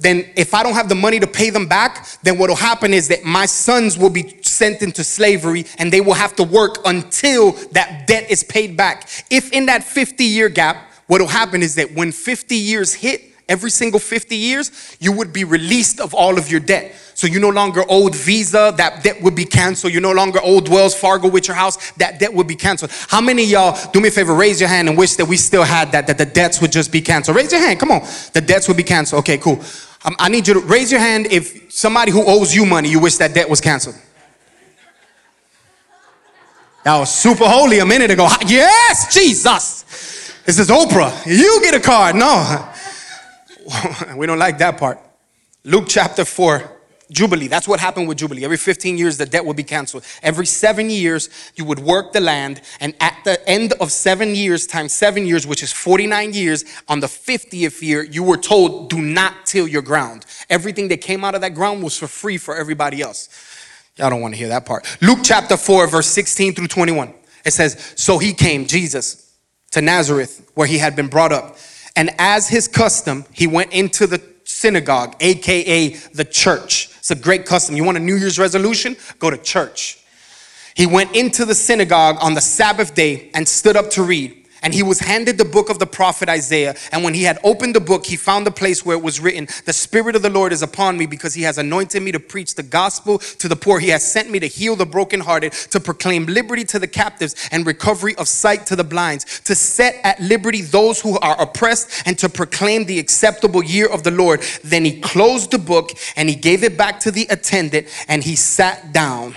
then 0.01 0.29
if 0.35 0.55
I 0.55 0.63
don't 0.63 0.75
have 0.75 0.89
the 0.89 0.95
money 0.95 1.21
to 1.21 1.27
pay 1.27 1.51
them 1.51 1.69
back, 1.69 2.07
then 2.23 2.39
what 2.39 2.49
will 2.49 2.57
happen 2.57 2.93
is 2.93 3.09
that 3.09 3.25
my 3.25 3.47
sons 3.47 3.97
will 3.97 4.11
be 4.11 4.23
sent 4.55 4.83
into 4.83 5.05
slavery 5.05 5.67
and 5.79 5.93
they 5.93 6.01
will 6.01 6.15
have 6.15 6.37
to 6.37 6.45
work 6.45 6.79
until 6.85 7.53
that 7.73 8.07
debt 8.07 8.31
is 8.31 8.45
paid 8.45 8.77
back. 8.77 9.09
If 9.31 9.53
in 9.53 9.67
that 9.67 9.85
50 9.85 10.25
year 10.25 10.49
gap, 10.49 10.77
what 11.07 11.21
will 11.21 11.29
happen 11.29 11.63
is 11.63 11.75
that 11.75 11.93
when 11.93 12.13
50 12.13 12.57
years 12.57 12.95
hit, 12.95 13.23
every 13.49 13.71
single 13.71 14.01
50 14.01 14.37
years, 14.37 14.97
you 15.01 15.13
would 15.13 15.33
be 15.33 15.45
released 15.45 16.01
of 16.01 16.15
all 16.15 16.39
of 16.39 16.51
your 16.51 16.61
debt. 16.61 16.95
So 17.15 17.27
you 17.27 17.39
no 17.39 17.51
longer 17.51 17.85
owed 17.89 18.15
Visa, 18.15 18.75
that 18.77 19.05
debt 19.05 19.23
would 19.23 19.37
be 19.37 19.45
canceled. 19.45 19.93
You 19.93 20.01
no 20.01 20.13
longer 20.13 20.41
owed 20.43 20.69
Wells 20.69 20.95
Fargo 20.95 21.29
with 21.29 21.47
your 21.47 21.55
house, 21.55 21.93
that 21.93 22.19
debt 22.19 22.33
would 22.33 22.49
be 22.49 22.57
canceled. 22.57 22.91
How 23.09 23.21
many 23.21 23.45
y'all, 23.45 23.79
do 23.93 24.01
me 24.01 24.09
a 24.09 24.11
favor, 24.11 24.35
raise 24.35 24.61
your 24.61 24.69
hand 24.69 24.89
and 24.89 24.99
wish 24.99 25.15
that 25.17 25.27
we 25.27 25.37
still 25.37 25.63
had 25.63 25.93
that, 25.93 26.07
that 26.07 26.19
the 26.19 26.27
debts 26.27 26.61
would 26.61 26.73
just 26.73 26.91
be 26.91 27.01
canceled? 27.01 27.37
Raise 27.37 27.53
your 27.53 27.61
hand, 27.61 27.79
come 27.79 27.91
on. 27.91 28.01
The 28.33 28.41
debts 28.41 28.67
would 28.67 28.77
be 28.77 28.83
canceled. 28.83 29.21
Okay, 29.21 29.39
cool. 29.39 29.63
Um, 30.05 30.17
I 30.19 30.29
need 30.29 30.49
you 30.49 30.55
to 30.55 30.61
raise 30.61 30.91
your 30.91 31.01
hand 31.01 31.27
if 31.31 31.73
somebody 31.73 32.11
who 32.11 32.25
owes 32.27 32.55
you 32.55 32.67
money, 32.67 32.89
you 32.89 33.01
wish 33.01 33.17
that 33.19 33.33
debt 33.33 33.49
was 33.49 33.61
canceled. 33.61 33.97
That 36.85 36.99
was 36.99 37.11
super 37.11 37.49
holy 37.49 37.79
a 37.79 37.87
minute 37.87 38.11
ago. 38.11 38.29
Yes, 38.47 39.13
Jesus. 39.13 39.85
This 40.45 40.59
is 40.59 40.69
Oprah. 40.69 41.25
You 41.25 41.61
get 41.63 41.75
a 41.75 41.81
card. 41.81 42.15
No. 42.15 42.69
we 44.17 44.27
don't 44.27 44.39
like 44.39 44.59
that 44.59 44.77
part. 44.77 44.99
Luke 45.65 45.87
chapter 45.89 46.27
4, 46.27 46.71
Jubilee. 47.11 47.49
That's 47.49 47.67
what 47.67 47.81
happened 47.81 48.07
with 48.07 48.19
Jubilee. 48.19 48.45
Every 48.45 48.59
15 48.59 48.99
years, 48.99 49.17
the 49.17 49.25
debt 49.25 49.47
would 49.47 49.57
be 49.57 49.63
canceled. 49.63 50.05
Every 50.23 50.45
seven 50.45 50.91
years, 50.91 51.31
you 51.57 51.65
would 51.65 51.79
work 51.79 52.13
the 52.13 52.21
land. 52.21 52.61
And 52.81 52.95
at 53.01 53.19
the 53.25 53.49
end 53.49 53.73
of 53.81 53.91
seven 53.91 54.35
years, 54.35 54.67
times 54.67 54.93
seven 54.93 55.27
years, 55.27 55.47
which 55.47 55.63
is 55.63 55.73
49 55.73 56.35
years, 56.35 56.67
on 56.87 57.01
the 57.01 57.07
50th 57.07 57.81
year, 57.81 58.05
you 58.05 58.23
were 58.23 58.37
told, 58.37 58.91
do 58.91 59.01
not 59.01 59.47
till 59.47 59.67
your 59.67 59.81
ground. 59.81 60.27
Everything 60.51 60.89
that 60.89 60.99
came 60.99 61.25
out 61.25 61.35
of 61.35 61.41
that 61.41 61.55
ground 61.55 61.83
was 61.83 61.97
for 61.97 62.09
free 62.09 62.37
for 62.37 62.55
everybody 62.55 63.01
else. 63.01 63.31
Y'all 63.97 64.11
don't 64.11 64.21
want 64.21 64.35
to 64.35 64.39
hear 64.39 64.49
that 64.49 64.67
part. 64.67 64.85
Luke 65.01 65.21
chapter 65.23 65.57
4, 65.57 65.87
verse 65.87 66.09
16 66.09 66.55
through 66.55 66.69
21. 66.69 67.15
It 67.45 67.53
says, 67.53 67.93
So 67.97 68.19
he 68.19 68.33
came, 68.33 68.67
Jesus 68.67 69.25
to 69.71 69.83
Nazareth, 69.83 70.49
where 70.55 70.67
he 70.67 70.79
had 70.79 70.95
been 70.97 71.09
brought 71.09 71.33
up. 71.33 71.57
And 71.97 72.11
as 72.19 72.49
his 72.49 72.69
custom, 72.69 73.25
he 73.33 73.47
went 73.47 73.73
into 73.73 74.07
the 74.07 74.23
synagogue, 74.45 75.17
aka 75.21 75.89
the 75.89 76.25
church. 76.25 76.91
It's 76.99 77.11
a 77.11 77.17
great 77.17 77.45
custom. 77.45 77.77
You 77.77 77.85
want 77.85 77.97
a 77.97 78.01
New 78.01 78.17
Year's 78.17 78.39
resolution? 78.39 78.97
Go 79.19 79.31
to 79.31 79.37
church. 79.37 79.99
He 80.75 80.87
went 80.87 81.15
into 81.15 81.45
the 81.45 81.55
synagogue 81.55 82.17
on 82.21 82.35
the 82.35 82.41
Sabbath 82.41 82.95
day 82.95 83.31
and 83.35 83.47
stood 83.47 83.77
up 83.77 83.91
to 83.91 84.03
read. 84.03 84.44
And 84.65 84.73
he 84.73 84.83
was 84.83 84.99
handed 84.99 85.37
the 85.37 85.45
book 85.45 85.69
of 85.69 85.79
the 85.79 85.87
prophet 85.87 86.31
Isaiah. 86.31 86.75
And 86.91 87.05
when 87.05 87.13
he 87.13 87.23
had 87.23 87.39
opened 87.45 87.75
the 87.75 87.81
book, 87.81 88.07
he 88.07 88.17
found 88.17 88.47
the 88.47 88.51
place 88.51 88.85
where 88.85 88.97
it 88.97 89.03
was 89.03 89.21
written, 89.21 89.47
The 89.67 89.75
Spirit 89.75 90.17
of 90.17 90.23
the 90.23 90.31
Lord 90.31 90.53
is 90.53 90.63
upon 90.63 90.97
me 90.97 91.05
because 91.05 91.35
he 91.35 91.43
has 91.43 91.59
anointed 91.59 92.03
me 92.03 92.11
to 92.13 92.19
preach 92.19 92.55
the 92.55 92.63
gospel 92.63 93.19
to 93.19 93.47
the 93.47 93.57
poor. 93.57 93.79
He 93.79 93.91
has 93.91 94.11
sent 94.11 94.31
me 94.31 94.41
to 94.41 94.47
heal 94.47 94.75
the 94.75 94.87
brokenhearted, 94.87 95.53
to 95.53 95.81
proclaim 95.81 96.25
liberty 96.25 96.65
to 96.65 96.79
the 96.79 96.89
captives 96.89 97.37
and 97.53 97.67
recovery 97.67 98.15
of 98.17 98.27
sight 98.27 98.65
to 98.67 98.77
the 98.77 98.85
blinds, 98.85 99.41
to 99.41 99.55
set 99.55 99.97
at 100.03 100.19
liberty 100.19 100.63
those 100.63 100.99
who 100.99 101.19
are 101.19 101.39
oppressed, 101.41 102.03
and 102.07 102.19
to 102.19 102.31
proclaim 102.31 102.87
the 102.87 102.99
acceptable 102.99 103.63
year 103.63 103.87
of 103.87 104.03
the 104.03 104.11
Lord. 104.11 104.41
Then 104.65 104.87
he 104.87 104.99
closed 105.01 105.51
the 105.51 105.59
book 105.59 105.91
and 106.17 106.27
he 106.29 106.35
gave 106.35 106.65
it 106.65 106.79
back 106.79 107.01
to 107.01 107.11
the 107.11 107.27
attendant 107.29 107.87
and 108.09 108.25
he 108.25 108.35
sat 108.35 108.95
down. 108.95 109.35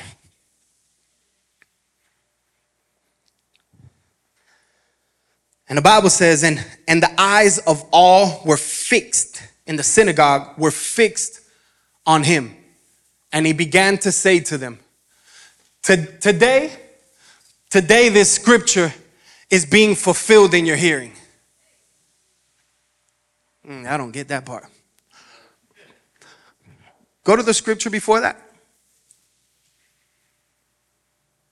And 5.70 5.78
the 5.78 5.82
Bible 5.82 6.10
says, 6.10 6.44
and, 6.44 6.66
and 6.88 7.04
the 7.04 7.22
eyes 7.22 7.58
of 7.60 7.84
all 7.92 8.42
were 8.46 8.58
fixed 8.58 9.44
in 9.66 9.76
the 9.76 9.84
synagogue, 9.84 10.58
were 10.58 10.72
fixed 10.72 11.42
on 12.06 12.24
him. 12.24 12.56
And 13.34 13.46
he 13.46 13.54
began 13.54 13.98
to 14.00 14.12
say 14.12 14.40
to 14.42 14.58
them, 14.58 14.80
Today, 15.84 16.72
today, 17.70 18.10
this 18.10 18.32
scripture 18.32 18.94
is 19.50 19.66
being 19.66 19.96
fulfilled 19.96 20.54
in 20.54 20.66
your 20.66 20.76
hearing. 20.76 21.14
Mm, 23.66 23.88
I 23.88 23.96
don't 23.96 24.12
get 24.12 24.28
that 24.28 24.46
part. 24.46 24.66
Go 27.24 27.36
to 27.36 27.44
the 27.44 27.54
scripture 27.54 27.90
before 27.90 28.22
that. 28.22 28.47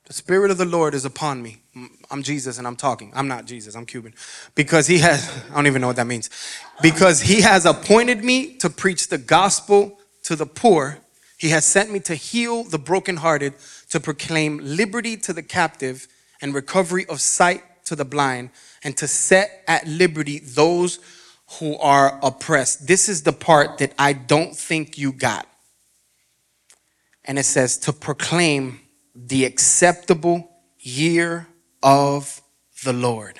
The 0.07 0.13
Spirit 0.13 0.51
of 0.51 0.57
the 0.59 0.65
Lord 0.65 0.93
is 0.93 1.03
upon 1.03 1.41
me. 1.41 1.57
I'm 2.11 2.21
Jesus 2.21 2.59
and 2.59 2.67
I'm 2.67 2.75
talking. 2.75 3.11
I'm 3.15 3.27
not 3.27 3.45
Jesus, 3.45 3.75
I'm 3.75 3.87
Cuban. 3.87 4.13
Because 4.53 4.85
he 4.85 4.99
has, 4.99 5.27
I 5.51 5.55
don't 5.55 5.67
even 5.67 5.81
know 5.81 5.87
what 5.87 5.95
that 5.95 6.05
means. 6.05 6.29
Because 6.81 7.21
he 7.21 7.41
has 7.41 7.65
appointed 7.65 8.23
me 8.23 8.55
to 8.57 8.69
preach 8.69 9.07
the 9.07 9.17
gospel 9.17 9.99
to 10.23 10.35
the 10.35 10.45
poor. 10.45 10.99
He 11.37 11.49
has 11.49 11.65
sent 11.65 11.91
me 11.91 11.99
to 12.01 12.13
heal 12.13 12.63
the 12.63 12.77
brokenhearted, 12.77 13.55
to 13.89 13.99
proclaim 13.99 14.59
liberty 14.61 15.17
to 15.17 15.33
the 15.33 15.43
captive 15.43 16.07
and 16.39 16.53
recovery 16.53 17.05
of 17.07 17.19
sight 17.19 17.63
to 17.85 17.95
the 17.95 18.05
blind, 18.05 18.51
and 18.83 18.95
to 18.97 19.07
set 19.07 19.63
at 19.67 19.87
liberty 19.87 20.39
those 20.39 20.99
who 21.59 21.77
are 21.77 22.19
oppressed. 22.21 22.87
This 22.87 23.09
is 23.09 23.23
the 23.23 23.33
part 23.33 23.79
that 23.79 23.93
I 23.97 24.13
don't 24.13 24.55
think 24.55 24.97
you 24.97 25.11
got. 25.11 25.47
And 27.23 27.39
it 27.39 27.43
says, 27.43 27.77
to 27.79 27.93
proclaim 27.93 28.79
the 29.15 29.45
acceptable 29.45 30.49
year 30.79 31.47
of 31.81 32.41
the 32.83 32.93
Lord. 32.93 33.39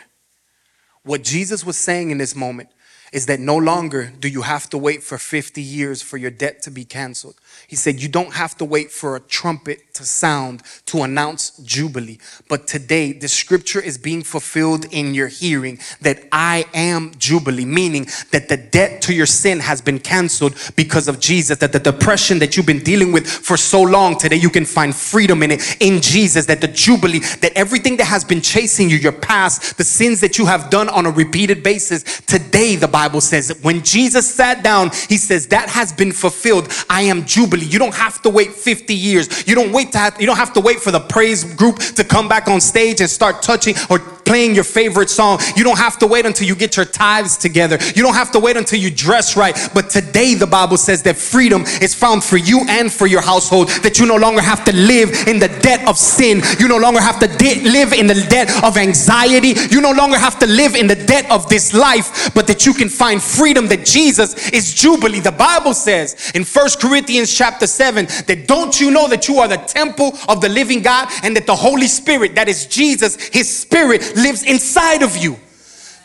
What 1.04 1.24
Jesus 1.24 1.66
was 1.66 1.78
saying 1.78 2.12
in 2.12 2.18
this 2.18 2.36
moment 2.36 2.70
is 3.12 3.28
that 3.28 3.40
no 3.40 3.56
longer 3.56 4.12
do 4.20 4.28
you 4.28 4.42
have 4.42 4.70
to 4.70 4.78
wait 4.78 5.04
for 5.04 5.18
50 5.18 5.62
years 5.62 6.02
for 6.02 6.18
your 6.18 6.32
debt 6.32 6.62
to 6.64 6.72
be 6.72 6.86
canceled. 6.86 7.36
He 7.68 7.76
said, 7.76 8.02
You 8.02 8.10
don't 8.10 8.34
have 8.34 8.56
to 8.58 8.66
wait 8.66 8.92
for 8.92 9.16
a 9.16 9.20
trumpet 9.20 9.94
to 9.96 10.04
sound 10.04 10.62
to 10.86 11.02
announce 11.02 11.52
Jubilee. 11.60 12.20
But 12.48 12.68
today, 12.68 13.12
the 13.14 13.28
scripture 13.28 13.80
is 13.80 13.98
being 13.98 14.24
fulfilled 14.24 14.86
in 14.92 15.14
your 15.14 15.28
hearing 15.28 15.80
that 16.02 16.20
I 16.32 16.66
am 16.74 17.12
Jubilee, 17.18 17.66
meaning 17.66 18.08
that 18.32 18.50
the 18.50 18.58
debt 18.58 19.02
to 19.04 19.14
your 19.14 19.26
sin 19.26 19.60
has 19.60 19.82
been 19.82 20.00
canceled 20.00 20.56
because 20.76 21.08
of 21.08 21.20
Jesus. 21.20 21.58
That 21.60 21.72
the 21.72 21.80
depression 21.80 22.40
that 22.40 22.56
you've 22.56 22.66
been 22.66 22.84
dealing 22.84 23.12
with 23.12 23.28
for 23.28 23.58
so 23.58 23.82
long, 23.82 24.18
today 24.18 24.36
you 24.36 24.50
can 24.50 24.66
find 24.66 24.96
freedom 24.96 25.42
in 25.42 25.52
it 25.52 25.78
in 25.80 26.02
Jesus. 26.02 26.46
That 26.46 26.62
the 26.62 26.68
Jubilee, 26.68 27.20
that 27.20 27.54
everything 27.56 27.98
that 27.98 28.06
has 28.06 28.24
been 28.24 28.42
chasing 28.42 28.90
you, 28.90 28.98
your 28.98 29.12
past, 29.12 29.78
the 29.78 29.84
sins 29.84 30.22
that 30.22 30.38
you 30.38 30.46
have 30.46 30.70
done 30.70 30.90
on 30.90 31.06
a 31.06 31.12
repeated 31.12 31.64
basis, 31.64 32.22
today 32.22 32.76
the 32.76 32.88
Bible 32.88 33.22
says 33.22 33.48
that 33.48 33.64
when 33.64 33.82
Jesus 33.84 34.32
sat 34.32 34.64
down, 34.64 34.92
he 35.10 35.18
says, 35.18 35.48
That 35.48 35.70
has 35.70 35.92
been 35.94 36.12
fulfilled. 36.12 36.72
I 36.90 37.04
am 37.04 37.26
Jubilee. 37.26 37.45
You 37.54 37.80
don't 37.80 37.96
have 37.96 38.22
to 38.24 38.30
wait 38.30 38.54
50 38.54 38.94
years. 38.94 39.48
You 39.48 39.56
don't 39.56 39.72
wait 39.72 39.92
to 39.94 39.98
have, 39.98 40.20
you 40.20 40.28
don't 40.28 40.38
have 40.38 40.54
to 40.54 40.62
wait 40.62 40.80
for 40.80 40.92
the 40.92 41.00
praise 41.00 41.44
group 41.56 41.80
to 41.80 42.04
come 42.04 42.28
back 42.28 42.48
on 42.48 42.62
stage 42.62 43.02
and 43.02 43.10
start 43.10 43.42
touching 43.42 43.76
or 43.90 44.00
playing 44.26 44.56
your 44.56 44.64
favorite 44.64 45.10
song. 45.10 45.40
You 45.56 45.64
don't 45.64 45.78
have 45.78 45.98
to 46.00 46.08
wait 46.08 46.26
until 46.26 46.48
you 46.48 46.56
get 46.56 46.76
your 46.76 46.86
tithes 46.86 47.38
together. 47.38 47.78
You 47.96 48.04
don't 48.04 48.16
have 48.16 48.32
to 48.32 48.40
wait 48.40 48.58
until 48.58 48.80
you 48.80 48.92
dress 48.92 49.38
right. 49.38 49.56
But 49.74 49.90
today 49.90 50.34
the 50.34 50.48
Bible 50.48 50.78
says 50.78 51.04
that 51.04 51.16
freedom 51.16 51.64
is 51.82 51.94
found 51.94 52.24
for 52.24 52.38
you 52.38 52.66
and 52.68 52.92
for 52.92 53.08
your 53.08 53.22
household. 53.22 53.70
That 53.84 54.00
you 54.00 54.06
no 54.06 54.18
longer 54.18 54.42
have 54.42 54.66
to 54.66 54.76
live 54.76 55.28
in 55.28 55.40
the 55.40 55.48
debt 55.62 55.88
of 55.88 55.98
sin. 55.98 56.42
You 56.60 56.68
no 56.68 56.78
longer 56.78 57.02
have 57.02 57.20
to 57.20 57.28
de- 57.28 57.62
live 57.64 57.94
in 57.94 58.08
the 58.08 58.26
debt 58.30 58.64
of 58.64 58.78
anxiety. 58.78 59.54
You 59.70 59.82
no 59.82 59.92
longer 59.92 60.18
have 60.18 60.40
to 60.40 60.48
live 60.48 60.76
in 60.76 60.88
the 60.88 60.96
debt 60.96 61.30
of 61.32 61.48
this 61.50 61.74
life, 61.74 62.34
but 62.34 62.48
that 62.48 62.66
you 62.66 62.74
can 62.74 62.90
find 62.90 63.22
freedom 63.22 63.68
that 63.68 63.86
Jesus 63.86 64.50
is 64.50 64.74
jubilee. 64.74 65.20
The 65.20 65.32
Bible 65.32 65.74
says 65.74 66.32
in 66.34 66.44
First 66.44 66.82
Corinthians 66.82 67.34
chapter 67.34 67.68
7 67.68 68.06
that 68.06 68.46
don't 68.48 68.80
you 68.80 68.92
know 68.92 69.08
that 69.08 69.28
you 69.28 69.38
are 69.38 69.48
the 69.48 69.58
temple 69.58 70.18
of 70.28 70.42
the 70.42 70.50
living 70.50 70.82
God 70.82 71.10
and 71.24 71.36
that 71.36 71.46
the 71.46 71.56
Holy 71.56 71.88
Spirit, 71.88 72.36
that 72.36 72.48
is 72.48 72.66
Jesus, 72.66 73.16
his 73.28 73.50
spirit 73.50 74.15
lives 74.16 74.44
inside 74.44 75.04
of 75.04 75.16
you. 75.18 75.38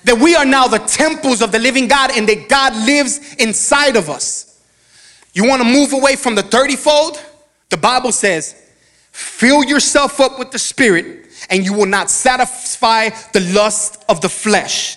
That 0.05 0.18
we 0.18 0.35
are 0.35 0.44
now 0.44 0.66
the 0.66 0.79
temples 0.79 1.42
of 1.42 1.53
the 1.53 1.59
living 1.59 1.87
God 1.88 2.11
and 2.16 2.29
that 2.29 2.49
God 2.49 2.75
lives 2.75 3.35
inside 3.35 3.96
of 3.96 4.09
us. 4.09 4.62
You 5.33 5.46
want 5.46 5.62
to 5.62 5.68
move 5.68 5.92
away 5.92 6.16
from 6.16 6.35
the 6.35 6.42
30 6.42 6.77
fold? 6.77 7.23
The 7.68 7.77
Bible 7.77 8.12
says, 8.12 8.55
fill 9.12 9.64
yourself 9.64 10.20
up 10.20 10.38
with 10.38 10.51
the 10.51 10.59
Spirit 10.59 11.29
and 11.49 11.64
you 11.64 11.73
will 11.73 11.87
not 11.87 12.11
satisfy 12.11 13.11
the 13.33 13.40
lust 13.53 14.05
of 14.09 14.20
the 14.20 14.29
flesh. 14.29 14.96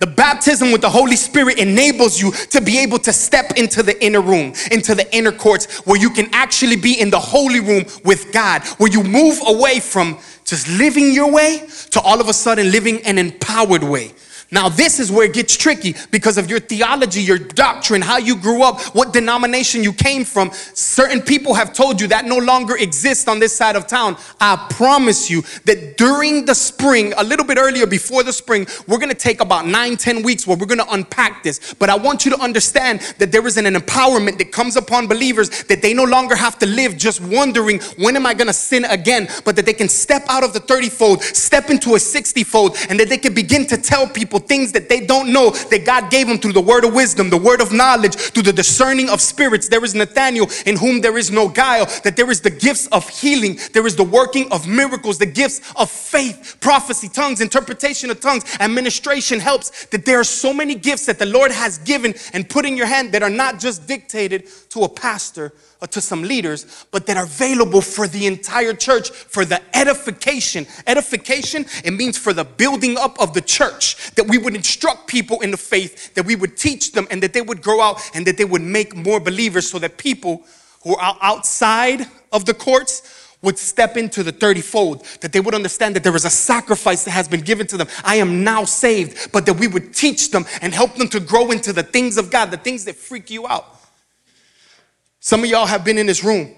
The 0.00 0.06
baptism 0.06 0.70
with 0.70 0.80
the 0.80 0.90
Holy 0.90 1.16
Spirit 1.16 1.58
enables 1.58 2.20
you 2.20 2.30
to 2.50 2.60
be 2.60 2.78
able 2.78 2.98
to 3.00 3.12
step 3.12 3.52
into 3.56 3.82
the 3.82 4.00
inner 4.04 4.20
room, 4.20 4.52
into 4.70 4.94
the 4.94 5.12
inner 5.14 5.32
courts, 5.32 5.78
where 5.86 5.98
you 5.98 6.10
can 6.10 6.28
actually 6.32 6.76
be 6.76 7.00
in 7.00 7.10
the 7.10 7.18
holy 7.18 7.60
room 7.60 7.84
with 8.04 8.32
God, 8.32 8.64
where 8.78 8.90
you 8.90 9.02
move 9.02 9.40
away 9.46 9.80
from 9.80 10.18
just 10.44 10.68
living 10.68 11.12
your 11.12 11.30
way 11.30 11.68
to 11.90 12.00
all 12.00 12.20
of 12.20 12.28
a 12.28 12.32
sudden 12.32 12.70
living 12.70 13.00
an 13.02 13.18
empowered 13.18 13.82
way. 13.82 14.12
Now, 14.50 14.70
this 14.70 14.98
is 14.98 15.12
where 15.12 15.26
it 15.26 15.34
gets 15.34 15.58
tricky 15.58 15.94
because 16.10 16.38
of 16.38 16.48
your 16.48 16.58
theology, 16.58 17.20
your 17.20 17.36
doctrine, 17.36 18.00
how 18.00 18.16
you 18.16 18.34
grew 18.34 18.62
up, 18.62 18.80
what 18.94 19.12
denomination 19.12 19.82
you 19.82 19.92
came 19.92 20.24
from. 20.24 20.50
Certain 20.72 21.20
people 21.20 21.52
have 21.52 21.74
told 21.74 22.00
you 22.00 22.08
that 22.08 22.24
no 22.24 22.38
longer 22.38 22.74
exists 22.76 23.28
on 23.28 23.40
this 23.40 23.54
side 23.54 23.76
of 23.76 23.86
town. 23.86 24.16
I 24.40 24.66
promise 24.70 25.28
you 25.28 25.42
that 25.66 25.98
during 25.98 26.46
the 26.46 26.54
spring, 26.54 27.12
a 27.18 27.24
little 27.24 27.44
bit 27.44 27.58
earlier 27.58 27.86
before 27.86 28.22
the 28.22 28.32
spring, 28.32 28.66
we're 28.86 28.96
going 28.96 29.10
to 29.10 29.14
take 29.14 29.42
about 29.42 29.66
nine, 29.66 29.98
ten 29.98 30.22
weeks 30.22 30.46
where 30.46 30.56
we're 30.56 30.66
going 30.66 30.78
to 30.78 30.92
unpack 30.92 31.42
this. 31.42 31.74
But 31.74 31.90
I 31.90 31.96
want 31.96 32.24
you 32.24 32.30
to 32.34 32.40
understand 32.40 33.00
that 33.18 33.30
there 33.30 33.46
is 33.46 33.58
an 33.58 33.66
empowerment 33.66 34.38
that 34.38 34.50
comes 34.50 34.76
upon 34.76 35.08
believers 35.08 35.64
that 35.64 35.82
they 35.82 35.92
no 35.92 36.04
longer 36.04 36.34
have 36.34 36.58
to 36.60 36.66
live 36.66 36.96
just 36.96 37.20
wondering, 37.20 37.80
when 37.98 38.16
am 38.16 38.24
I 38.24 38.32
going 38.32 38.46
to 38.46 38.54
sin 38.54 38.86
again? 38.86 39.28
But 39.44 39.56
that 39.56 39.66
they 39.66 39.74
can 39.74 39.90
step 39.90 40.24
out 40.28 40.42
of 40.42 40.54
the 40.54 40.60
30 40.60 40.88
fold, 40.88 41.22
step 41.22 41.68
into 41.68 41.96
a 41.96 42.00
60 42.00 42.44
fold, 42.44 42.78
and 42.88 42.98
that 42.98 43.10
they 43.10 43.18
can 43.18 43.34
begin 43.34 43.66
to 43.66 43.76
tell 43.76 44.08
people 44.08 44.37
people 44.38 44.48
things 44.48 44.72
that 44.72 44.88
they 44.88 45.04
don't 45.04 45.32
know 45.32 45.50
that 45.50 45.84
God 45.84 46.10
gave 46.10 46.26
them 46.26 46.38
through 46.38 46.52
the 46.52 46.60
word 46.60 46.84
of 46.84 46.94
wisdom, 46.94 47.30
the 47.30 47.36
word 47.36 47.60
of 47.60 47.72
knowledge, 47.72 48.14
through 48.14 48.44
the 48.44 48.52
discerning 48.52 49.10
of 49.10 49.20
spirits. 49.20 49.68
There 49.68 49.84
is 49.84 49.94
Nathaniel 49.94 50.48
in 50.66 50.76
whom 50.76 51.00
there 51.00 51.18
is 51.18 51.30
no 51.30 51.48
guile, 51.48 51.86
that 52.04 52.16
there 52.16 52.30
is 52.30 52.40
the 52.40 52.50
gifts 52.50 52.86
of 52.88 53.08
healing, 53.08 53.58
there 53.72 53.86
is 53.86 53.96
the 53.96 54.04
working 54.04 54.50
of 54.50 54.66
miracles, 54.66 55.18
the 55.18 55.26
gifts 55.26 55.60
of 55.76 55.90
faith, 55.90 56.56
prophecy, 56.60 57.08
tongues, 57.08 57.40
interpretation 57.40 58.10
of 58.10 58.20
tongues, 58.20 58.44
administration 58.60 59.40
helps. 59.40 59.86
That 59.86 60.04
there 60.04 60.18
are 60.18 60.24
so 60.24 60.52
many 60.52 60.74
gifts 60.74 61.06
that 61.06 61.18
the 61.18 61.26
Lord 61.26 61.50
has 61.50 61.78
given 61.78 62.14
and 62.32 62.48
put 62.48 62.64
in 62.64 62.76
your 62.76 62.86
hand 62.86 63.12
that 63.12 63.22
are 63.22 63.30
not 63.30 63.58
just 63.58 63.86
dictated 63.86 64.48
to 64.70 64.82
a 64.82 64.88
pastor 64.88 65.46
or 65.46 65.52
Uh, 65.80 65.86
to 65.86 66.00
some 66.00 66.22
leaders, 66.24 66.86
but 66.90 67.06
that 67.06 67.16
are 67.16 67.22
available 67.22 67.80
for 67.80 68.08
the 68.08 68.26
entire 68.26 68.74
church 68.74 69.10
for 69.10 69.44
the 69.44 69.62
edification. 69.76 70.66
Edification, 70.88 71.64
it 71.84 71.92
means 71.92 72.18
for 72.18 72.32
the 72.32 72.42
building 72.42 72.98
up 72.98 73.16
of 73.20 73.32
the 73.32 73.40
church, 73.40 74.10
that 74.16 74.26
we 74.26 74.38
would 74.38 74.56
instruct 74.56 75.06
people 75.06 75.40
in 75.40 75.52
the 75.52 75.56
faith, 75.56 76.14
that 76.14 76.26
we 76.26 76.34
would 76.34 76.56
teach 76.56 76.90
them, 76.90 77.06
and 77.12 77.22
that 77.22 77.32
they 77.32 77.42
would 77.42 77.62
grow 77.62 77.80
out 77.80 78.00
and 78.12 78.26
that 78.26 78.36
they 78.36 78.44
would 78.44 78.60
make 78.60 78.96
more 78.96 79.20
believers 79.20 79.70
so 79.70 79.78
that 79.78 79.98
people 79.98 80.42
who 80.82 80.96
are 80.96 81.16
outside 81.22 82.08
of 82.32 82.44
the 82.44 82.54
courts 82.54 83.36
would 83.42 83.56
step 83.56 83.96
into 83.96 84.24
the 84.24 84.32
30 84.32 84.60
fold, 84.62 85.04
that 85.20 85.32
they 85.32 85.38
would 85.38 85.54
understand 85.54 85.94
that 85.94 86.02
there 86.02 86.16
is 86.16 86.24
a 86.24 86.30
sacrifice 86.30 87.04
that 87.04 87.12
has 87.12 87.28
been 87.28 87.42
given 87.42 87.68
to 87.68 87.76
them. 87.76 87.86
I 88.02 88.16
am 88.16 88.42
now 88.42 88.64
saved, 88.64 89.30
but 89.30 89.46
that 89.46 89.54
we 89.54 89.68
would 89.68 89.94
teach 89.94 90.32
them 90.32 90.44
and 90.60 90.74
help 90.74 90.96
them 90.96 91.06
to 91.10 91.20
grow 91.20 91.52
into 91.52 91.72
the 91.72 91.84
things 91.84 92.16
of 92.16 92.32
God, 92.32 92.50
the 92.50 92.56
things 92.56 92.84
that 92.86 92.96
freak 92.96 93.30
you 93.30 93.46
out. 93.46 93.77
Some 95.20 95.44
of 95.44 95.50
y'all 95.50 95.66
have 95.66 95.84
been 95.84 95.98
in 95.98 96.06
this 96.06 96.22
room 96.24 96.54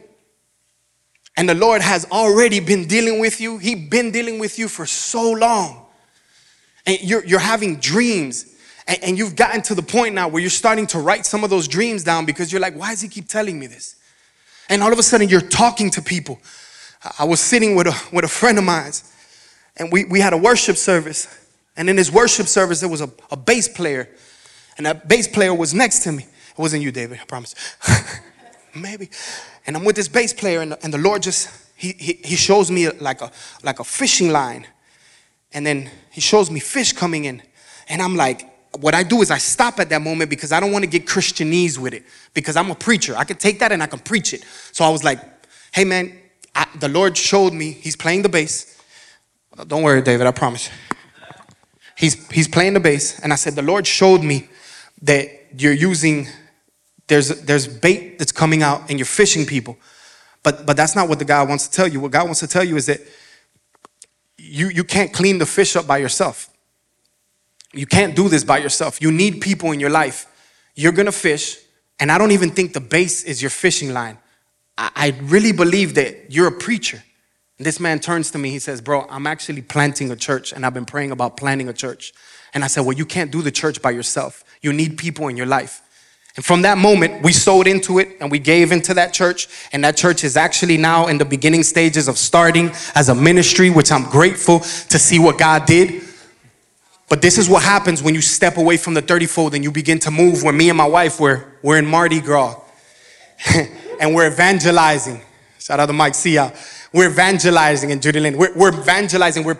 and 1.36 1.48
the 1.48 1.54
Lord 1.54 1.80
has 1.80 2.06
already 2.10 2.60
been 2.60 2.86
dealing 2.86 3.20
with 3.20 3.40
you. 3.40 3.58
He's 3.58 3.88
been 3.88 4.10
dealing 4.10 4.38
with 4.38 4.58
you 4.58 4.68
for 4.68 4.86
so 4.86 5.32
long. 5.32 5.86
And 6.86 7.00
you're, 7.02 7.24
you're 7.24 7.38
having 7.38 7.76
dreams. 7.76 8.54
And, 8.86 9.02
and 9.02 9.18
you've 9.18 9.36
gotten 9.36 9.62
to 9.62 9.74
the 9.74 9.82
point 9.82 10.14
now 10.14 10.28
where 10.28 10.40
you're 10.40 10.50
starting 10.50 10.86
to 10.88 10.98
write 10.98 11.24
some 11.24 11.44
of 11.44 11.50
those 11.50 11.68
dreams 11.68 12.04
down 12.04 12.26
because 12.26 12.52
you're 12.52 12.60
like, 12.60 12.74
why 12.74 12.90
does 12.90 13.00
he 13.00 13.08
keep 13.08 13.28
telling 13.28 13.58
me 13.58 13.66
this? 13.66 13.96
And 14.68 14.82
all 14.82 14.92
of 14.92 14.98
a 14.98 15.02
sudden 15.02 15.28
you're 15.28 15.40
talking 15.40 15.90
to 15.92 16.02
people. 16.02 16.38
I 17.18 17.24
was 17.24 17.40
sitting 17.40 17.74
with 17.74 17.86
a, 17.86 17.96
with 18.12 18.24
a 18.24 18.28
friend 18.28 18.58
of 18.58 18.64
mine 18.64 18.92
and 19.76 19.90
we, 19.90 20.04
we 20.04 20.20
had 20.20 20.32
a 20.32 20.36
worship 20.36 20.76
service 20.76 21.26
And 21.76 21.88
in 21.88 21.96
his 21.96 22.12
worship 22.12 22.46
service, 22.46 22.80
there 22.80 22.90
was 22.90 23.00
a, 23.00 23.10
a 23.30 23.36
bass 23.36 23.66
player, 23.66 24.08
and 24.76 24.84
that 24.84 25.08
bass 25.08 25.26
player 25.26 25.54
was 25.54 25.72
next 25.72 26.00
to 26.00 26.12
me. 26.12 26.24
It 26.24 26.58
wasn't 26.58 26.82
you, 26.82 26.92
David, 26.92 27.20
I 27.22 27.24
promise. 27.24 27.54
Maybe. 28.74 29.10
And 29.66 29.76
I'm 29.76 29.84
with 29.84 29.96
this 29.96 30.08
bass 30.08 30.32
player, 30.32 30.60
and 30.60 30.72
the, 30.72 30.84
and 30.84 30.92
the 30.92 30.98
Lord 30.98 31.22
just, 31.22 31.48
he, 31.76 31.92
he, 31.98 32.20
he 32.24 32.36
shows 32.36 32.70
me 32.70 32.90
like 32.90 33.20
a, 33.20 33.30
like 33.62 33.80
a 33.80 33.84
fishing 33.84 34.30
line. 34.30 34.66
And 35.52 35.66
then 35.66 35.90
he 36.10 36.20
shows 36.20 36.50
me 36.50 36.60
fish 36.60 36.92
coming 36.92 37.24
in. 37.24 37.42
And 37.88 38.00
I'm 38.00 38.16
like, 38.16 38.46
what 38.78 38.94
I 38.94 39.02
do 39.02 39.20
is 39.20 39.30
I 39.30 39.38
stop 39.38 39.80
at 39.80 39.88
that 39.88 40.00
moment 40.00 40.30
because 40.30 40.52
I 40.52 40.60
don't 40.60 40.70
want 40.72 40.84
to 40.84 40.90
get 40.90 41.06
Christianese 41.06 41.76
with 41.78 41.92
it 41.92 42.04
because 42.34 42.56
I'm 42.56 42.70
a 42.70 42.74
preacher. 42.74 43.16
I 43.16 43.24
can 43.24 43.36
take 43.36 43.58
that 43.58 43.72
and 43.72 43.82
I 43.82 43.86
can 43.86 43.98
preach 43.98 44.32
it. 44.32 44.44
So 44.72 44.84
I 44.84 44.90
was 44.90 45.02
like, 45.02 45.18
hey 45.72 45.84
man, 45.84 46.16
I, 46.54 46.66
the 46.78 46.88
Lord 46.88 47.16
showed 47.16 47.52
me, 47.52 47.72
he's 47.72 47.96
playing 47.96 48.22
the 48.22 48.28
bass. 48.28 48.80
Don't 49.66 49.82
worry, 49.82 50.02
David, 50.02 50.26
I 50.26 50.30
promise. 50.30 50.70
He's, 51.96 52.28
he's 52.30 52.48
playing 52.48 52.74
the 52.74 52.80
bass. 52.80 53.18
And 53.20 53.32
I 53.32 53.36
said, 53.36 53.54
the 53.54 53.62
Lord 53.62 53.86
showed 53.86 54.22
me 54.22 54.48
that 55.02 55.28
you're 55.58 55.72
using, 55.72 56.28
there's, 57.10 57.28
there's 57.42 57.66
bait 57.66 58.18
that's 58.18 58.30
coming 58.30 58.62
out 58.62 58.88
and 58.88 58.98
you're 58.98 59.04
fishing 59.04 59.44
people. 59.44 59.76
But, 60.44 60.64
but 60.64 60.76
that's 60.76 60.94
not 60.94 61.08
what 61.08 61.18
the 61.18 61.24
God 61.24 61.48
wants 61.48 61.66
to 61.66 61.76
tell 61.76 61.88
you. 61.88 62.00
What 62.00 62.12
God 62.12 62.24
wants 62.24 62.40
to 62.40 62.46
tell 62.46 62.64
you 62.64 62.76
is 62.76 62.86
that 62.86 63.00
you, 64.38 64.68
you 64.68 64.84
can't 64.84 65.12
clean 65.12 65.38
the 65.38 65.44
fish 65.44 65.74
up 65.74 65.86
by 65.86 65.98
yourself. 65.98 66.48
You 67.72 67.84
can't 67.84 68.14
do 68.14 68.28
this 68.28 68.44
by 68.44 68.58
yourself. 68.58 69.02
You 69.02 69.10
need 69.10 69.40
people 69.40 69.72
in 69.72 69.80
your 69.80 69.90
life. 69.90 70.26
You're 70.74 70.92
gonna 70.92 71.12
fish, 71.12 71.58
and 71.98 72.10
I 72.10 72.16
don't 72.16 72.30
even 72.30 72.50
think 72.50 72.72
the 72.72 72.80
bass 72.80 73.24
is 73.24 73.42
your 73.42 73.50
fishing 73.50 73.92
line. 73.92 74.16
I, 74.78 74.90
I 74.94 75.14
really 75.22 75.52
believe 75.52 75.94
that 75.94 76.32
you're 76.32 76.48
a 76.48 76.52
preacher. 76.52 77.02
This 77.58 77.78
man 77.78 78.00
turns 78.00 78.30
to 78.30 78.38
me, 78.38 78.50
he 78.50 78.58
says, 78.58 78.80
Bro, 78.80 79.06
I'm 79.10 79.26
actually 79.26 79.62
planting 79.62 80.10
a 80.10 80.16
church, 80.16 80.52
and 80.52 80.64
I've 80.64 80.74
been 80.74 80.86
praying 80.86 81.10
about 81.10 81.36
planting 81.36 81.68
a 81.68 81.74
church. 81.74 82.12
And 82.54 82.64
I 82.64 82.68
said, 82.68 82.86
Well, 82.86 82.96
you 82.96 83.04
can't 83.04 83.30
do 83.30 83.42
the 83.42 83.50
church 83.50 83.82
by 83.82 83.90
yourself. 83.90 84.42
You 84.62 84.72
need 84.72 84.96
people 84.96 85.28
in 85.28 85.36
your 85.36 85.46
life. 85.46 85.82
And 86.40 86.44
from 86.46 86.62
that 86.62 86.78
moment, 86.78 87.22
we 87.22 87.34
sold 87.34 87.66
into 87.66 87.98
it 87.98 88.16
and 88.18 88.30
we 88.30 88.38
gave 88.38 88.72
into 88.72 88.94
that 88.94 89.12
church. 89.12 89.46
And 89.74 89.84
that 89.84 89.94
church 89.94 90.24
is 90.24 90.38
actually 90.38 90.78
now 90.78 91.06
in 91.08 91.18
the 91.18 91.26
beginning 91.26 91.62
stages 91.62 92.08
of 92.08 92.16
starting 92.16 92.70
as 92.94 93.10
a 93.10 93.14
ministry, 93.14 93.68
which 93.68 93.92
I'm 93.92 94.04
grateful 94.04 94.60
to 94.60 94.98
see 94.98 95.18
what 95.18 95.36
God 95.36 95.66
did. 95.66 96.02
But 97.10 97.20
this 97.20 97.36
is 97.36 97.50
what 97.50 97.62
happens 97.62 98.02
when 98.02 98.14
you 98.14 98.22
step 98.22 98.56
away 98.56 98.78
from 98.78 98.94
the 98.94 99.02
30 99.02 99.26
fold 99.26 99.54
and 99.54 99.62
you 99.62 99.70
begin 99.70 99.98
to 99.98 100.10
move. 100.10 100.42
When 100.42 100.56
me 100.56 100.70
and 100.70 100.78
my 100.78 100.86
wife 100.86 101.20
were, 101.20 101.44
we're 101.62 101.76
in 101.76 101.84
Mardi 101.84 102.22
Gras 102.22 102.58
and 104.00 104.14
we're 104.14 104.28
evangelizing. 104.28 105.20
Shout 105.58 105.78
out 105.78 105.86
to 105.86 105.92
Mike 105.92 106.14
Sia. 106.14 106.54
We're 106.90 107.10
evangelizing 107.10 107.90
in 107.90 108.00
Judy 108.00 108.18
Lynn. 108.18 108.38
We're, 108.38 108.54
we're 108.54 108.72
evangelizing. 108.72 109.44
We're, 109.44 109.58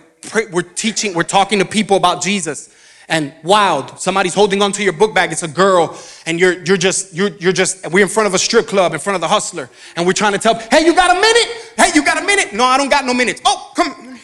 we're 0.51 0.63
teaching. 0.63 1.13
We're 1.13 1.25
talking 1.25 1.59
to 1.59 1.67
people 1.67 1.99
about 1.99 2.23
Jesus 2.23 2.75
and 3.11 3.35
wild. 3.43 4.01
Somebody's 4.01 4.35
holding 4.35 4.63
onto 4.63 4.83
your 4.83 4.93
book 4.95 5.13
bag. 5.15 5.33
It's 5.33 5.43
a 5.43 5.49
girl, 5.49 5.99
and 6.25 6.41
you're 6.41 6.65
you're 6.65 6.79
just 6.79 7.13
you're 7.13 7.37
you're 7.37 7.53
just 7.53 7.91
we're 7.91 8.05
in 8.05 8.09
front 8.09 8.29
of 8.29 8.35
a 8.35 8.39
strip 8.39 8.69
club 8.69 8.95
in 8.95 9.01
front 9.01 9.17
of 9.17 9.21
the 9.21 9.29
hustler, 9.29 9.69
and 9.97 10.07
we're 10.07 10.15
trying 10.15 10.33
to 10.33 10.39
tell, 10.39 10.55
hey, 10.55 10.87
you 10.87 10.95
got 10.95 11.11
a 11.11 11.21
minute? 11.21 11.75
Hey, 11.77 11.91
you 11.95 12.05
got 12.05 12.23
a 12.23 12.25
minute? 12.25 12.55
No, 12.55 12.65
I 12.65 12.79
don't 12.79 12.89
got 12.89 13.05
no 13.05 13.13
minutes. 13.13 13.43
Oh, 13.45 13.73
come 13.77 14.19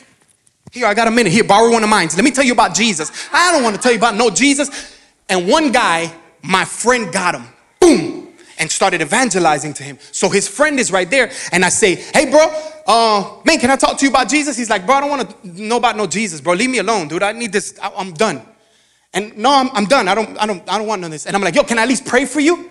here. 0.73 0.87
I 0.87 0.95
got 0.95 1.09
a 1.09 1.11
minute. 1.11 1.33
Here, 1.33 1.45
borrow 1.45 1.71
one 1.71 1.83
of 1.83 1.91
mine. 1.91 2.09
Let 2.15 2.25
me 2.25 2.31
tell 2.31 2.45
you 2.45 2.53
about 2.53 2.75
Jesus. 2.75 3.29
I 3.33 3.53
don't 3.53 3.63
want 3.63 3.77
to 3.77 3.83
tell 3.83 3.93
you 3.93 3.99
about 3.99 4.15
no 4.15 4.31
Jesus. 4.31 4.97
And 5.29 5.49
one 5.49 5.73
guy, 5.73 6.13
my 6.43 6.65
friend, 6.65 7.13
got 7.13 7.35
him. 7.35 7.45
Boom. 7.81 8.29
And 8.59 8.71
started 8.71 9.03
evangelizing 9.03 9.75
to 9.75 9.83
him. 9.83 9.99
So 10.13 10.31
his 10.31 10.49
friend 10.49 10.79
is 10.79 10.93
right 10.93 11.11
there, 11.11 11.31
and 11.51 11.65
I 11.65 11.69
say, 11.69 11.97
"Hey, 11.97 12.31
bro, 12.31 12.47
uh, 12.87 13.41
man, 13.45 13.59
can 13.59 13.71
I 13.71 13.77
talk 13.77 13.99
to 13.99 14.05
you 14.05 14.11
about 14.11 14.29
Jesus?" 14.29 14.57
He's 14.57 14.71
like, 14.71 14.87
"Bro, 14.87 14.95
I 14.95 15.01
don't 15.01 15.11
want 15.11 15.43
to 15.43 15.63
know 15.63 15.77
about 15.77 15.97
no 15.97 16.07
Jesus, 16.07 16.41
bro. 16.41 16.55
Leave 16.55 16.71
me 16.71 16.79
alone, 16.79 17.09
dude. 17.09 17.25
I 17.25 17.33
need 17.33 17.53
this. 17.53 17.77
I, 17.83 17.93
I'm 17.97 18.13
done." 18.13 18.41
And 19.17 19.35
no, 19.39 19.51
I'm, 19.51 19.71
I'm 19.73 19.87
done. 19.87 20.09
I 20.09 20.15
don't, 20.15 20.37
I 20.37 20.47
don't, 20.47 20.63
I 20.69 20.77
don't 20.77 20.87
want 20.87 21.01
none 21.01 21.09
of 21.09 21.13
this. 21.13 21.25
And 21.25 21.35
I'm 21.35 21.41
like, 21.41 21.55
yo, 21.55 21.65
can 21.65 21.79
I 21.79 21.83
at 21.83 21.89
least 21.89 22.05
pray 22.05 22.27
for 22.27 22.39
you? 22.39 22.71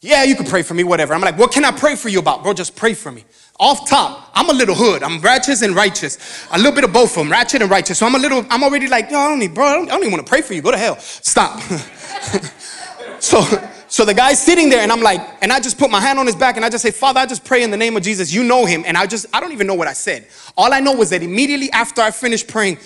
Yeah, 0.00 0.24
you 0.24 0.34
can 0.34 0.46
pray 0.46 0.62
for 0.62 0.72
me, 0.72 0.84
whatever. 0.84 1.12
I'm 1.12 1.20
like, 1.20 1.38
what 1.38 1.52
can 1.52 1.66
I 1.66 1.70
pray 1.70 1.96
for 1.96 2.08
you 2.08 2.18
about? 2.18 2.42
Bro, 2.42 2.54
just 2.54 2.74
pray 2.74 2.94
for 2.94 3.12
me. 3.12 3.26
Off 3.60 3.86
top, 3.88 4.30
I'm 4.32 4.48
a 4.48 4.54
little 4.54 4.74
hood. 4.74 5.02
I'm 5.02 5.20
righteous 5.20 5.60
and 5.60 5.74
righteous. 5.74 6.46
A 6.50 6.56
little 6.56 6.72
bit 6.72 6.84
of 6.84 6.94
both 6.94 7.10
of 7.10 7.16
them, 7.16 7.30
ratchet 7.30 7.60
and 7.60 7.70
righteous. 7.70 7.98
So 7.98 8.06
I'm 8.06 8.14
a 8.14 8.18
little, 8.18 8.46
I'm 8.48 8.64
already 8.64 8.88
like, 8.88 9.10
yo, 9.10 9.18
I 9.18 9.28
don't 9.28 9.38
need, 9.38 9.54
bro, 9.54 9.66
I 9.66 9.74
don't, 9.74 9.88
I 9.88 9.92
don't 9.92 10.00
even 10.00 10.12
want 10.12 10.26
to 10.26 10.30
pray 10.30 10.40
for 10.40 10.54
you. 10.54 10.62
Go 10.62 10.70
to 10.70 10.78
hell. 10.78 10.98
Stop. 10.98 11.60
so, 13.20 13.42
so 13.88 14.06
the 14.06 14.14
guy's 14.14 14.42
sitting 14.42 14.70
there 14.70 14.80
and 14.80 14.90
I'm 14.90 15.02
like, 15.02 15.20
and 15.42 15.52
I 15.52 15.60
just 15.60 15.78
put 15.78 15.90
my 15.90 16.00
hand 16.00 16.18
on 16.18 16.24
his 16.24 16.36
back 16.36 16.56
and 16.56 16.64
I 16.64 16.70
just 16.70 16.82
say, 16.82 16.90
Father, 16.90 17.20
I 17.20 17.26
just 17.26 17.44
pray 17.44 17.62
in 17.62 17.70
the 17.70 17.76
name 17.76 17.98
of 17.98 18.02
Jesus. 18.02 18.32
You 18.32 18.44
know 18.44 18.64
him. 18.64 18.82
And 18.86 18.96
I 18.96 19.06
just, 19.06 19.26
I 19.34 19.40
don't 19.40 19.52
even 19.52 19.66
know 19.66 19.74
what 19.74 19.88
I 19.88 19.92
said. 19.92 20.26
All 20.56 20.72
I 20.72 20.80
know 20.80 20.94
was 20.94 21.10
that 21.10 21.22
immediately 21.22 21.70
after 21.70 22.00
I 22.00 22.10
finished 22.10 22.48
praying, 22.48 22.78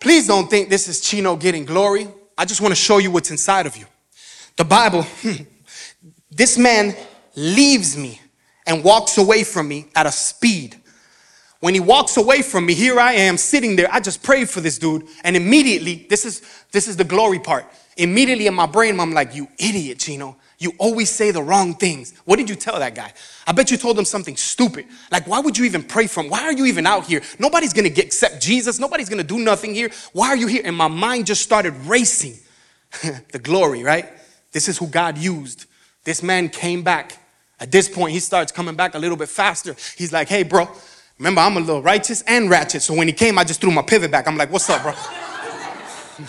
Please 0.00 0.26
don't 0.26 0.48
think 0.48 0.68
this 0.68 0.88
is 0.88 1.00
Chino 1.00 1.36
getting 1.36 1.64
glory. 1.64 2.08
I 2.36 2.44
just 2.44 2.60
want 2.60 2.72
to 2.72 2.76
show 2.76 2.98
you 2.98 3.10
what's 3.10 3.30
inside 3.30 3.66
of 3.66 3.76
you. 3.76 3.86
The 4.56 4.64
Bible, 4.64 5.02
hmm, 5.22 5.42
this 6.30 6.58
man 6.58 6.94
leaves 7.34 7.96
me 7.96 8.20
and 8.66 8.82
walks 8.82 9.18
away 9.18 9.44
from 9.44 9.68
me 9.68 9.86
at 9.94 10.06
a 10.06 10.12
speed. 10.12 10.76
When 11.60 11.72
he 11.72 11.80
walks 11.80 12.16
away 12.16 12.42
from 12.42 12.66
me, 12.66 12.74
here 12.74 13.00
I 13.00 13.12
am 13.14 13.38
sitting 13.38 13.76
there. 13.76 13.88
I 13.90 14.00
just 14.00 14.22
prayed 14.22 14.50
for 14.50 14.60
this 14.60 14.78
dude, 14.78 15.06
and 15.24 15.36
immediately, 15.36 16.06
this 16.10 16.24
is 16.24 16.42
this 16.70 16.86
is 16.86 16.96
the 16.96 17.04
glory 17.04 17.38
part. 17.38 17.66
Immediately 17.96 18.46
in 18.46 18.54
my 18.54 18.66
brain, 18.66 19.00
I'm 19.00 19.12
like, 19.12 19.34
you 19.34 19.48
idiot, 19.58 19.98
Chino. 19.98 20.36
You 20.58 20.72
always 20.78 21.10
say 21.10 21.30
the 21.32 21.42
wrong 21.42 21.74
things. 21.74 22.14
What 22.24 22.36
did 22.36 22.48
you 22.48 22.56
tell 22.56 22.78
that 22.78 22.94
guy? 22.94 23.12
I 23.46 23.52
bet 23.52 23.70
you 23.70 23.76
told 23.76 23.98
him 23.98 24.06
something 24.06 24.36
stupid. 24.36 24.86
Like, 25.12 25.26
why 25.26 25.40
would 25.40 25.58
you 25.58 25.64
even 25.66 25.82
pray 25.82 26.06
for 26.06 26.22
him? 26.22 26.30
Why 26.30 26.42
are 26.42 26.52
you 26.52 26.64
even 26.66 26.86
out 26.86 27.06
here? 27.06 27.20
Nobody's 27.38 27.72
gonna 27.74 27.90
get 27.90 28.06
accept 28.06 28.40
Jesus. 28.40 28.78
Nobody's 28.78 29.08
gonna 29.08 29.22
do 29.22 29.38
nothing 29.38 29.74
here. 29.74 29.90
Why 30.12 30.28
are 30.28 30.36
you 30.36 30.46
here? 30.46 30.62
And 30.64 30.74
my 30.74 30.88
mind 30.88 31.26
just 31.26 31.42
started 31.42 31.74
racing. 31.84 32.38
the 33.32 33.38
glory, 33.38 33.82
right? 33.82 34.06
This 34.52 34.68
is 34.68 34.78
who 34.78 34.86
God 34.86 35.18
used. 35.18 35.66
This 36.04 36.22
man 36.22 36.48
came 36.48 36.82
back. 36.82 37.18
At 37.58 37.72
this 37.72 37.88
point, 37.88 38.12
he 38.12 38.20
starts 38.20 38.52
coming 38.52 38.74
back 38.74 38.94
a 38.94 38.98
little 38.98 39.16
bit 39.16 39.28
faster. 39.28 39.74
He's 39.96 40.12
like, 40.12 40.28
hey, 40.28 40.42
bro, 40.42 40.68
remember, 41.18 41.40
I'm 41.40 41.56
a 41.56 41.60
little 41.60 41.82
righteous 41.82 42.22
and 42.22 42.50
ratchet. 42.50 42.82
So 42.82 42.94
when 42.94 43.08
he 43.08 43.12
came, 43.12 43.38
I 43.38 43.44
just 43.44 43.60
threw 43.60 43.70
my 43.70 43.82
pivot 43.82 44.10
back. 44.10 44.28
I'm 44.28 44.36
like, 44.36 44.50
what's 44.50 44.68
up, 44.68 44.82
bro? 44.82 44.92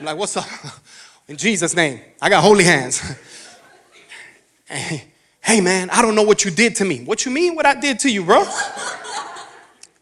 I'm 0.00 0.04
like, 0.04 0.16
what's 0.16 0.36
up? 0.36 0.46
In 1.28 1.36
Jesus' 1.36 1.74
name, 1.74 2.00
I 2.20 2.28
got 2.28 2.42
holy 2.42 2.64
hands. 2.64 3.02
Hey, 4.66 5.60
man, 5.60 5.90
I 5.90 6.02
don't 6.02 6.14
know 6.14 6.22
what 6.22 6.44
you 6.44 6.50
did 6.50 6.76
to 6.76 6.84
me. 6.84 7.04
What 7.04 7.24
you 7.24 7.30
mean 7.30 7.54
what 7.54 7.66
I 7.66 7.78
did 7.78 7.98
to 8.00 8.10
you, 8.10 8.24
bro? 8.24 8.44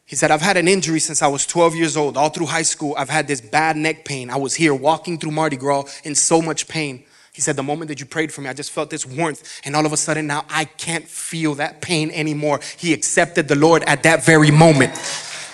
He 0.05 0.17
said, 0.17 0.31
I've 0.31 0.43
had 0.43 0.59
an 0.59 0.69
injury 0.69 1.01
since 1.01 1.23
I 1.23 1.27
was 1.27 1.47
12 1.47 1.75
years 1.75 1.97
old. 1.97 2.19
All 2.19 2.29
through 2.29 2.45
high 2.45 2.63
school, 2.63 2.95
I've 2.99 3.09
had 3.09 3.27
this 3.27 3.41
bad 3.41 3.79
neck 3.79 4.05
pain. 4.05 4.29
I 4.29 4.37
was 4.37 4.55
here 4.55 4.75
walking 4.75 5.19
through 5.19 5.31
Mardi 5.31 5.57
Gras 5.57 5.85
in 6.05 6.15
so 6.15 6.43
much 6.43 6.69
pain. 6.69 7.05
He 7.33 7.41
said, 7.41 7.57
The 7.57 7.63
moment 7.63 7.89
that 7.89 7.99
you 7.99 8.05
prayed 8.05 8.31
for 8.31 8.43
me, 8.43 8.51
I 8.51 8.53
just 8.53 8.73
felt 8.73 8.91
this 8.91 9.07
warmth. 9.07 9.63
And 9.65 9.75
all 9.75 9.87
of 9.87 9.93
a 9.95 9.97
sudden 9.97 10.27
now 10.27 10.45
I 10.51 10.67
can't 10.67 11.09
feel 11.09 11.55
that 11.55 11.81
pain 11.81 12.11
anymore. 12.11 12.61
He 12.77 12.93
accepted 12.93 13.49
the 13.49 13.55
Lord 13.55 13.85
at 13.85 14.03
that 14.03 14.23
very 14.23 14.51
moment. 14.51 14.93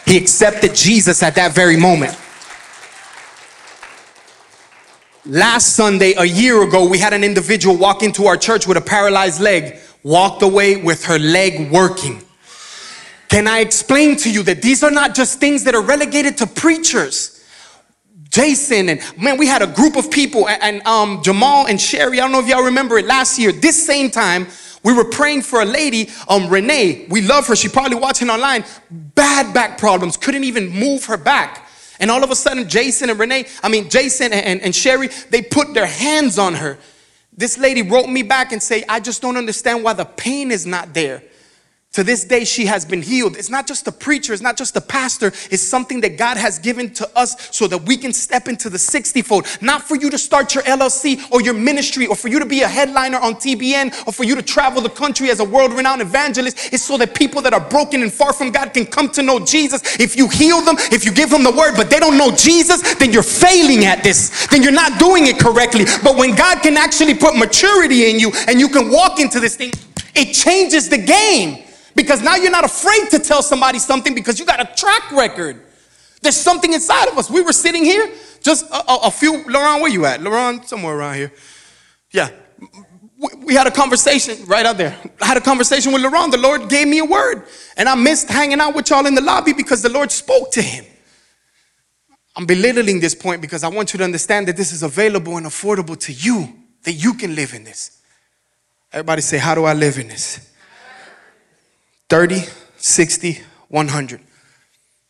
He 0.05 0.17
accepted 0.17 0.75
Jesus 0.75 1.23
at 1.23 1.37
that 1.37 1.55
very 1.55 1.77
moment. 1.77 2.19
Last 5.29 5.76
Sunday, 5.76 6.14
a 6.16 6.24
year 6.24 6.62
ago, 6.62 6.89
we 6.89 6.97
had 6.97 7.12
an 7.12 7.22
individual 7.22 7.76
walk 7.76 8.03
into 8.03 8.24
our 8.24 8.39
church 8.39 8.66
with 8.66 8.79
a 8.79 8.81
paralyzed 8.81 9.43
leg, 9.43 9.79
walked 10.03 10.41
away 10.41 10.76
with 10.83 11.05
her 11.05 11.18
leg 11.18 11.70
working. 11.70 12.22
Can 13.29 13.47
I 13.47 13.59
explain 13.59 14.16
to 14.16 14.33
you 14.33 14.43
that 14.45 14.62
these 14.62 14.83
are 14.83 14.91
not 14.91 15.14
just 15.14 15.39
things 15.39 15.64
that 15.64 15.74
are 15.74 15.83
relegated 15.83 16.39
to 16.39 16.47
preachers? 16.47 17.45
Jason 18.31 18.89
and 18.89 19.03
man, 19.20 19.37
we 19.37 19.47
had 19.47 19.61
a 19.61 19.66
group 19.66 19.97
of 19.97 20.11
people 20.11 20.49
and, 20.49 20.62
and 20.62 20.87
um, 20.87 21.22
Jamal 21.22 21.66
and 21.66 21.79
Sherry. 21.79 22.20
I 22.20 22.22
don't 22.22 22.33
know 22.33 22.41
if 22.41 22.49
y'all 22.49 22.64
remember 22.64 22.97
it 22.97 23.05
last 23.05 23.39
year. 23.39 23.53
This 23.53 23.85
same 23.85 24.11
time, 24.11 24.47
we 24.83 24.95
were 24.95 25.05
praying 25.05 25.43
for 25.43 25.61
a 25.61 25.66
lady, 25.66 26.09
um, 26.31 26.49
Renee. 26.49 27.05
We 27.11 27.20
love 27.20 27.47
her. 27.49 27.57
She 27.57 27.68
probably 27.68 27.99
watching 27.99 28.31
online. 28.31 28.64
Bad 28.91 29.53
back 29.53 29.76
problems. 29.76 30.16
Couldn't 30.16 30.45
even 30.45 30.70
move 30.70 31.05
her 31.05 31.18
back. 31.18 31.68
And 32.01 32.11
all 32.11 32.23
of 32.23 32.31
a 32.31 32.37
sudden, 32.37 32.69
Jason 32.69 33.11
and 33.11 33.19
Renee, 33.19 33.47
I 33.63 33.69
mean, 33.69 33.91
Jason 33.91 34.33
and, 34.33 34.61
and, 34.61 34.75
Sherry, 34.75 35.09
they 35.31 35.43
put 35.43 35.75
their 35.75 35.87
hands 35.87 36.39
on 36.39 36.55
her. 36.55 36.79
This 37.37 37.59
lady 37.59 37.83
wrote 37.83 38.09
me 38.09 38.23
back 38.23 38.53
and 38.53 38.63
say, 38.63 38.85
I 38.89 39.01
just 39.01 39.23
don't 39.23 39.37
understand 39.37 39.83
why 39.83 39.93
the 39.93 40.05
pain 40.05 40.51
is 40.51 40.67
not 40.67 40.95
there. 40.95 41.23
To 41.95 42.05
this 42.05 42.22
day, 42.22 42.45
she 42.45 42.66
has 42.66 42.84
been 42.84 43.01
healed. 43.01 43.36
It's 43.36 43.49
not 43.49 43.66
just 43.66 43.86
the 43.86 43.93
preacher, 43.93 44.34
it's 44.34 44.43
not 44.43 44.59
just 44.59 44.74
the 44.74 44.80
pastor, 44.80 45.28
it's 45.51 45.62
something 45.62 46.03
that 46.03 46.18
God 46.18 46.36
has 46.36 46.59
given 46.59 46.93
to 46.95 47.09
us 47.18 47.49
so 47.51 47.66
that 47.66 47.78
we 47.78 47.97
can 47.97 48.12
step 48.12 48.47
into 48.47 48.68
the 48.68 48.78
60 48.78 49.22
fold. 49.22 49.47
Not 49.62 49.82
for 49.82 49.97
you 49.97 50.11
to 50.11 50.18
start 50.18 50.55
your 50.55 50.62
LLC 50.64 51.32
or 51.32 51.41
your 51.41 51.55
ministry 51.55 52.07
or 52.07 52.14
for 52.14 52.28
you 52.28 52.39
to 52.41 52.47
be 52.47 52.61
a 52.61 52.68
headliner 52.68 53.18
on 53.18 53.36
TBN 53.36 54.07
or 54.07 54.12
for 54.12 54.24
you 54.24 54.34
to 54.36 54.43
travel 54.43 54.82
the 54.82 54.91
country 54.91 55.30
as 55.30 55.41
a 55.41 55.45
world 55.45 55.72
renowned 55.72 56.03
evangelist. 56.03 56.74
It's 56.74 56.84
so 56.84 56.99
that 56.99 57.14
people 57.14 57.41
that 57.43 57.55
are 57.55 57.68
broken 57.68 58.03
and 58.03 58.12
far 58.12 58.34
from 58.34 58.51
God 58.51 58.74
can 58.74 58.84
come 58.84 59.09
to 59.12 59.22
know 59.22 59.41
Jesus. 59.41 59.99
If 59.99 60.14
you 60.14 60.28
heal 60.28 60.61
them, 60.61 60.76
if 60.93 61.07
you 61.07 61.11
give 61.11 61.30
them 61.30 61.43
the 61.43 61.51
word, 61.51 61.74
but 61.74 61.89
they 61.89 61.99
don't 61.99 62.18
know 62.18 62.30
Jesus, 62.30 62.97
then 62.97 63.12
you're 63.12 63.22
failing 63.22 63.86
at 63.86 64.05
this. 64.05 64.47
Then 64.49 64.62
you're 64.62 64.72
not 64.72 65.01
doing 65.01 65.26
it 65.26 65.41
correctly. 65.41 65.86
But 66.05 66.16
when 66.16 66.36
God 66.36 66.62
can 66.62 66.76
actually 66.76 67.14
put 67.14 67.34
maturity 67.34 68.11
in 68.11 68.20
you 68.20 68.30
and 68.47 68.61
you 68.61 68.68
can 68.68 68.91
walk 68.91 69.18
into 69.18 69.41
this 69.41 69.57
thing, 69.57 69.72
it 70.14 70.34
changes 70.34 70.91
the 70.91 70.99
game. 70.99 71.64
Because 71.99 72.23
now 72.23 72.37
you're 72.37 72.53
not 72.53 72.65
afraid 72.65 73.11
to 73.11 73.19
tell 73.19 73.43
somebody 73.43 73.81
something 73.81 74.15
because 74.15 74.39
you 74.39 74.47
got 74.47 74.61
a 74.61 74.73
track 74.77 75.11
record. 75.11 75.61
There's 76.23 76.37
something 76.37 76.73
inside 76.73 77.09
of 77.09 77.19
us. 77.19 77.29
We 77.29 77.41
were 77.41 77.53
sitting 77.53 77.85
here, 77.85 78.09
just 78.41 78.71
a, 78.71 78.77
a, 78.89 78.99
a 79.07 79.11
few. 79.11 79.43
Laurent, 79.49 79.83
where 79.83 79.91
you 79.91 80.07
at? 80.07 80.23
Laurent, 80.23 80.65
somewhere 80.69 80.97
around 80.97 81.17
here. 81.17 81.33
Yeah. 82.13 82.31
We, 83.19 83.47
we 83.47 83.55
had 83.57 83.67
a 83.67 83.73
conversation 83.73 84.47
right 84.47 84.65
out 84.65 84.77
there. 84.79 84.97
I 85.21 85.27
had 85.27 85.39
a 85.39 85.41
conversation 85.41 85.93
with 85.93 86.01
Laurent. 86.03 86.31
The 86.31 86.39
Lord 86.39 86.69
gave 86.69 86.87
me 86.87 87.01
a 87.01 87.05
word. 87.05 87.43
And 87.77 87.89
I 87.89 87.97
missed 87.97 88.29
hanging 88.29 88.61
out 88.61 88.77
with 88.77 88.91
y'all 88.91 89.07
in 89.07 89.17
the 89.17 89.21
lobby 89.21 89.53
because 89.53 89.83
the 89.83 89.89
Lord 89.89 90.13
spoke 90.13 90.53
to 90.53 90.63
him. 90.63 90.85
I'm 92.37 92.47
belittling 92.47 93.01
this 93.01 93.17
point 93.17 93.43
because 93.43 93.65
I 93.65 93.69
want 93.71 93.93
you 93.93 93.99
to 93.99 94.05
understand 94.05 94.47
that 94.47 94.57
this 94.57 94.73
is 94.73 94.85
available 94.85 95.37
and 95.37 95.47
affordable 95.47 95.99
to 95.99 96.13
you, 96.13 96.49
that 96.85 96.93
you 96.93 97.15
can 97.15 97.35
live 97.35 97.55
in 97.55 97.65
this. 97.65 98.01
Everybody 98.93 99.21
say, 99.21 99.39
How 99.39 99.57
do 99.57 99.65
I 99.65 99.73
live 99.73 99.99
in 99.99 100.07
this? 100.07 100.48
30, 102.09 102.45
60, 102.79 103.43
100. 103.69 104.21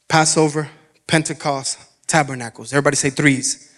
Passover, 0.08 0.68
Pentecost, 1.06 1.78
Tabernacles. 2.06 2.72
Everybody 2.72 2.96
say 2.96 3.10
threes. 3.10 3.72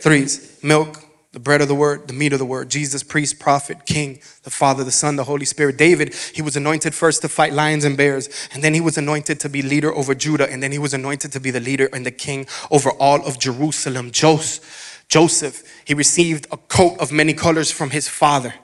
Threes. 0.00 0.58
Milk, 0.62 1.02
the 1.32 1.40
bread 1.40 1.62
of 1.62 1.68
the 1.68 1.74
word, 1.74 2.06
the 2.06 2.12
meat 2.12 2.32
of 2.32 2.38
the 2.38 2.44
word. 2.44 2.68
Jesus, 2.68 3.02
priest, 3.02 3.38
prophet, 3.38 3.86
king, 3.86 4.20
the 4.42 4.50
Father, 4.50 4.84
the 4.84 4.90
Son, 4.90 5.16
the 5.16 5.24
Holy 5.24 5.46
Spirit. 5.46 5.78
David, 5.78 6.14
he 6.34 6.42
was 6.42 6.56
anointed 6.56 6.94
first 6.94 7.22
to 7.22 7.28
fight 7.28 7.52
lions 7.52 7.84
and 7.84 7.96
bears, 7.96 8.28
and 8.52 8.62
then 8.62 8.74
he 8.74 8.80
was 8.80 8.98
anointed 8.98 9.40
to 9.40 9.48
be 9.48 9.62
leader 9.62 9.94
over 9.94 10.14
Judah, 10.14 10.50
and 10.50 10.62
then 10.62 10.72
he 10.72 10.78
was 10.78 10.92
anointed 10.92 11.32
to 11.32 11.40
be 11.40 11.50
the 11.50 11.60
leader 11.60 11.88
and 11.92 12.04
the 12.04 12.10
king 12.10 12.46
over 12.70 12.90
all 12.90 13.24
of 13.26 13.38
Jerusalem. 13.38 14.10
Joseph, 14.10 15.04
Joseph, 15.08 15.62
he 15.84 15.94
received 15.94 16.46
a 16.50 16.56
coat 16.56 16.98
of 16.98 17.12
many 17.12 17.32
colors 17.32 17.70
from 17.70 17.90
his 17.90 18.08
father. 18.08 18.54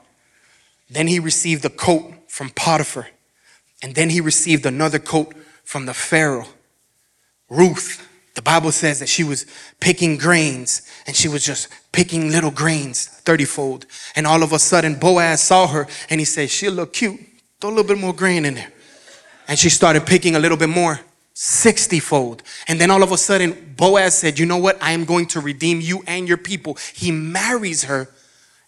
Then 0.89 1.07
he 1.07 1.19
received 1.19 1.65
a 1.65 1.69
coat 1.69 2.11
from 2.27 2.49
Potiphar. 2.51 3.07
And 3.83 3.93
then 3.93 4.09
he 4.09 4.21
received 4.21 4.65
another 4.65 4.97
coat 4.97 5.33
from 5.65 5.85
the 5.85 5.93
Pharaoh. 5.93 6.47
Ruth, 7.49 8.09
the 8.33 8.41
Bible 8.41 8.71
says 8.71 8.99
that 8.99 9.09
she 9.09 9.23
was 9.23 9.45
picking 9.79 10.17
grains 10.17 10.81
and 11.05 11.15
she 11.15 11.27
was 11.27 11.45
just 11.45 11.67
picking 11.91 12.31
little 12.31 12.49
grains, 12.49 13.05
30 13.05 13.45
fold. 13.45 13.85
And 14.15 14.25
all 14.25 14.41
of 14.41 14.53
a 14.53 14.59
sudden, 14.59 14.95
Boaz 14.95 15.43
saw 15.43 15.67
her 15.67 15.85
and 16.09 16.19
he 16.19 16.25
said, 16.25 16.49
She'll 16.49 16.73
look 16.73 16.93
cute. 16.93 17.19
Throw 17.59 17.69
a 17.69 17.71
little 17.71 17.87
bit 17.87 17.99
more 17.99 18.13
grain 18.13 18.45
in 18.45 18.55
there. 18.55 18.71
And 19.47 19.59
she 19.59 19.69
started 19.69 20.05
picking 20.05 20.35
a 20.35 20.39
little 20.39 20.57
bit 20.57 20.69
more, 20.69 21.01
60 21.33 21.99
fold. 21.99 22.41
And 22.67 22.79
then 22.79 22.89
all 22.89 23.03
of 23.03 23.11
a 23.11 23.17
sudden, 23.17 23.75
Boaz 23.75 24.17
said, 24.17 24.39
You 24.39 24.45
know 24.45 24.57
what? 24.57 24.81
I 24.81 24.93
am 24.93 25.03
going 25.03 25.27
to 25.27 25.41
redeem 25.41 25.81
you 25.81 26.03
and 26.07 26.27
your 26.27 26.37
people. 26.37 26.77
He 26.93 27.11
marries 27.11 27.83
her 27.83 28.09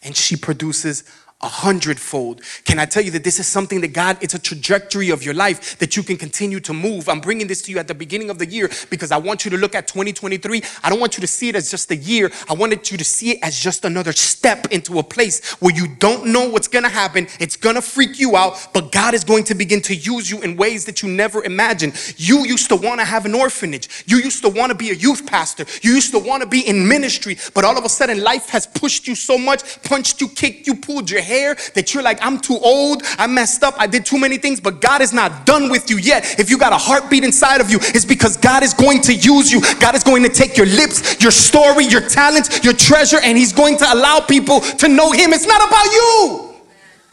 and 0.03 0.15
she 0.15 0.35
produces 0.35 1.03
a 1.41 1.47
hundredfold. 1.47 2.41
Can 2.63 2.79
I 2.79 2.85
tell 2.85 3.03
you 3.03 3.11
that 3.11 3.25
this 3.25 3.39
is 3.39 3.47
something 3.47 3.81
that 3.81 3.89
God, 3.89 4.17
it's 4.21 4.33
a 4.33 4.39
trajectory 4.39 5.09
of 5.09 5.21
your 5.21 5.33
life 5.33 5.77
that 5.79 5.97
you 5.97 6.01
can 6.01 6.15
continue 6.15 6.61
to 6.61 6.73
move. 6.73 7.09
I'm 7.09 7.19
bringing 7.19 7.45
this 7.45 7.61
to 7.63 7.71
you 7.71 7.77
at 7.77 7.89
the 7.89 7.93
beginning 7.93 8.29
of 8.29 8.39
the 8.39 8.45
year 8.45 8.69
because 8.89 9.11
I 9.11 9.17
want 9.17 9.43
you 9.43 9.51
to 9.51 9.57
look 9.57 9.75
at 9.75 9.85
2023. 9.85 10.63
I 10.81 10.89
don't 10.89 10.99
want 10.99 11.17
you 11.17 11.21
to 11.21 11.27
see 11.27 11.49
it 11.49 11.55
as 11.55 11.69
just 11.69 11.91
a 11.91 11.95
year. 11.95 12.31
I 12.49 12.53
wanted 12.53 12.89
you 12.89 12.97
to 12.97 13.03
see 13.03 13.31
it 13.31 13.39
as 13.43 13.59
just 13.59 13.83
another 13.83 14.13
step 14.13 14.71
into 14.71 14.97
a 14.97 15.03
place 15.03 15.51
where 15.61 15.75
you 15.75 15.87
don't 15.99 16.27
know 16.27 16.47
what's 16.47 16.69
going 16.69 16.83
to 16.83 16.89
happen. 16.89 17.27
It's 17.41 17.57
going 17.57 17.75
to 17.75 17.81
freak 17.81 18.17
you 18.17 18.37
out, 18.37 18.69
but 18.73 18.93
God 18.93 19.13
is 19.13 19.25
going 19.25 19.43
to 19.45 19.55
begin 19.55 19.81
to 19.81 19.95
use 19.95 20.31
you 20.31 20.41
in 20.41 20.55
ways 20.55 20.85
that 20.85 21.03
you 21.03 21.09
never 21.09 21.43
imagined. 21.43 22.15
You 22.15 22.45
used 22.45 22.69
to 22.69 22.77
want 22.77 23.01
to 23.01 23.05
have 23.05 23.25
an 23.25 23.35
orphanage. 23.35 24.05
You 24.07 24.17
used 24.17 24.41
to 24.43 24.49
want 24.49 24.71
to 24.71 24.75
be 24.77 24.89
a 24.89 24.95
youth 24.95 25.27
pastor. 25.27 25.65
You 25.81 25.95
used 25.95 26.11
to 26.11 26.19
want 26.19 26.43
to 26.43 26.47
be 26.47 26.65
in 26.65 26.87
ministry, 26.87 27.37
but 27.53 27.65
all 27.65 27.77
of 27.77 27.83
a 27.83 27.89
sudden 27.89 28.23
life 28.23 28.49
has 28.49 28.65
pushed 28.65 29.05
you 29.05 29.15
so 29.15 29.37
much, 29.37 29.83
punched 29.83 30.21
you, 30.21 30.29
kicked 30.29 30.65
you, 30.65 30.75
pulled 30.75 31.11
your 31.11 31.24
hair 31.25 31.55
that 31.73 31.93
you're 31.93 32.03
like, 32.03 32.19
I'm 32.21 32.39
too 32.39 32.57
old, 32.61 33.03
I 33.17 33.27
messed 33.27 33.63
up, 33.63 33.75
I 33.77 33.87
did 33.87 34.05
too 34.05 34.19
many 34.19 34.37
things, 34.37 34.59
but 34.59 34.79
God 34.79 35.01
is 35.01 35.11
not 35.11 35.45
done 35.45 35.69
with 35.69 35.89
you 35.89 35.97
yet. 35.97 36.39
If 36.39 36.49
you 36.49 36.57
got 36.57 36.73
a 36.73 36.77
heartbeat 36.77 37.23
inside 37.23 37.61
of 37.61 37.69
you, 37.69 37.79
it's 37.81 38.05
because 38.05 38.37
God 38.37 38.63
is 38.63 38.73
going 38.73 39.01
to 39.01 39.13
use 39.13 39.51
you. 39.51 39.61
God 39.79 39.95
is 39.95 40.03
going 40.03 40.23
to 40.23 40.29
take 40.29 40.57
your 40.57 40.67
lips, 40.67 41.21
your 41.21 41.31
story, 41.31 41.85
your 41.85 42.07
talents, 42.07 42.63
your 42.63 42.73
treasure, 42.73 43.19
and 43.21 43.37
He's 43.37 43.53
going 43.53 43.77
to 43.77 43.93
allow 43.93 44.19
people 44.19 44.61
to 44.61 44.87
know 44.87 45.11
Him. 45.11 45.33
It's 45.33 45.47
not 45.47 45.67
about 45.67 45.85
you. 45.85 46.53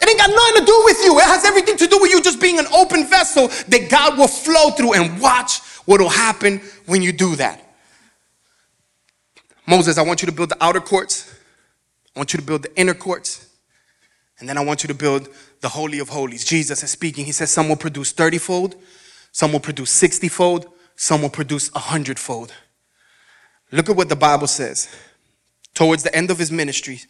It 0.00 0.08
ain't 0.08 0.18
got 0.18 0.30
nothing 0.30 0.60
to 0.60 0.66
do 0.66 0.82
with 0.84 0.98
you. 1.04 1.18
It 1.18 1.24
has 1.24 1.44
everything 1.44 1.76
to 1.76 1.86
do 1.86 1.98
with 2.00 2.10
you 2.10 2.20
just 2.20 2.40
being 2.40 2.58
an 2.58 2.66
open 2.74 3.06
vessel 3.06 3.48
that 3.48 3.88
God 3.88 4.18
will 4.18 4.26
flow 4.26 4.70
through 4.70 4.94
and 4.94 5.20
watch 5.20 5.60
what 5.84 6.00
will 6.00 6.08
happen 6.08 6.60
when 6.86 7.02
you 7.02 7.12
do 7.12 7.36
that. 7.36 7.62
Moses, 9.66 9.98
I 9.98 10.02
want 10.02 10.22
you 10.22 10.26
to 10.26 10.32
build 10.32 10.48
the 10.48 10.62
outer 10.62 10.80
courts. 10.80 11.32
I 12.14 12.18
want 12.18 12.32
you 12.32 12.38
to 12.40 12.44
build 12.44 12.62
the 12.62 12.76
inner 12.76 12.94
courts. 12.94 13.48
And 14.42 14.48
then 14.48 14.58
I 14.58 14.64
want 14.64 14.82
you 14.82 14.88
to 14.88 14.94
build 14.94 15.28
the 15.60 15.68
Holy 15.68 16.00
of 16.00 16.08
Holies. 16.08 16.44
Jesus 16.44 16.82
is 16.82 16.90
speaking. 16.90 17.24
He 17.24 17.30
says, 17.30 17.48
Some 17.48 17.68
will 17.68 17.76
produce 17.76 18.10
30 18.10 18.38
fold, 18.38 18.74
some 19.30 19.52
will 19.52 19.60
produce 19.60 19.92
60 19.92 20.26
fold, 20.30 20.66
some 20.96 21.22
will 21.22 21.30
produce 21.30 21.72
100 21.72 22.18
fold. 22.18 22.52
Look 23.70 23.88
at 23.88 23.94
what 23.94 24.08
the 24.08 24.16
Bible 24.16 24.48
says. 24.48 24.92
Towards 25.74 26.02
the 26.02 26.12
end 26.12 26.32
of 26.32 26.38
his 26.38 26.50
ministry, 26.50 27.02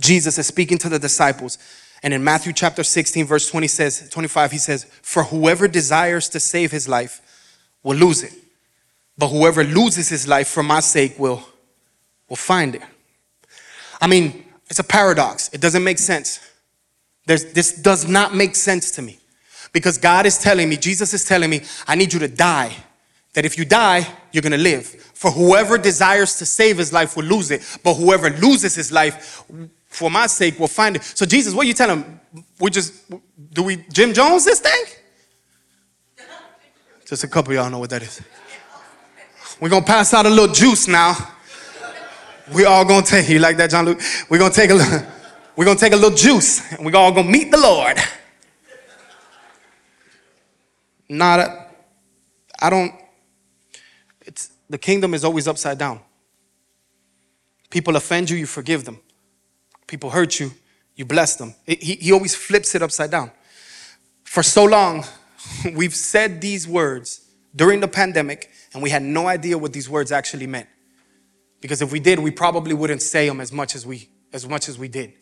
Jesus 0.00 0.36
is 0.36 0.48
speaking 0.48 0.76
to 0.78 0.88
the 0.88 0.98
disciples. 0.98 1.58
And 2.02 2.12
in 2.12 2.24
Matthew 2.24 2.52
chapter 2.52 2.82
16, 2.82 3.24
verse 3.24 3.48
20 3.48 3.68
says, 3.68 4.10
25, 4.10 4.50
he 4.50 4.58
says, 4.58 4.84
For 5.00 5.22
whoever 5.22 5.68
desires 5.68 6.28
to 6.30 6.40
save 6.40 6.72
his 6.72 6.88
life 6.88 7.20
will 7.84 7.96
lose 7.96 8.24
it. 8.24 8.32
But 9.16 9.28
whoever 9.28 9.62
loses 9.62 10.08
his 10.08 10.26
life 10.26 10.48
for 10.48 10.64
my 10.64 10.80
sake 10.80 11.20
will, 11.20 11.40
will 12.28 12.34
find 12.34 12.74
it. 12.74 12.82
I 14.00 14.08
mean, 14.08 14.44
it's 14.68 14.80
a 14.80 14.84
paradox. 14.84 15.50
It 15.52 15.60
doesn't 15.60 15.84
make 15.84 16.00
sense. 16.00 16.40
There's, 17.26 17.52
this 17.52 17.72
does 17.72 18.06
not 18.06 18.34
make 18.34 18.54
sense 18.54 18.90
to 18.92 19.02
me 19.02 19.18
because 19.72 19.98
God 19.98 20.26
is 20.26 20.38
telling 20.38 20.68
me, 20.68 20.76
Jesus 20.76 21.14
is 21.14 21.24
telling 21.24 21.50
me, 21.50 21.62
I 21.86 21.94
need 21.94 22.12
you 22.12 22.20
to 22.20 22.28
die. 22.28 22.74
That 23.34 23.44
if 23.44 23.58
you 23.58 23.64
die, 23.64 24.06
you're 24.32 24.42
gonna 24.42 24.56
live. 24.56 24.86
For 24.86 25.30
whoever 25.30 25.76
desires 25.76 26.36
to 26.36 26.46
save 26.46 26.78
his 26.78 26.92
life 26.92 27.16
will 27.16 27.24
lose 27.24 27.50
it, 27.50 27.78
but 27.82 27.94
whoever 27.94 28.30
loses 28.30 28.74
his 28.74 28.92
life 28.92 29.44
for 29.88 30.10
my 30.10 30.26
sake 30.28 30.58
will 30.58 30.68
find 30.68 30.96
it. 30.96 31.02
So, 31.02 31.26
Jesus, 31.26 31.52
what 31.54 31.66
you 31.66 31.74
tell 31.74 31.90
him? 31.90 32.20
We 32.60 32.70
just, 32.70 32.92
do 33.52 33.64
we 33.64 33.84
Jim 33.92 34.12
Jones 34.12 34.44
this 34.44 34.60
thing? 34.60 34.84
Just 37.06 37.22
a 37.22 37.28
couple 37.28 37.52
y'all 37.52 37.68
know 37.70 37.78
what 37.78 37.90
that 37.90 38.02
is. 38.02 38.22
We're 39.60 39.68
gonna 39.68 39.84
pass 39.84 40.14
out 40.14 40.26
a 40.26 40.30
little 40.30 40.52
juice 40.52 40.88
now. 40.88 41.14
We 42.52 42.64
all 42.64 42.84
gonna 42.84 43.04
take, 43.04 43.28
you 43.28 43.38
like 43.38 43.56
that, 43.56 43.70
John 43.70 43.84
Luke? 43.84 44.00
We're 44.28 44.38
gonna 44.38 44.54
take 44.54 44.70
a 44.70 44.74
little. 44.74 45.06
We're 45.56 45.64
going 45.64 45.76
to 45.76 45.80
take 45.80 45.92
a 45.92 45.96
little 45.96 46.16
juice 46.16 46.72
and 46.72 46.84
we're 46.84 46.96
all 46.96 47.12
going 47.12 47.26
to 47.26 47.32
meet 47.32 47.50
the 47.50 47.58
Lord. 47.58 47.96
Not, 51.08 51.38
a, 51.38 51.66
I 52.60 52.70
don't, 52.70 52.92
it's, 54.22 54.50
the 54.68 54.78
kingdom 54.78 55.14
is 55.14 55.24
always 55.24 55.46
upside 55.46 55.78
down. 55.78 56.00
People 57.70 57.94
offend 57.96 58.30
you, 58.30 58.36
you 58.36 58.46
forgive 58.46 58.84
them. 58.84 59.00
People 59.86 60.10
hurt 60.10 60.40
you, 60.40 60.50
you 60.96 61.04
bless 61.04 61.36
them. 61.36 61.54
He, 61.66 61.96
he 62.00 62.12
always 62.12 62.34
flips 62.34 62.74
it 62.74 62.82
upside 62.82 63.10
down. 63.10 63.30
For 64.24 64.42
so 64.42 64.64
long, 64.64 65.04
we've 65.74 65.94
said 65.94 66.40
these 66.40 66.66
words 66.66 67.20
during 67.54 67.80
the 67.80 67.88
pandemic, 67.88 68.50
and 68.72 68.82
we 68.82 68.90
had 68.90 69.02
no 69.02 69.28
idea 69.28 69.56
what 69.56 69.72
these 69.72 69.88
words 69.88 70.10
actually 70.10 70.46
meant. 70.46 70.68
Because 71.60 71.80
if 71.80 71.92
we 71.92 72.00
did, 72.00 72.18
we 72.18 72.30
probably 72.30 72.74
wouldn't 72.74 73.02
say 73.02 73.28
them 73.28 73.40
as 73.40 73.52
much 73.52 73.74
as 73.74 73.86
we, 73.86 74.08
as 74.32 74.48
much 74.48 74.68
as 74.68 74.78
we 74.78 74.88
did. 74.88 75.12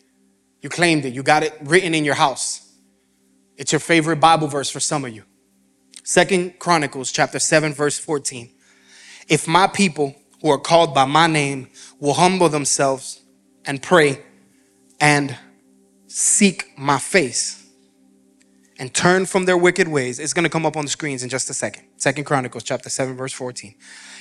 You 0.63 0.69
claimed 0.69 1.05
it. 1.05 1.13
You 1.13 1.21
got 1.21 1.43
it 1.43 1.55
written 1.61 1.93
in 1.93 2.03
your 2.03 2.15
house. 2.15 2.73
It's 3.57 3.71
your 3.71 3.79
favorite 3.79 4.19
Bible 4.19 4.47
verse 4.47 4.71
for 4.71 4.79
some 4.79 5.05
of 5.05 5.13
you. 5.13 5.23
Second 6.03 6.57
Chronicles 6.57 7.11
chapter 7.11 7.37
7 7.37 7.73
verse 7.73 7.99
14. 7.99 8.49
If 9.27 9.47
my 9.47 9.67
people 9.67 10.15
who 10.41 10.49
are 10.49 10.57
called 10.57 10.95
by 10.95 11.05
my 11.05 11.27
name 11.27 11.69
will 11.99 12.13
humble 12.15 12.49
themselves 12.49 13.21
and 13.65 13.81
pray 13.81 14.23
and 14.99 15.37
seek 16.07 16.77
my 16.77 16.97
face 16.97 17.65
and 18.77 18.93
turn 18.93 19.25
from 19.25 19.45
their 19.45 19.57
wicked 19.57 19.87
ways. 19.87 20.19
It's 20.19 20.33
going 20.33 20.43
to 20.43 20.49
come 20.49 20.65
up 20.65 20.75
on 20.75 20.85
the 20.85 20.91
screens 20.91 21.23
in 21.23 21.29
just 21.29 21.49
a 21.49 21.53
second. 21.53 21.83
Second 21.97 22.23
Chronicles 22.25 22.63
chapter 22.63 22.89
7 22.89 23.15
verse 23.15 23.33
14. 23.33 23.75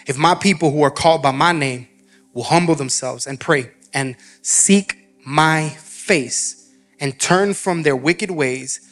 If 0.06 0.18
my 0.18 0.34
people 0.34 0.70
who 0.70 0.82
are 0.82 0.90
called 0.90 1.22
by 1.22 1.30
my 1.30 1.52
name 1.52 1.88
will 2.32 2.44
humble 2.44 2.74
themselves 2.74 3.26
and 3.26 3.38
pray 3.38 3.70
and 3.92 4.16
seek 4.42 4.96
my 5.24 5.76
face 6.12 6.70
and 7.00 7.18
turn 7.18 7.54
from 7.54 7.84
their 7.84 7.96
wicked 7.96 8.30
ways, 8.30 8.86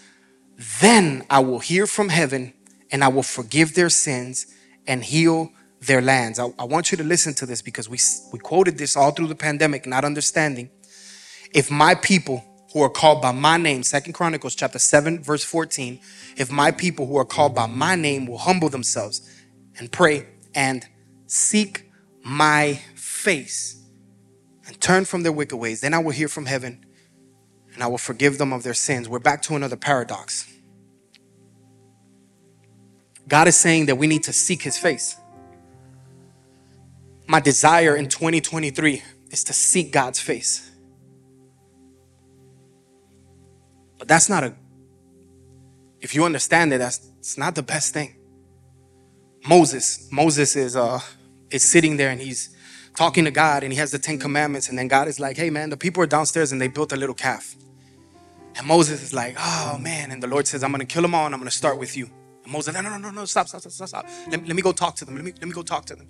then 0.81 1.23
I 1.29 1.41
will 1.41 1.59
hear 1.59 1.87
from 1.87 2.09
heaven 2.09 2.55
and 2.91 3.05
I 3.05 3.09
will 3.09 3.23
forgive 3.23 3.75
their 3.75 3.91
sins 3.91 4.47
and 4.87 5.05
heal 5.05 5.53
their 5.83 6.01
lands. 6.01 6.39
I, 6.39 6.47
I, 6.59 6.64
want 6.64 6.91
you 6.91 6.97
to 6.97 7.05
listen 7.05 7.35
to 7.35 7.45
this 7.45 7.61
because 7.61 7.91
we, 7.91 7.99
we 8.33 8.39
quoted 8.39 8.79
this 8.79 8.97
all 8.97 9.11
through 9.11 9.27
the 9.27 9.35
pandemic, 9.35 9.87
not 9.87 10.03
understanding. 10.03 10.71
If 11.53 11.71
my 11.71 11.95
people 11.95 12.43
who 12.73 12.81
are 12.83 12.89
called 12.89 13.21
by 13.21 13.33
my 13.33 13.59
name, 13.59 13.83
Second 13.83 14.14
Chronicles 14.14 14.55
chapter 14.55 14.79
7, 14.79 15.23
verse 15.23 15.45
14, 15.45 16.01
if 16.39 16.51
my 16.51 16.71
people 16.71 17.07
who 17.07 17.18
are 17.18 17.27
called 17.27 17.55
by 17.55 17.66
my 17.66 17.97
name 17.97 18.25
will 18.25 18.39
humble 18.39 18.71
themselves 18.71 19.43
and 19.79 19.93
pray 19.93 20.27
and 20.55 20.87
seek 21.27 21.91
my 22.25 22.81
face 22.95 23.85
and 24.66 24.81
turn 24.81 25.05
from 25.05 25.23
their 25.23 25.33
wicked 25.33 25.59
ways, 25.59 25.83
then 25.83 25.93
I 25.93 25.99
will 25.99 26.12
hear 26.12 26.29
from 26.29 26.47
heaven 26.47 26.87
and 27.75 27.83
I 27.83 27.87
will 27.87 27.99
forgive 27.99 28.39
them 28.39 28.53
of 28.53 28.62
their 28.62 28.75
sins. 28.75 29.09
We're 29.09 29.18
back 29.18 29.43
to 29.43 29.57
another 29.57 29.77
paradox. 29.77 30.53
God 33.29 33.47
is 33.49 33.57
saying 33.57 33.87
that 33.87 33.97
we 33.97 34.07
need 34.07 34.25
to 34.25 34.33
seek 34.33 34.62
his 34.62 34.77
face. 34.77 35.16
My 37.27 37.39
desire 37.39 37.95
in 37.95 38.09
2023 38.09 39.03
is 39.31 39.45
to 39.45 39.53
seek 39.53 39.93
God's 39.93 40.18
face. 40.18 40.68
But 43.99 44.09
that's 44.09 44.29
not 44.29 44.43
a, 44.43 44.55
if 46.01 46.14
you 46.14 46.25
understand 46.25 46.73
it, 46.73 46.79
that's 46.79 47.09
it's 47.18 47.39
not 47.39 47.55
the 47.55 47.62
best 47.62 47.95
thing. 47.95 48.16
Moses, 49.47 50.09
Moses 50.11 50.57
is 50.57 50.75
uh 50.75 51.01
is 51.51 51.62
sitting 51.62 51.97
there 51.97 52.11
and 52.11 52.21
he's 52.21 52.57
talking 52.97 53.24
to 53.24 53.30
God 53.30 53.62
and 53.62 53.72
he 53.72 53.78
has 53.78 53.91
the 53.91 53.99
Ten 53.99 54.18
Commandments, 54.18 54.68
and 54.68 54.78
then 54.78 54.88
God 54.88 55.09
is 55.09 55.20
like, 55.20 55.36
Hey 55.36 55.51
man, 55.51 55.70
the 55.70 55.76
people 55.76 56.03
are 56.03 56.07
downstairs 56.07 56.53
and 56.53 56.61
they 56.61 56.68
built 56.68 56.93
a 56.93 56.97
little 56.97 57.14
calf. 57.14 57.57
And 58.57 58.66
Moses 58.66 59.03
is 59.03 59.14
like, 59.14 59.36
Oh 59.38 59.78
man, 59.80 60.11
and 60.11 60.22
the 60.22 60.28
Lord 60.28 60.47
says, 60.47 60.62
I'm 60.62 60.72
gonna 60.72 60.84
kill 60.84 61.03
them 61.03 61.14
all 61.14 61.26
and 61.26 61.34
I'm 61.34 61.41
gonna 61.41 61.51
start 61.51 61.78
with 61.78 61.97
you. 61.97 62.11
And 62.45 62.53
Moses, 62.53 62.74
no, 62.74 62.80
no, 62.80 62.97
no, 62.99 63.11
no, 63.11 63.24
stop, 63.24 63.49
stop, 63.49 63.62
stop, 63.62 63.88
stop, 63.88 64.07
Let, 64.30 64.47
let 64.47 64.57
me 64.57 64.62
go 64.62 64.72
talk 64.72 64.97
to 64.97 65.05
them. 65.05 65.16
Let 65.16 65.24
me 65.24 65.32
let 65.32 65.47
me 65.47 65.53
go 65.53 65.62
talk 65.62 65.86
to 65.86 65.97
them. 65.97 66.09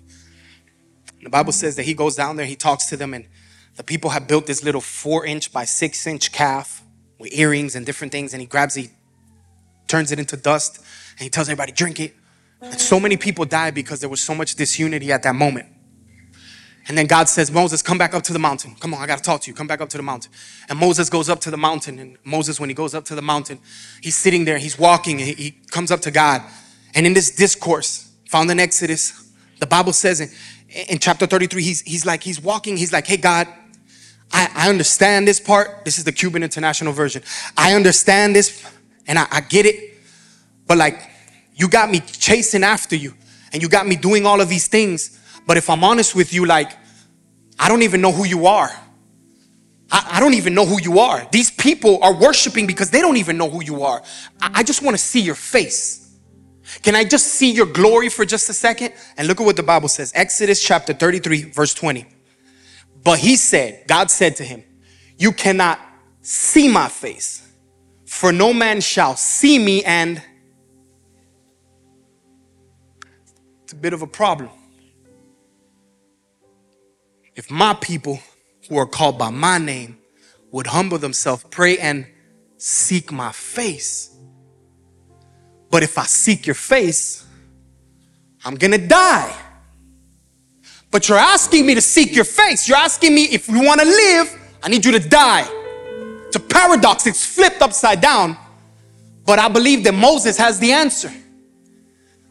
The 1.23 1.29
Bible 1.29 1.51
says 1.51 1.75
that 1.75 1.83
he 1.83 1.93
goes 1.93 2.15
down 2.15 2.35
there, 2.35 2.45
he 2.45 2.55
talks 2.55 2.87
to 2.87 2.97
them, 2.97 3.13
and 3.13 3.27
the 3.75 3.83
people 3.83 4.09
have 4.09 4.27
built 4.27 4.47
this 4.47 4.63
little 4.63 4.81
four 4.81 5.25
inch 5.25 5.51
by 5.53 5.65
six 5.65 6.05
inch 6.07 6.31
calf 6.31 6.83
with 7.19 7.33
earrings 7.33 7.75
and 7.75 7.85
different 7.85 8.11
things, 8.11 8.33
and 8.33 8.41
he 8.41 8.47
grabs 8.47 8.75
it, 8.77 8.89
turns 9.87 10.11
it 10.11 10.19
into 10.19 10.35
dust, 10.35 10.79
and 11.11 11.19
he 11.19 11.29
tells 11.29 11.47
everybody, 11.47 11.71
drink 11.71 11.99
it. 11.99 12.15
And 12.61 12.79
so 12.79 12.99
many 12.99 13.17
people 13.17 13.45
died 13.45 13.73
because 13.75 13.99
there 13.99 14.09
was 14.09 14.21
so 14.21 14.35
much 14.35 14.55
disunity 14.55 15.11
at 15.11 15.23
that 15.23 15.35
moment. 15.35 15.67
And 16.91 16.97
then 16.97 17.05
God 17.05 17.29
says, 17.29 17.49
Moses, 17.49 17.81
come 17.81 17.97
back 17.97 18.13
up 18.13 18.21
to 18.23 18.33
the 18.33 18.39
mountain. 18.39 18.75
Come 18.81 18.93
on, 18.93 19.01
I 19.01 19.07
got 19.07 19.17
to 19.19 19.23
talk 19.23 19.39
to 19.43 19.49
you. 19.49 19.55
Come 19.55 19.65
back 19.65 19.79
up 19.79 19.87
to 19.87 19.97
the 19.97 20.03
mountain. 20.03 20.29
And 20.67 20.77
Moses 20.77 21.09
goes 21.09 21.29
up 21.29 21.39
to 21.39 21.49
the 21.49 21.55
mountain. 21.55 21.99
And 21.99 22.17
Moses, 22.25 22.59
when 22.59 22.67
he 22.67 22.75
goes 22.75 22.93
up 22.93 23.05
to 23.05 23.15
the 23.15 23.21
mountain, 23.21 23.59
he's 24.01 24.17
sitting 24.17 24.43
there, 24.43 24.57
he's 24.57 24.77
walking, 24.77 25.17
he, 25.17 25.31
he 25.31 25.51
comes 25.69 25.89
up 25.89 26.01
to 26.01 26.11
God. 26.11 26.41
And 26.93 27.05
in 27.05 27.13
this 27.13 27.33
discourse, 27.33 28.11
found 28.27 28.51
in 28.51 28.59
Exodus, 28.59 29.31
the 29.59 29.67
Bible 29.67 29.93
says 29.93 30.19
in, 30.19 30.31
in 30.89 30.99
chapter 30.99 31.25
33, 31.25 31.63
he's, 31.63 31.79
he's 31.79 32.05
like, 32.05 32.23
he's 32.23 32.41
walking, 32.41 32.75
he's 32.75 32.91
like, 32.91 33.07
hey, 33.07 33.15
God, 33.15 33.47
I, 34.33 34.51
I 34.53 34.69
understand 34.69 35.25
this 35.25 35.39
part. 35.39 35.85
This 35.85 35.97
is 35.97 36.03
the 36.03 36.11
Cuban 36.11 36.43
International 36.43 36.91
Version. 36.91 37.23
I 37.55 37.73
understand 37.73 38.35
this 38.35 38.69
and 39.07 39.17
I, 39.17 39.27
I 39.31 39.39
get 39.39 39.65
it. 39.65 39.93
But 40.67 40.77
like, 40.77 40.99
you 41.55 41.69
got 41.69 41.89
me 41.89 42.01
chasing 42.01 42.65
after 42.65 42.97
you 42.97 43.13
and 43.53 43.61
you 43.61 43.69
got 43.69 43.87
me 43.87 43.95
doing 43.95 44.25
all 44.25 44.41
of 44.41 44.49
these 44.49 44.67
things. 44.67 45.17
But 45.47 45.55
if 45.55 45.69
I'm 45.69 45.85
honest 45.85 46.15
with 46.15 46.33
you, 46.33 46.45
like, 46.45 46.80
I 47.61 47.69
don't 47.69 47.83
even 47.83 48.01
know 48.01 48.11
who 48.11 48.25
you 48.25 48.47
are. 48.47 48.71
I, 49.91 50.13
I 50.13 50.19
don't 50.19 50.33
even 50.33 50.55
know 50.55 50.65
who 50.65 50.81
you 50.81 50.97
are. 50.97 51.27
These 51.31 51.51
people 51.51 52.01
are 52.01 52.11
worshiping 52.11 52.65
because 52.65 52.89
they 52.89 53.01
don't 53.01 53.17
even 53.17 53.37
know 53.37 53.47
who 53.47 53.63
you 53.63 53.83
are. 53.83 54.01
I, 54.41 54.49
I 54.55 54.63
just 54.63 54.81
want 54.81 54.97
to 54.97 55.03
see 55.03 55.21
your 55.21 55.35
face. 55.35 56.17
Can 56.81 56.95
I 56.95 57.03
just 57.03 57.27
see 57.27 57.51
your 57.51 57.67
glory 57.67 58.09
for 58.09 58.25
just 58.25 58.49
a 58.49 58.53
second? 58.53 58.93
And 59.15 59.27
look 59.27 59.39
at 59.39 59.45
what 59.45 59.57
the 59.57 59.63
Bible 59.63 59.89
says 59.89 60.11
Exodus 60.15 60.63
chapter 60.63 60.91
33, 60.91 61.51
verse 61.51 61.75
20. 61.75 62.07
But 63.03 63.19
he 63.19 63.35
said, 63.35 63.83
God 63.87 64.09
said 64.09 64.37
to 64.37 64.43
him, 64.43 64.63
You 65.19 65.31
cannot 65.31 65.79
see 66.21 66.67
my 66.67 66.87
face, 66.87 67.47
for 68.07 68.31
no 68.31 68.53
man 68.53 68.81
shall 68.81 69.15
see 69.15 69.59
me 69.59 69.83
and 69.83 70.19
it's 73.63 73.73
a 73.73 73.75
bit 73.75 73.93
of 73.93 74.01
a 74.01 74.07
problem. 74.07 74.49
If 77.35 77.49
my 77.49 77.73
people 77.73 78.19
who 78.67 78.77
are 78.77 78.85
called 78.85 79.17
by 79.17 79.29
my 79.29 79.57
name 79.57 79.97
would 80.51 80.67
humble 80.67 80.97
themselves, 80.97 81.45
pray, 81.49 81.77
and 81.77 82.05
seek 82.57 83.11
my 83.11 83.31
face. 83.31 84.15
But 85.69 85.83
if 85.83 85.97
I 85.97 86.03
seek 86.03 86.45
your 86.45 86.55
face, 86.55 87.25
I'm 88.43 88.55
gonna 88.55 88.77
die. 88.77 89.33
But 90.91 91.07
you're 91.07 91.17
asking 91.17 91.65
me 91.65 91.75
to 91.75 91.81
seek 91.81 92.13
your 92.13 92.25
face. 92.25 92.67
You're 92.67 92.77
asking 92.77 93.15
me 93.15 93.23
if 93.23 93.47
you 93.47 93.63
wanna 93.63 93.85
live, 93.85 94.37
I 94.61 94.69
need 94.69 94.83
you 94.83 94.91
to 94.91 94.99
die. 94.99 95.47
It's 96.27 96.35
a 96.35 96.39
paradox, 96.39 97.07
it's 97.07 97.25
flipped 97.25 97.61
upside 97.61 98.01
down. 98.01 98.37
But 99.25 99.39
I 99.39 99.47
believe 99.47 99.83
that 99.85 99.93
Moses 99.93 100.37
has 100.37 100.59
the 100.59 100.73
answer 100.73 101.11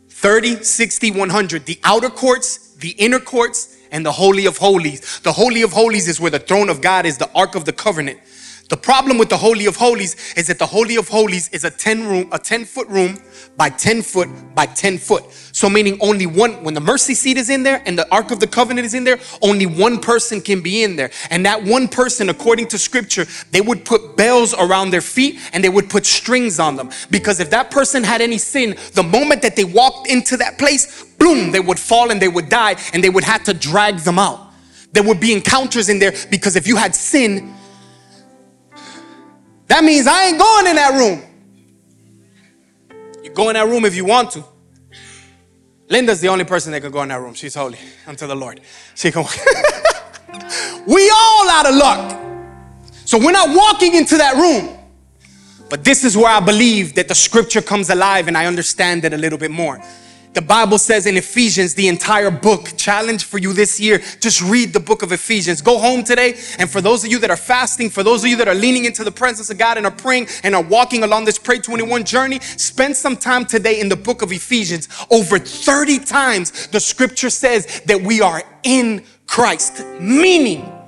30, 0.08 0.62
60, 0.62 1.12
100. 1.12 1.64
The 1.64 1.80
outer 1.84 2.10
courts, 2.10 2.74
the 2.74 2.90
inner 2.90 3.20
courts, 3.20 3.76
and 3.92 4.04
the 4.04 4.12
Holy 4.12 4.46
of 4.46 4.58
Holies. 4.58 5.20
The 5.20 5.32
Holy 5.32 5.62
of 5.62 5.72
Holies 5.72 6.08
is 6.08 6.20
where 6.20 6.30
the 6.30 6.38
throne 6.38 6.68
of 6.68 6.80
God 6.80 7.06
is, 7.06 7.18
the 7.18 7.30
Ark 7.34 7.54
of 7.54 7.64
the 7.64 7.72
Covenant. 7.72 8.18
The 8.70 8.76
problem 8.76 9.18
with 9.18 9.28
the 9.28 9.36
Holy 9.36 9.66
of 9.66 9.74
Holies 9.74 10.14
is 10.36 10.46
that 10.46 10.60
the 10.60 10.66
Holy 10.66 10.94
of 10.94 11.08
Holies 11.08 11.48
is 11.48 11.64
a 11.64 11.70
10 11.72 12.06
room, 12.06 12.28
a 12.30 12.38
10 12.38 12.64
foot 12.64 12.86
room 12.86 13.18
by 13.56 13.68
10 13.68 14.00
foot 14.00 14.28
by 14.54 14.64
10 14.64 14.96
foot. 14.96 15.24
So 15.50 15.68
meaning 15.68 15.98
only 16.00 16.26
one, 16.26 16.62
when 16.62 16.74
the 16.74 16.80
mercy 16.80 17.14
seat 17.14 17.36
is 17.36 17.50
in 17.50 17.64
there 17.64 17.82
and 17.84 17.98
the 17.98 18.06
Ark 18.14 18.30
of 18.30 18.38
the 18.38 18.46
Covenant 18.46 18.86
is 18.86 18.94
in 18.94 19.02
there, 19.02 19.18
only 19.42 19.66
one 19.66 19.98
person 19.98 20.40
can 20.40 20.62
be 20.62 20.84
in 20.84 20.94
there. 20.94 21.10
And 21.30 21.44
that 21.46 21.64
one 21.64 21.88
person, 21.88 22.28
according 22.28 22.68
to 22.68 22.78
scripture, 22.78 23.26
they 23.50 23.60
would 23.60 23.84
put 23.84 24.16
bells 24.16 24.54
around 24.54 24.90
their 24.90 25.00
feet 25.00 25.40
and 25.52 25.64
they 25.64 25.68
would 25.68 25.90
put 25.90 26.06
strings 26.06 26.60
on 26.60 26.76
them. 26.76 26.90
Because 27.10 27.40
if 27.40 27.50
that 27.50 27.72
person 27.72 28.04
had 28.04 28.20
any 28.20 28.38
sin, 28.38 28.76
the 28.94 29.02
moment 29.02 29.42
that 29.42 29.56
they 29.56 29.64
walked 29.64 30.08
into 30.08 30.36
that 30.36 30.58
place, 30.58 31.02
boom, 31.18 31.50
they 31.50 31.58
would 31.58 31.80
fall 31.80 32.12
and 32.12 32.22
they 32.22 32.28
would 32.28 32.48
die 32.48 32.76
and 32.92 33.02
they 33.02 33.10
would 33.10 33.24
have 33.24 33.42
to 33.44 33.52
drag 33.52 33.96
them 33.96 34.20
out. 34.20 34.52
There 34.92 35.02
would 35.02 35.18
be 35.18 35.32
encounters 35.32 35.88
in 35.88 35.98
there 35.98 36.12
because 36.30 36.54
if 36.54 36.68
you 36.68 36.76
had 36.76 36.94
sin, 36.94 37.56
that 39.70 39.84
means 39.84 40.08
I 40.08 40.26
ain't 40.26 40.38
going 40.38 40.66
in 40.66 40.74
that 40.74 40.98
room. 40.98 41.22
You 43.22 43.30
go 43.30 43.50
in 43.50 43.54
that 43.54 43.68
room 43.68 43.84
if 43.84 43.94
you 43.94 44.04
want 44.04 44.32
to. 44.32 44.44
Linda's 45.88 46.20
the 46.20 46.26
only 46.26 46.42
person 46.42 46.72
that 46.72 46.80
can 46.80 46.90
go 46.90 47.02
in 47.02 47.08
that 47.10 47.20
room. 47.20 47.34
She's 47.34 47.54
holy 47.54 47.78
unto 48.04 48.26
the 48.26 48.34
Lord. 48.34 48.60
She 48.96 49.12
can. 49.12 49.22
we 50.88 51.08
all 51.14 51.48
out 51.50 51.66
of 51.68 51.76
luck. 51.76 52.20
So 53.04 53.16
we're 53.16 53.30
not 53.30 53.56
walking 53.56 53.94
into 53.94 54.16
that 54.16 54.34
room. 54.34 54.76
But 55.68 55.84
this 55.84 56.02
is 56.02 56.16
where 56.16 56.32
I 56.32 56.40
believe 56.40 56.96
that 56.96 57.06
the 57.06 57.14
scripture 57.14 57.62
comes 57.62 57.90
alive 57.90 58.26
and 58.26 58.36
I 58.36 58.46
understand 58.46 59.04
it 59.04 59.12
a 59.12 59.16
little 59.16 59.38
bit 59.38 59.52
more. 59.52 59.80
The 60.32 60.42
Bible 60.42 60.78
says 60.78 61.06
in 61.06 61.16
Ephesians, 61.16 61.74
the 61.74 61.88
entire 61.88 62.30
book, 62.30 62.76
challenge 62.76 63.24
for 63.24 63.38
you 63.38 63.52
this 63.52 63.80
year, 63.80 64.00
just 64.20 64.40
read 64.40 64.72
the 64.72 64.78
book 64.78 65.02
of 65.02 65.10
Ephesians. 65.10 65.60
Go 65.60 65.76
home 65.76 66.04
today, 66.04 66.38
and 66.60 66.70
for 66.70 66.80
those 66.80 67.04
of 67.04 67.10
you 67.10 67.18
that 67.18 67.30
are 67.30 67.36
fasting, 67.36 67.90
for 67.90 68.04
those 68.04 68.22
of 68.22 68.30
you 68.30 68.36
that 68.36 68.46
are 68.46 68.54
leaning 68.54 68.84
into 68.84 69.02
the 69.02 69.10
presence 69.10 69.50
of 69.50 69.58
God 69.58 69.76
and 69.76 69.86
are 69.86 69.92
praying 69.92 70.28
and 70.44 70.54
are 70.54 70.62
walking 70.62 71.02
along 71.02 71.24
this 71.24 71.36
Pray 71.36 71.58
21 71.58 72.04
journey, 72.04 72.38
spend 72.40 72.96
some 72.96 73.16
time 73.16 73.44
today 73.44 73.80
in 73.80 73.88
the 73.88 73.96
book 73.96 74.22
of 74.22 74.30
Ephesians. 74.30 74.88
Over 75.10 75.40
30 75.40 75.98
times, 75.98 76.68
the 76.68 76.78
scripture 76.78 77.30
says 77.30 77.80
that 77.86 78.00
we 78.00 78.20
are 78.20 78.42
in 78.62 79.04
Christ, 79.26 79.84
meaning 79.98 80.79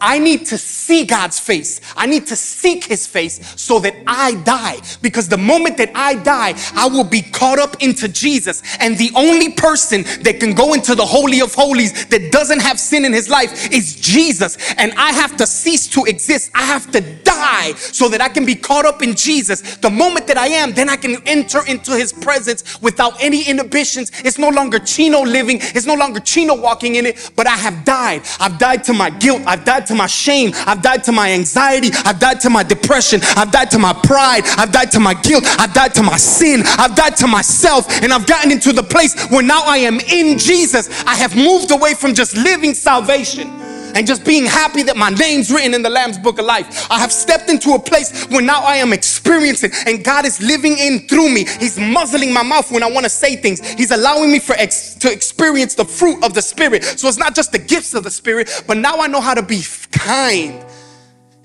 I 0.00 0.18
need 0.18 0.46
to 0.46 0.58
see 0.58 1.04
God's 1.04 1.38
face. 1.38 1.80
I 1.96 2.06
need 2.06 2.26
to 2.28 2.36
seek 2.36 2.84
his 2.84 3.06
face 3.06 3.54
so 3.60 3.78
that 3.80 3.94
I 4.06 4.34
die. 4.42 4.78
Because 5.02 5.28
the 5.28 5.38
moment 5.38 5.76
that 5.78 5.90
I 5.94 6.14
die, 6.14 6.54
I 6.74 6.88
will 6.88 7.04
be 7.04 7.22
caught 7.22 7.58
up 7.58 7.82
into 7.82 8.08
Jesus. 8.08 8.62
And 8.78 8.96
the 8.96 9.10
only 9.14 9.52
person 9.52 10.02
that 10.22 10.38
can 10.38 10.54
go 10.54 10.74
into 10.74 10.94
the 10.94 11.04
Holy 11.04 11.40
of 11.40 11.54
Holies 11.54 12.06
that 12.06 12.30
doesn't 12.30 12.60
have 12.60 12.78
sin 12.78 13.04
in 13.04 13.12
his 13.12 13.28
life 13.28 13.72
is 13.72 13.96
Jesus. 13.96 14.56
And 14.74 14.92
I 14.92 15.12
have 15.12 15.36
to 15.38 15.46
cease 15.46 15.88
to 15.88 16.04
exist. 16.04 16.50
I 16.54 16.62
have 16.62 16.90
to 16.92 17.00
die 17.00 17.72
so 17.74 18.08
that 18.08 18.20
I 18.20 18.28
can 18.28 18.44
be 18.44 18.54
caught 18.54 18.86
up 18.86 19.02
in 19.02 19.14
Jesus. 19.14 19.76
The 19.76 19.90
moment 19.90 20.26
that 20.28 20.36
I 20.36 20.48
am, 20.48 20.72
then 20.72 20.88
I 20.88 20.96
can 20.96 21.16
enter 21.26 21.66
into 21.66 21.96
his 21.96 22.12
presence 22.12 22.80
without 22.80 23.20
any 23.22 23.48
inhibitions. 23.48 24.12
It's 24.24 24.38
no 24.38 24.48
longer 24.48 24.78
Chino 24.78 25.22
living, 25.22 25.58
it's 25.60 25.86
no 25.86 25.94
longer 25.94 26.20
Chino 26.20 26.54
walking 26.54 26.94
in 26.94 27.06
it, 27.06 27.32
but 27.34 27.46
I 27.46 27.56
have 27.56 27.84
died. 27.84 28.22
I've 28.38 28.58
died 28.58 28.84
to 28.84 28.92
my 28.92 29.10
guilt. 29.10 29.42
I've 29.46 29.64
died 29.64 29.86
to 29.88 29.94
my 29.94 30.06
shame. 30.06 30.52
I've 30.66 30.82
died 30.82 31.04
to 31.04 31.12
my 31.12 31.32
anxiety. 31.32 31.90
I've 32.04 32.18
died 32.18 32.40
to 32.40 32.50
my 32.50 32.62
depression. 32.62 33.20
I've 33.36 33.50
died 33.50 33.70
to 33.72 33.78
my 33.78 33.92
pride. 33.92 34.42
I've 34.56 34.72
died 34.72 34.90
to 34.92 35.00
my 35.00 35.14
guilt. 35.14 35.44
I've 35.58 35.74
died 35.74 35.94
to 35.94 36.02
my 36.02 36.16
sin. 36.16 36.62
I've 36.64 36.94
died 36.94 37.16
to 37.16 37.26
myself. 37.26 37.86
And 38.02 38.12
I've 38.12 38.26
gotten 38.26 38.50
into 38.52 38.72
the 38.72 38.82
place 38.82 39.28
where 39.28 39.42
now 39.42 39.62
I 39.64 39.78
am 39.78 40.00
in 40.00 40.38
Jesus. 40.38 40.88
I 41.04 41.14
have 41.16 41.36
moved 41.36 41.70
away 41.70 41.94
from 41.94 42.14
just 42.14 42.36
living 42.36 42.74
salvation 42.74 43.58
and 43.94 44.06
just 44.06 44.24
being 44.24 44.44
happy 44.44 44.82
that 44.84 44.96
my 44.96 45.10
name's 45.10 45.50
written 45.50 45.74
in 45.74 45.82
the 45.82 45.90
Lamb's 45.90 46.18
book 46.18 46.38
of 46.38 46.44
life. 46.44 46.90
I 46.90 46.98
have 46.98 47.12
stepped 47.12 47.50
into 47.50 47.72
a 47.72 47.78
place 47.78 48.26
where 48.26 48.42
now 48.42 48.62
I 48.62 48.76
am 48.76 48.92
experiencing 48.92 49.70
and 49.86 50.04
God 50.04 50.24
is 50.24 50.40
living 50.40 50.78
in 50.78 51.06
through 51.08 51.28
me. 51.30 51.44
He's 51.44 51.78
muzzling 51.78 52.32
my 52.32 52.42
mouth 52.42 52.70
when 52.70 52.82
I 52.82 52.90
want 52.90 53.04
to 53.04 53.10
say 53.10 53.36
things. 53.36 53.66
He's 53.72 53.90
allowing 53.90 54.30
me 54.30 54.38
for 54.38 54.54
ex- 54.54 54.94
to 54.96 55.12
experience 55.12 55.74
the 55.74 55.84
fruit 55.84 56.22
of 56.24 56.34
the 56.34 56.42
Spirit. 56.42 56.84
So 56.84 57.08
it's 57.08 57.18
not 57.18 57.34
just 57.34 57.52
the 57.52 57.58
gifts 57.58 57.94
of 57.94 58.04
the 58.04 58.10
Spirit, 58.10 58.64
but 58.66 58.76
now 58.76 59.00
I 59.00 59.06
know 59.06 59.20
how 59.20 59.34
to 59.34 59.42
be 59.42 59.62
kind 59.90 60.64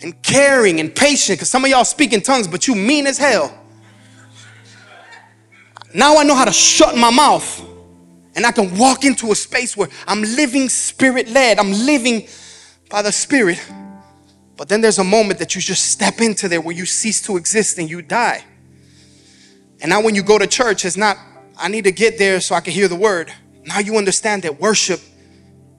and 0.02 0.22
caring 0.22 0.80
and 0.80 0.94
patient 0.94 1.40
because 1.40 1.50
some 1.50 1.64
of 1.64 1.72
y'all 1.72 1.86
speak 1.86 2.14
in 2.14 2.22
tongues, 2.22 2.48
but 2.48 2.68
you 2.68 2.76
mean 2.76 3.08
as 3.08 3.18
hell. 3.18 3.58
Now 5.94 6.18
I 6.18 6.24
know 6.24 6.36
how 6.36 6.46
to 6.46 6.52
shut 6.52 6.98
my 6.98 7.12
mouth 7.12 7.73
and 8.36 8.46
I 8.46 8.52
can 8.52 8.78
walk 8.78 9.06
into 9.06 9.32
a 9.32 9.36
space 9.36 9.78
where 9.78 9.90
I'm 10.08 10.22
living 10.22 10.70
spirit 10.70 11.30
led. 11.30 11.60
I'm 11.60 11.72
living 11.72 12.28
by 12.94 13.02
the 13.02 13.12
Spirit. 13.12 13.60
But 14.56 14.70
then 14.70 14.82
there's 14.82 15.00
a 15.00 15.04
moment 15.04 15.40
that 15.40 15.56
you 15.56 15.62
just 15.62 15.92
step 15.92 16.22
into 16.22 16.48
there 16.48 16.62
where 16.62 16.76
you 16.76 16.86
cease 16.86 17.24
to 17.24 17.38
exist 17.38 17.80
and 17.80 17.90
you 17.90 18.04
die. 18.04 18.46
And 19.82 19.90
now 19.90 20.00
when 20.00 20.14
you 20.14 20.22
go 20.22 20.38
to 20.38 20.46
church, 20.46 20.86
it's 20.86 20.96
not, 20.96 21.18
I 21.58 21.70
need 21.70 21.86
to 21.86 21.92
get 21.92 22.20
there 22.20 22.40
so 22.40 22.54
I 22.54 22.62
can 22.62 22.72
hear 22.72 22.88
the 22.88 22.96
word. 22.96 23.34
Now 23.66 23.80
you 23.80 23.98
understand 23.98 24.44
that 24.44 24.60
worship 24.60 25.02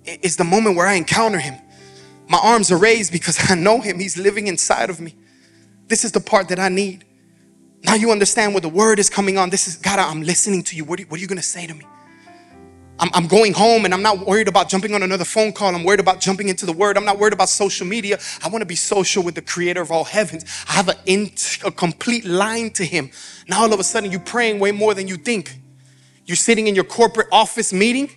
is 0.05 0.37
the 0.37 0.43
moment 0.43 0.77
where 0.77 0.89
I 0.89 0.95
encounter 0.95 1.39
him. 1.39 1.55
My 2.29 2.41
arms 2.43 2.73
are 2.73 2.79
raised 2.79 3.13
because 3.13 3.39
I 3.49 3.55
know 3.55 3.81
him. 3.81 4.01
He's 4.01 4.19
living 4.19 4.49
inside 4.49 4.91
of 4.91 5.01
me. 5.01 5.15
This 5.87 6.05
is 6.05 6.11
the 6.11 6.21
part 6.21 6.49
that 6.49 6.59
I 6.59 6.69
need. 6.69 7.05
Now 7.85 7.95
you 7.95 8.11
understand 8.11 8.55
where 8.55 8.61
the 8.61 8.69
word 8.69 8.99
is 8.99 9.09
coming 9.09 9.39
on. 9.39 9.51
This 9.51 9.69
is, 9.69 9.77
God, 9.77 10.01
I'm 10.01 10.23
listening 10.23 10.65
to 10.65 10.77
you. 10.77 10.85
What 10.85 10.99
are 10.99 11.03
you, 11.03 11.09
what 11.09 11.19
are 11.19 11.21
you 11.21 11.29
going 11.29 11.37
to 11.37 11.45
say 11.45 11.69
to 11.69 11.75
me? 11.75 11.85
I'm, 12.99 13.11
I'm, 13.13 13.27
going 13.27 13.53
home 13.53 13.85
and 13.85 13.93
I'm 13.93 14.03
not 14.03 14.27
worried 14.27 14.49
about 14.49 14.69
jumping 14.69 14.95
on 14.95 15.03
another 15.03 15.25
phone 15.25 15.53
call. 15.53 15.75
I'm 15.75 15.85
worried 15.85 16.01
about 16.01 16.21
jumping 16.21 16.49
into 16.49 16.65
the 16.65 16.73
word. 16.73 16.97
I'm 16.97 17.05
not 17.05 17.19
worried 17.19 17.33
about 17.33 17.49
social 17.49 17.87
media. 17.87 18.19
I 18.43 18.49
want 18.49 18.63
to 18.63 18.67
be 18.67 18.77
social 18.77 19.23
with 19.23 19.35
the 19.35 19.43
creator 19.43 19.81
of 19.81 19.91
all 19.91 20.05
heavens. 20.05 20.45
I 20.69 20.73
have 20.73 20.89
a, 20.89 20.95
in, 21.07 21.33
a 21.65 21.73
complete 21.73 22.25
line 22.25 22.71
to 22.71 22.85
him. 22.85 23.11
Now 23.49 23.63
all 23.63 23.73
of 23.73 23.81
a 23.81 23.85
sudden 23.85 24.11
you're 24.11 24.21
praying 24.21 24.61
way 24.61 24.71
more 24.73 24.95
than 24.95 25.09
you 25.09 25.17
think. 25.17 25.59
You're 26.25 26.37
sitting 26.37 26.69
in 26.69 26.75
your 26.75 26.85
corporate 26.85 27.29
office 27.33 27.73
meeting 27.73 28.11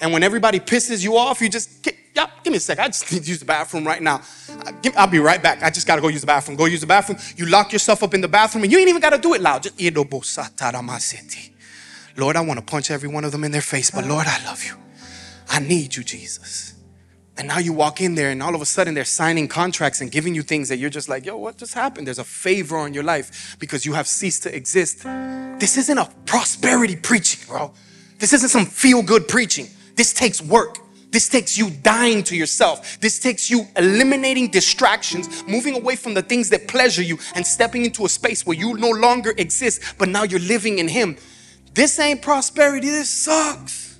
and 0.00 0.12
when 0.12 0.22
everybody 0.22 0.60
pisses 0.60 1.04
you 1.04 1.16
off, 1.16 1.40
you 1.40 1.48
just, 1.48 1.86
yeah, 2.14 2.30
give 2.42 2.52
me 2.52 2.56
a 2.56 2.60
sec. 2.60 2.78
I 2.78 2.86
just 2.86 3.12
need 3.12 3.22
to 3.22 3.28
use 3.28 3.38
the 3.38 3.44
bathroom 3.44 3.86
right 3.86 4.02
now. 4.02 4.22
Uh, 4.48 4.72
I'll 4.96 5.06
be 5.06 5.18
right 5.18 5.42
back. 5.42 5.62
I 5.62 5.70
just 5.70 5.86
got 5.86 5.96
to 5.96 6.02
go 6.02 6.08
use 6.08 6.22
the 6.22 6.26
bathroom. 6.26 6.56
Go 6.56 6.64
use 6.64 6.80
the 6.80 6.86
bathroom. 6.86 7.18
You 7.36 7.46
lock 7.46 7.72
yourself 7.72 8.02
up 8.02 8.14
in 8.14 8.22
the 8.22 8.28
bathroom 8.28 8.64
and 8.64 8.72
you 8.72 8.78
ain't 8.78 8.88
even 8.88 9.02
got 9.02 9.10
to 9.10 9.18
do 9.18 9.34
it 9.34 9.42
loud. 9.42 9.62
Just, 9.64 9.80
Lord, 12.20 12.36
I 12.36 12.42
want 12.42 12.60
to 12.60 12.64
punch 12.64 12.90
every 12.90 13.08
one 13.08 13.24
of 13.24 13.32
them 13.32 13.44
in 13.44 13.50
their 13.50 13.62
face, 13.62 13.90
but 13.90 14.06
Lord, 14.06 14.26
I 14.28 14.44
love 14.44 14.62
you. 14.64 14.74
I 15.48 15.58
need 15.58 15.96
you, 15.96 16.04
Jesus. 16.04 16.74
And 17.38 17.48
now 17.48 17.58
you 17.58 17.72
walk 17.72 18.02
in 18.02 18.14
there, 18.14 18.28
and 18.28 18.42
all 18.42 18.54
of 18.54 18.60
a 18.60 18.66
sudden 18.66 18.92
they're 18.92 19.06
signing 19.06 19.48
contracts 19.48 20.02
and 20.02 20.12
giving 20.12 20.34
you 20.34 20.42
things 20.42 20.68
that 20.68 20.76
you're 20.76 20.90
just 20.90 21.08
like, 21.08 21.24
yo, 21.24 21.38
what 21.38 21.56
just 21.56 21.72
happened? 21.72 22.06
There's 22.06 22.18
a 22.18 22.24
favor 22.24 22.76
on 22.76 22.92
your 22.92 23.02
life 23.02 23.56
because 23.58 23.86
you 23.86 23.94
have 23.94 24.06
ceased 24.06 24.42
to 24.42 24.54
exist. 24.54 25.04
This 25.58 25.78
isn't 25.78 25.96
a 25.96 26.10
prosperity 26.26 26.96
preaching, 26.96 27.40
bro. 27.48 27.72
This 28.18 28.34
isn't 28.34 28.50
some 28.50 28.66
feel 28.66 29.02
good 29.02 29.26
preaching. 29.26 29.68
This 29.96 30.12
takes 30.12 30.42
work. 30.42 30.76
This 31.10 31.28
takes 31.28 31.56
you 31.56 31.70
dying 31.70 32.22
to 32.24 32.36
yourself. 32.36 33.00
This 33.00 33.18
takes 33.18 33.50
you 33.50 33.66
eliminating 33.76 34.50
distractions, 34.50 35.42
moving 35.48 35.74
away 35.74 35.96
from 35.96 36.14
the 36.14 36.22
things 36.22 36.50
that 36.50 36.68
pleasure 36.68 37.02
you, 37.02 37.18
and 37.34 37.46
stepping 37.46 37.84
into 37.84 38.04
a 38.04 38.08
space 38.08 38.46
where 38.46 38.56
you 38.56 38.74
no 38.74 38.90
longer 38.90 39.32
exist, 39.38 39.94
but 39.98 40.08
now 40.08 40.22
you're 40.22 40.38
living 40.38 40.78
in 40.78 40.86
Him. 40.86 41.16
This 41.72 41.98
ain't 41.98 42.22
prosperity, 42.22 42.88
this 42.88 43.08
sucks. 43.08 43.98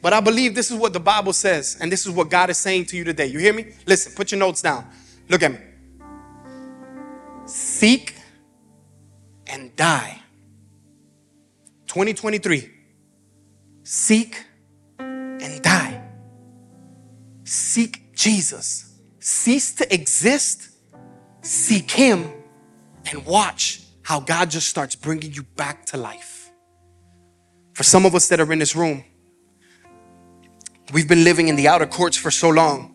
But 0.00 0.12
I 0.12 0.20
believe 0.20 0.54
this 0.54 0.70
is 0.70 0.76
what 0.76 0.92
the 0.92 1.00
Bible 1.00 1.32
says, 1.32 1.76
and 1.80 1.90
this 1.90 2.06
is 2.06 2.12
what 2.12 2.30
God 2.30 2.50
is 2.50 2.58
saying 2.58 2.86
to 2.86 2.96
you 2.96 3.04
today. 3.04 3.26
You 3.26 3.38
hear 3.38 3.52
me? 3.52 3.72
Listen, 3.86 4.12
put 4.14 4.30
your 4.30 4.38
notes 4.38 4.62
down. 4.62 4.86
Look 5.28 5.42
at 5.42 5.52
me. 5.52 5.58
Seek 7.46 8.14
and 9.46 9.74
die. 9.74 10.20
2023. 11.88 12.70
Seek 13.82 14.44
and 14.98 15.62
die. 15.62 16.02
Seek 17.44 18.14
Jesus. 18.14 18.98
Cease 19.18 19.74
to 19.76 19.92
exist. 19.92 20.70
Seek 21.40 21.90
Him 21.90 22.30
and 23.10 23.24
watch 23.26 23.82
how 24.02 24.20
God 24.20 24.50
just 24.50 24.68
starts 24.68 24.94
bringing 24.94 25.32
you 25.32 25.42
back 25.42 25.86
to 25.86 25.96
life. 25.96 26.37
For 27.78 27.84
some 27.84 28.04
of 28.04 28.12
us 28.16 28.26
that 28.26 28.40
are 28.40 28.52
in 28.52 28.58
this 28.58 28.74
room, 28.74 29.04
we've 30.92 31.06
been 31.06 31.22
living 31.22 31.46
in 31.46 31.54
the 31.54 31.68
outer 31.68 31.86
courts 31.86 32.16
for 32.16 32.28
so 32.28 32.48
long, 32.50 32.92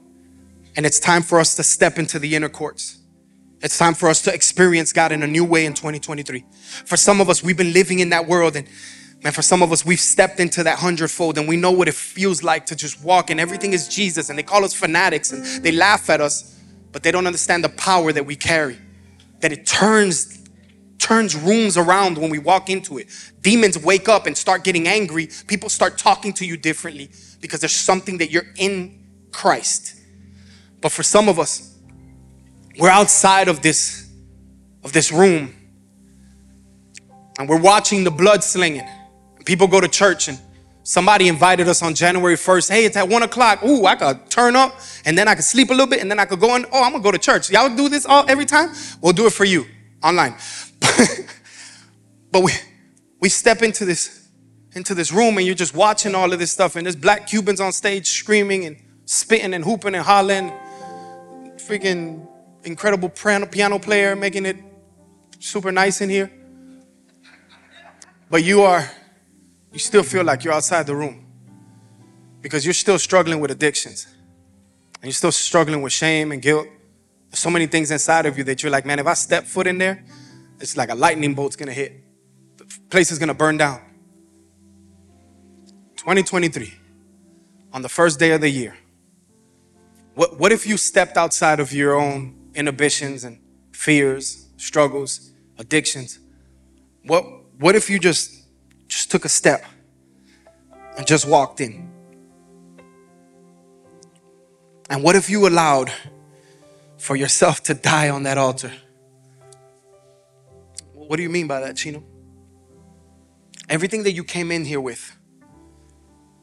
and 0.75 0.85
it's 0.85 0.99
time 0.99 1.21
for 1.21 1.39
us 1.39 1.55
to 1.55 1.63
step 1.63 1.97
into 1.97 2.19
the 2.19 2.35
inner 2.35 2.49
courts. 2.49 2.97
It's 3.61 3.77
time 3.77 3.93
for 3.93 4.09
us 4.09 4.21
to 4.23 4.33
experience 4.33 4.91
God 4.91 5.13
in 5.13 5.23
a 5.23 5.27
new 5.27 5.45
way 5.45 5.65
in 5.65 5.73
2023. 5.73 6.43
For 6.83 6.97
some 6.97 7.21
of 7.21 7.29
us, 7.29 7.41
we've 7.41 7.55
been 7.55 7.71
living 7.71 7.99
in 7.99 8.09
that 8.09 8.27
world 8.27 8.57
and 8.57 8.67
Man, 9.23 9.31
for 9.31 9.41
some 9.41 9.61
of 9.61 9.71
us, 9.71 9.85
we've 9.85 10.01
stepped 10.01 10.41
into 10.41 10.63
that 10.63 10.79
hundredfold 10.79 11.37
and 11.37 11.47
we 11.47 11.55
know 11.55 11.71
what 11.71 11.87
it 11.87 11.93
feels 11.93 12.43
like 12.43 12.65
to 12.65 12.75
just 12.75 13.01
walk 13.01 13.29
and 13.29 13.39
everything 13.39 13.71
is 13.71 13.87
Jesus 13.87 14.29
and 14.29 14.37
they 14.37 14.43
call 14.43 14.65
us 14.65 14.73
fanatics 14.73 15.31
and 15.31 15.45
they 15.63 15.71
laugh 15.71 16.09
at 16.09 16.19
us, 16.19 16.59
but 16.91 17.03
they 17.03 17.11
don't 17.11 17.25
understand 17.25 17.63
the 17.63 17.69
power 17.69 18.11
that 18.11 18.25
we 18.25 18.35
carry. 18.35 18.77
That 19.39 19.53
it 19.53 19.65
turns 19.65 20.42
turns 21.03 21.35
rooms 21.35 21.77
around 21.77 22.17
when 22.17 22.29
we 22.29 22.39
walk 22.39 22.69
into 22.69 22.97
it. 22.97 23.07
Demons 23.41 23.77
wake 23.77 24.07
up 24.07 24.25
and 24.25 24.37
start 24.37 24.63
getting 24.63 24.87
angry. 24.87 25.29
People 25.47 25.69
start 25.69 25.97
talking 25.97 26.33
to 26.33 26.45
you 26.45 26.57
differently 26.57 27.09
because 27.41 27.59
there's 27.59 27.73
something 27.73 28.17
that 28.19 28.31
you're 28.31 28.47
in 28.55 29.03
Christ. 29.31 29.99
But 30.81 30.91
for 30.91 31.03
some 31.03 31.29
of 31.29 31.39
us, 31.39 31.77
we're 32.79 32.89
outside 32.89 33.47
of 33.47 33.61
this 33.61 34.09
of 34.83 34.91
this 34.93 35.11
room 35.11 35.53
and 37.39 37.47
we're 37.47 37.61
watching 37.61 38.03
the 38.03 38.11
blood 38.11 38.43
slinging 38.43 38.87
People 39.45 39.67
go 39.67 39.81
to 39.81 39.87
church 39.87 40.27
and 40.29 40.39
somebody 40.83 41.27
invited 41.27 41.67
us 41.67 41.81
on 41.81 41.93
January 41.95 42.35
1st. 42.35 42.69
Hey, 42.69 42.85
it's 42.85 42.95
at 42.95 43.07
one 43.07 43.23
o'clock. 43.23 43.63
Ooh, 43.63 43.85
I 43.85 43.95
could 43.95 44.29
turn 44.29 44.55
up 44.55 44.79
and 45.05 45.17
then 45.17 45.27
I 45.27 45.35
could 45.35 45.43
sleep 45.43 45.69
a 45.69 45.73
little 45.73 45.87
bit 45.87 46.01
and 46.01 46.09
then 46.09 46.19
I 46.19 46.25
could 46.25 46.39
go 46.39 46.51
on. 46.51 46.65
Oh, 46.71 46.83
I'm 46.83 46.91
gonna 46.91 47.03
go 47.03 47.11
to 47.11 47.17
church. 47.17 47.49
Y'all 47.49 47.75
do 47.75 47.89
this 47.89 48.05
all 48.05 48.25
every 48.29 48.45
time? 48.45 48.69
We'll 49.01 49.13
do 49.13 49.25
it 49.25 49.33
for 49.33 49.43
you 49.43 49.65
online. 50.01 50.35
but 52.31 52.41
we 52.43 52.51
we 53.19 53.29
step 53.29 53.61
into 53.61 53.85
this 53.85 54.27
into 54.75 54.93
this 54.93 55.11
room 55.11 55.37
and 55.37 55.45
you're 55.45 55.55
just 55.55 55.75
watching 55.75 56.15
all 56.15 56.33
of 56.33 56.39
this 56.39 56.51
stuff 56.51 56.75
and 56.75 56.85
there's 56.85 56.95
black 56.95 57.27
Cubans 57.27 57.59
on 57.59 57.71
stage 57.71 58.07
screaming 58.07 58.65
and 58.65 58.77
spitting 59.05 59.53
and 59.53 59.63
hooping 59.63 59.95
and 59.95 60.03
hollering. 60.03 60.51
Freaking 61.57 62.27
incredible 62.63 63.09
piano 63.09 63.79
player 63.79 64.15
making 64.15 64.45
it 64.45 64.57
super 65.39 65.71
nice 65.71 66.01
in 66.01 66.09
here. 66.09 66.31
But 68.29 68.43
you 68.43 68.61
are 68.61 68.89
you 69.71 69.79
still 69.79 70.03
feel 70.03 70.23
like 70.23 70.43
you're 70.43 70.53
outside 70.53 70.87
the 70.87 70.95
room 70.95 71.25
because 72.41 72.65
you're 72.65 72.73
still 72.73 72.99
struggling 72.99 73.39
with 73.39 73.51
addictions 73.51 74.07
and 74.95 75.05
you're 75.05 75.13
still 75.13 75.31
struggling 75.31 75.81
with 75.81 75.93
shame 75.93 76.31
and 76.31 76.41
guilt. 76.41 76.67
So 77.31 77.49
many 77.49 77.67
things 77.67 77.89
inside 77.89 78.25
of 78.25 78.37
you 78.37 78.43
that 78.45 78.61
you're 78.61 78.71
like, 78.71 78.85
man, 78.85 78.99
if 78.99 79.07
I 79.07 79.15
step 79.15 79.45
foot 79.45 79.65
in 79.65 79.77
there, 79.77 80.03
it's 80.63 80.75
like 80.75 80.89
a 80.89 80.95
lightning 80.95 81.35
bolt's 81.35 81.55
gonna 81.55 81.71
hit. 81.71 82.03
The 82.57 82.65
place 82.89 83.11
is 83.11 83.19
gonna 83.19 83.35
burn 83.35 83.57
down. 83.57 83.81
2023, 85.97 86.73
on 87.71 87.83
the 87.83 87.89
first 87.89 88.17
day 88.17 88.31
of 88.31 88.41
the 88.41 88.49
year, 88.49 88.75
what, 90.15 90.39
what 90.39 90.51
if 90.51 90.65
you 90.65 90.77
stepped 90.77 91.17
outside 91.17 91.59
of 91.59 91.71
your 91.71 91.93
own 91.93 92.35
inhibitions 92.55 93.23
and 93.23 93.39
fears, 93.71 94.47
struggles, 94.57 95.31
addictions? 95.59 96.17
What, 97.03 97.25
what 97.59 97.75
if 97.75 97.89
you 97.89 97.99
just 97.99 98.43
just 98.93 99.09
took 99.09 99.25
a 99.25 99.29
step 99.29 99.65
and 100.97 101.07
just 101.07 101.27
walked 101.27 101.59
in. 101.61 101.89
And 104.89 105.01
what 105.03 105.15
if 105.15 105.29
you 105.29 105.47
allowed 105.47 105.91
for 106.97 107.15
yourself 107.15 107.63
to 107.63 107.73
die 107.73 108.09
on 108.09 108.23
that 108.23 108.37
altar? 108.37 108.71
What 111.13 111.17
do 111.17 111.23
you 111.23 111.29
mean 111.29 111.45
by 111.45 111.59
that, 111.59 111.75
Chino? 111.75 112.03
Everything 113.69 114.01
that 114.01 114.13
you 114.13 114.23
came 114.23 114.51
in 114.51 114.65
here 114.65 114.81
with, 114.81 115.15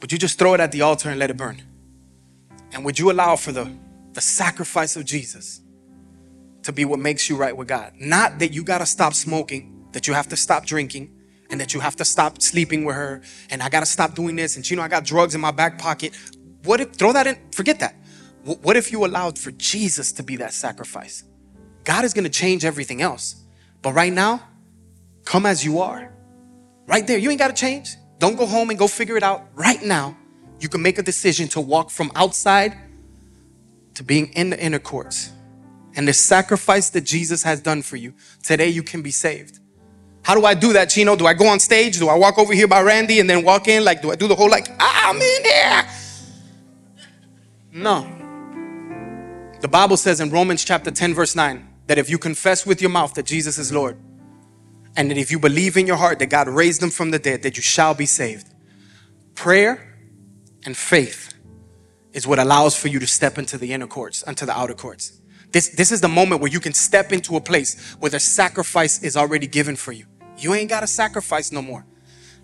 would 0.00 0.12
you 0.12 0.16
just 0.16 0.38
throw 0.38 0.54
it 0.54 0.60
at 0.60 0.70
the 0.70 0.82
altar 0.82 1.10
and 1.10 1.18
let 1.18 1.28
it 1.28 1.36
burn? 1.36 1.60
And 2.70 2.84
would 2.84 2.96
you 2.96 3.10
allow 3.10 3.34
for 3.34 3.50
the, 3.50 3.68
the 4.12 4.20
sacrifice 4.20 4.94
of 4.94 5.04
Jesus 5.04 5.60
to 6.62 6.70
be 6.70 6.84
what 6.84 7.00
makes 7.00 7.28
you 7.28 7.34
right 7.34 7.56
with 7.56 7.66
God? 7.66 7.94
Not 7.98 8.38
that 8.38 8.52
you 8.52 8.62
got 8.62 8.78
to 8.78 8.86
stop 8.86 9.14
smoking, 9.14 9.86
that 9.90 10.06
you 10.06 10.14
have 10.14 10.28
to 10.28 10.36
stop 10.36 10.66
drinking, 10.66 11.16
and 11.50 11.60
that 11.60 11.74
you 11.74 11.80
have 11.80 11.96
to 11.96 12.04
stop 12.04 12.40
sleeping 12.40 12.84
with 12.84 12.94
her 12.94 13.22
and 13.50 13.64
I 13.64 13.70
got 13.70 13.80
to 13.80 13.86
stop 13.86 14.14
doing 14.14 14.36
this 14.36 14.54
and 14.54 14.70
know 14.70 14.82
I 14.82 14.86
got 14.88 15.04
drugs 15.04 15.34
in 15.34 15.40
my 15.40 15.50
back 15.50 15.80
pocket. 15.80 16.16
What 16.62 16.80
if 16.80 16.92
throw 16.92 17.12
that 17.12 17.26
in 17.26 17.36
forget 17.50 17.80
that. 17.80 17.96
What 18.44 18.76
if 18.76 18.92
you 18.92 19.04
allowed 19.04 19.36
for 19.36 19.50
Jesus 19.50 20.12
to 20.12 20.22
be 20.22 20.36
that 20.36 20.52
sacrifice? 20.52 21.24
God 21.82 22.04
is 22.04 22.14
going 22.14 22.22
to 22.22 22.30
change 22.30 22.64
everything 22.64 23.02
else. 23.02 23.34
But 23.82 23.94
right 23.94 24.12
now, 24.12 24.46
come 25.24 25.46
as 25.46 25.64
you 25.64 25.80
are. 25.80 26.12
Right 26.86 27.06
there, 27.06 27.18
you 27.18 27.30
ain't 27.30 27.38
got 27.38 27.48
to 27.48 27.54
change. 27.54 27.96
Don't 28.18 28.36
go 28.36 28.46
home 28.46 28.70
and 28.70 28.78
go 28.78 28.86
figure 28.86 29.16
it 29.16 29.22
out. 29.22 29.46
Right 29.54 29.82
now, 29.82 30.16
you 30.58 30.68
can 30.68 30.82
make 30.82 30.98
a 30.98 31.02
decision 31.02 31.48
to 31.48 31.60
walk 31.60 31.90
from 31.90 32.10
outside 32.14 32.76
to 33.94 34.02
being 34.02 34.32
in 34.34 34.50
the 34.50 34.62
inner 34.62 34.78
courts. 34.78 35.30
And 35.96 36.06
the 36.06 36.12
sacrifice 36.12 36.90
that 36.90 37.02
Jesus 37.02 37.42
has 37.42 37.60
done 37.60 37.82
for 37.82 37.96
you, 37.96 38.14
today 38.42 38.68
you 38.68 38.82
can 38.82 39.02
be 39.02 39.10
saved. 39.10 39.58
How 40.22 40.34
do 40.34 40.44
I 40.44 40.54
do 40.54 40.74
that, 40.74 40.90
Chino? 40.90 41.16
Do 41.16 41.26
I 41.26 41.34
go 41.34 41.46
on 41.46 41.60
stage? 41.60 41.98
Do 41.98 42.08
I 42.08 42.14
walk 42.14 42.38
over 42.38 42.52
here 42.52 42.68
by 42.68 42.82
Randy 42.82 43.20
and 43.20 43.28
then 43.28 43.42
walk 43.42 43.68
in? 43.68 43.84
Like, 43.84 44.02
do 44.02 44.10
I 44.10 44.16
do 44.16 44.28
the 44.28 44.34
whole 44.34 44.50
like, 44.50 44.68
ah, 44.78 45.10
I'm 45.10 45.16
in 45.16 45.44
here? 45.44 45.88
No. 47.72 48.06
The 49.60 49.68
Bible 49.68 49.96
says 49.96 50.20
in 50.20 50.30
Romans 50.30 50.64
chapter 50.64 50.90
10, 50.90 51.14
verse 51.14 51.34
9, 51.34 51.66
that 51.86 51.98
if 51.98 52.10
you 52.10 52.18
confess 52.18 52.66
with 52.66 52.80
your 52.80 52.90
mouth 52.90 53.14
that 53.14 53.26
Jesus 53.26 53.58
is 53.58 53.72
Lord, 53.72 53.96
and 54.96 55.10
that 55.10 55.18
if 55.18 55.30
you 55.30 55.38
believe 55.38 55.76
in 55.76 55.86
your 55.86 55.96
heart 55.96 56.18
that 56.18 56.26
God 56.26 56.48
raised 56.48 56.80
them 56.80 56.90
from 56.90 57.10
the 57.10 57.18
dead, 57.18 57.42
that 57.42 57.56
you 57.56 57.62
shall 57.62 57.94
be 57.94 58.06
saved. 58.06 58.48
Prayer 59.34 59.98
and 60.64 60.76
faith 60.76 61.34
is 62.12 62.26
what 62.26 62.38
allows 62.38 62.76
for 62.76 62.88
you 62.88 62.98
to 62.98 63.06
step 63.06 63.38
into 63.38 63.56
the 63.56 63.72
inner 63.72 63.86
courts, 63.86 64.22
into 64.22 64.46
the 64.46 64.52
outer 64.52 64.74
courts. 64.74 65.20
This, 65.52 65.68
this 65.70 65.90
is 65.90 66.00
the 66.00 66.08
moment 66.08 66.40
where 66.40 66.50
you 66.50 66.60
can 66.60 66.72
step 66.72 67.12
into 67.12 67.36
a 67.36 67.40
place 67.40 67.94
where 67.98 68.10
the 68.10 68.20
sacrifice 68.20 69.02
is 69.02 69.16
already 69.16 69.46
given 69.46 69.76
for 69.76 69.92
you. 69.92 70.06
You 70.38 70.54
ain't 70.54 70.70
got 70.70 70.80
to 70.80 70.86
sacrifice 70.86 71.52
no 71.52 71.62
more. 71.62 71.86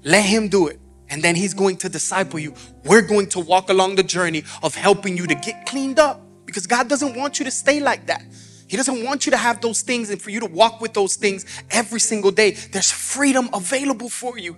Let 0.03 0.25
Him 0.25 0.49
do 0.49 0.67
it. 0.67 0.81
And 1.09 1.23
then 1.23 1.37
He's 1.37 1.55
going 1.55 1.77
to 1.79 1.89
disciple 1.89 2.39
you. 2.39 2.55
We're 2.85 3.03
going 3.03 3.29
to 3.31 3.41
walk 3.41 3.71
along 3.71 3.95
the 3.95 4.03
journey 4.03 4.45
of 4.63 4.75
helping 4.75 5.17
you 5.17 5.27
to 5.27 5.35
get 5.35 5.67
cleaned 5.67 5.99
up 5.99 6.21
because 6.45 6.67
God 6.67 6.89
doesn't 6.89 7.17
want 7.17 7.39
you 7.39 7.45
to 7.45 7.51
stay 7.51 7.81
like 7.81 8.07
that. 8.07 8.25
He 8.69 8.77
doesn't 8.77 9.05
want 9.05 9.27
you 9.27 9.31
to 9.31 9.37
have 9.37 9.61
those 9.61 9.83
things 9.83 10.11
and 10.11 10.21
for 10.21 10.31
you 10.31 10.41
to 10.41 10.47
walk 10.47 10.81
with 10.81 10.93
those 10.93 11.15
things 11.17 11.45
every 11.71 12.01
single 12.01 12.31
day. 12.33 12.53
There's 12.53 12.91
freedom 12.91 13.49
available 13.53 14.09
for 14.09 14.39
you. 14.39 14.57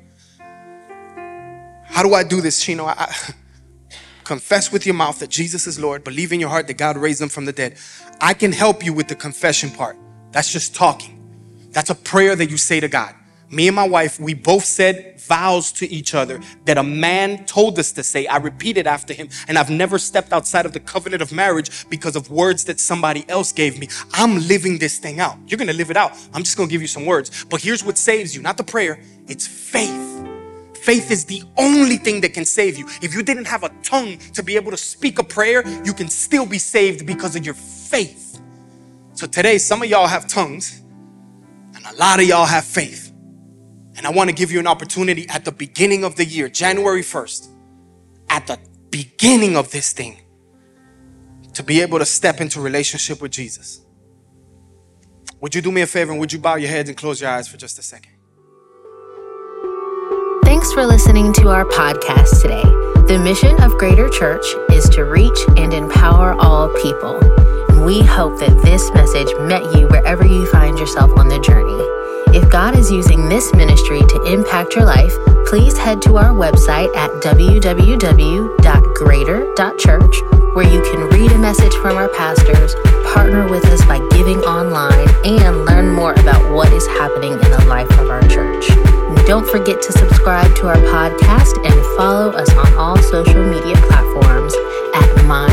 How 1.85 2.03
do 2.03 2.15
I 2.15 2.23
do 2.23 2.41
this, 2.41 2.61
Chino? 2.63 2.85
I, 2.85 2.95
I, 2.99 3.15
confess 4.25 4.71
with 4.71 4.85
your 4.87 4.95
mouth 4.95 5.19
that 5.21 5.31
Jesus 5.31 5.67
is 5.67 5.79
Lord, 5.81 6.05
believe 6.05 6.33
in 6.33 6.41
your 6.41 6.51
heart 6.51 6.67
that 6.67 6.77
God 6.77 6.97
raised 6.97 7.21
him 7.21 7.29
from 7.29 7.45
the 7.45 7.53
dead. 7.53 7.77
I 8.21 8.35
can 8.35 8.53
help 8.53 8.85
you 8.85 8.93
with 8.93 9.09
the 9.09 9.15
confession 9.15 9.71
part. 9.71 9.97
That's 10.33 10.53
just 10.53 10.75
talking. 10.75 11.15
That's 11.71 11.91
a 11.91 11.95
prayer 11.95 12.37
that 12.37 12.51
you 12.51 12.57
say 12.57 12.81
to 12.81 12.89
God. 12.89 13.15
Me 13.51 13.67
and 13.67 13.75
my 13.75 13.89
wife, 13.89 14.21
we 14.21 14.35
both 14.35 14.65
said 14.65 15.19
vows 15.21 15.73
to 15.73 15.91
each 15.91 16.15
other 16.15 16.39
that 16.67 16.77
a 16.77 16.83
man 16.83 17.47
told 17.47 17.79
us 17.79 17.93
to 17.93 18.03
say. 18.03 18.27
I 18.27 18.37
repeated 18.37 18.87
after 18.87 19.15
him, 19.15 19.31
and 19.47 19.57
I've 19.57 19.71
never 19.71 19.99
stepped 19.99 20.33
outside 20.35 20.67
of 20.67 20.75
the 20.75 20.81
covenant 20.81 21.23
of 21.23 21.33
marriage 21.33 21.89
because 21.89 22.15
of 22.15 22.31
words 22.31 22.65
that 22.65 22.79
somebody 22.79 23.25
else 23.29 23.53
gave 23.53 23.79
me. 23.79 23.89
I'm 24.13 24.47
living 24.47 24.79
this 24.79 24.99
thing 24.99 25.19
out. 25.19 25.39
You're 25.47 25.57
gonna 25.57 25.73
live 25.73 25.91
it 25.91 25.97
out. 25.97 26.13
I'm 26.35 26.43
just 26.43 26.59
gonna 26.59 26.69
give 26.69 26.83
you 26.83 26.89
some 26.89 27.07
words. 27.07 27.47
But 27.47 27.63
here's 27.63 27.83
what 27.83 27.97
saves 27.97 28.35
you 28.37 28.43
not 28.43 28.59
the 28.59 28.65
prayer, 28.65 29.01
it's 29.27 29.47
faith. 29.47 30.05
Faith 30.75 31.11
is 31.11 31.25
the 31.25 31.43
only 31.57 31.97
thing 31.97 32.21
that 32.21 32.35
can 32.35 32.45
save 32.45 32.79
you. 32.79 32.87
If 33.03 33.15
you 33.15 33.23
didn't 33.23 33.47
have 33.47 33.63
a 33.63 33.71
tongue 33.83 34.19
to 34.35 34.43
be 34.43 34.57
able 34.57 34.71
to 34.71 34.77
speak 34.77 35.19
a 35.19 35.25
prayer, 35.25 35.67
you 35.85 35.93
can 35.93 36.09
still 36.09 36.47
be 36.47 36.59
saved 36.59 37.07
because 37.07 37.35
of 37.35 37.45
your 37.45 37.55
faith. 37.55 38.41
So 39.15 39.27
today, 39.27 39.59
some 39.59 39.83
of 39.83 39.89
y'all 39.89 40.07
have 40.07 40.29
tongues, 40.29 40.83
and 41.75 41.85
a 41.87 41.95
lot 41.97 42.21
of 42.21 42.27
y'all 42.27 42.47
have 42.47 42.65
faith. 42.65 43.08
And 43.99 44.07
I 44.07 44.11
want 44.11 44.31
to 44.31 44.35
give 44.35 44.53
you 44.53 44.61
an 44.61 44.69
opportunity 44.69 45.29
at 45.29 45.45
the 45.45 45.51
beginning 45.51 46.05
of 46.05 46.15
the 46.15 46.25
year, 46.25 46.49
January 46.49 47.03
1st, 47.03 47.49
at 48.31 48.47
the 48.47 48.57
beginning 48.91 49.57
of 49.57 49.73
this 49.73 49.93
thing, 49.93 50.19
to 51.55 51.65
be 51.65 51.81
able 51.81 51.99
to 51.99 52.07
step 52.07 52.41
into 52.41 52.61
relationship 52.61 53.21
with 53.21 53.33
Jesus. 53.33 53.85
Would 55.41 55.53
you 55.57 55.61
do 55.61 55.73
me 55.73 55.81
a 55.81 55.87
favor 55.87 56.13
and 56.13 56.21
would 56.21 56.33
you 56.33 56.39
bow 56.39 56.55
your 56.55 56.71
heads 56.71 56.89
and 56.89 56.97
close 56.97 57.21
your 57.21 57.29
eyes 57.29 57.49
for 57.49 57.57
just 57.57 57.77
a 57.81 57.83
second? 57.83 58.13
Thanks 60.45 60.73
for 60.73 60.87
listening 60.87 61.33
to 61.33 61.49
our 61.49 61.65
podcast 61.65 62.41
today. 62.41 62.63
The 63.13 63.19
mission 63.19 63.61
of 63.61 63.73
Greater 63.79 64.09
Church 64.09 64.47
is 64.71 64.89
to 64.91 65.07
reach 65.07 65.39
and 65.57 65.75
empower 65.75 66.35
all 66.41 66.69
people. 66.83 67.19
We 67.85 68.03
hope 68.03 68.39
that 68.39 68.61
this 68.65 68.93
message 68.93 69.29
met 69.41 69.77
you 69.77 69.89
wherever 69.89 70.25
you 70.25 70.47
find 70.47 70.79
yourself 70.79 71.11
on 71.19 71.27
the 71.27 71.41
journey. 71.41 71.98
If 72.35 72.51
God 72.51 72.77
is 72.77 72.91
using 72.91 73.29
this 73.29 73.55
ministry 73.55 74.01
to 74.01 74.23
impact 74.25 74.75
your 74.75 74.85
life, 74.85 75.13
please 75.47 75.79
head 75.79 76.03
to 76.03 76.19
our 76.19 76.35
website 76.35 76.95
at 76.95 77.11
www.greater.church, 77.23 80.23
where 80.55 80.69
you 80.69 80.83
can 80.83 81.09
read 81.09 81.33
a 81.33 81.39
message 81.39 81.73
from 81.77 81.97
our 81.97 82.11
pastors, 82.11 82.75
partner 83.13 83.49
with 83.49 83.65
us 83.67 83.83
by 83.87 83.99
giving 84.11 84.39
online, 84.41 85.09
and 85.25 85.65
learn 85.65 85.91
more 85.91 86.13
about 86.13 86.53
what 86.55 86.71
is 86.73 86.87
happening 86.87 87.33
in 87.33 87.51
the 87.51 87.65
life 87.67 87.91
of 87.99 88.11
our 88.11 88.21
church. 88.29 88.69
Don't 89.27 89.49
forget 89.49 89.81
to 89.83 89.93
subscribe 89.93 90.55
to 90.57 90.69
our 90.69 90.77
podcast 90.77 91.57
and 91.65 91.75
follow 91.97 92.31
us 92.33 92.53
on 92.55 92.75
all 92.75 92.99
social 92.99 93.43
media 93.43 93.75
platforms 93.89 94.55
at 94.95 95.25
My 95.25 95.49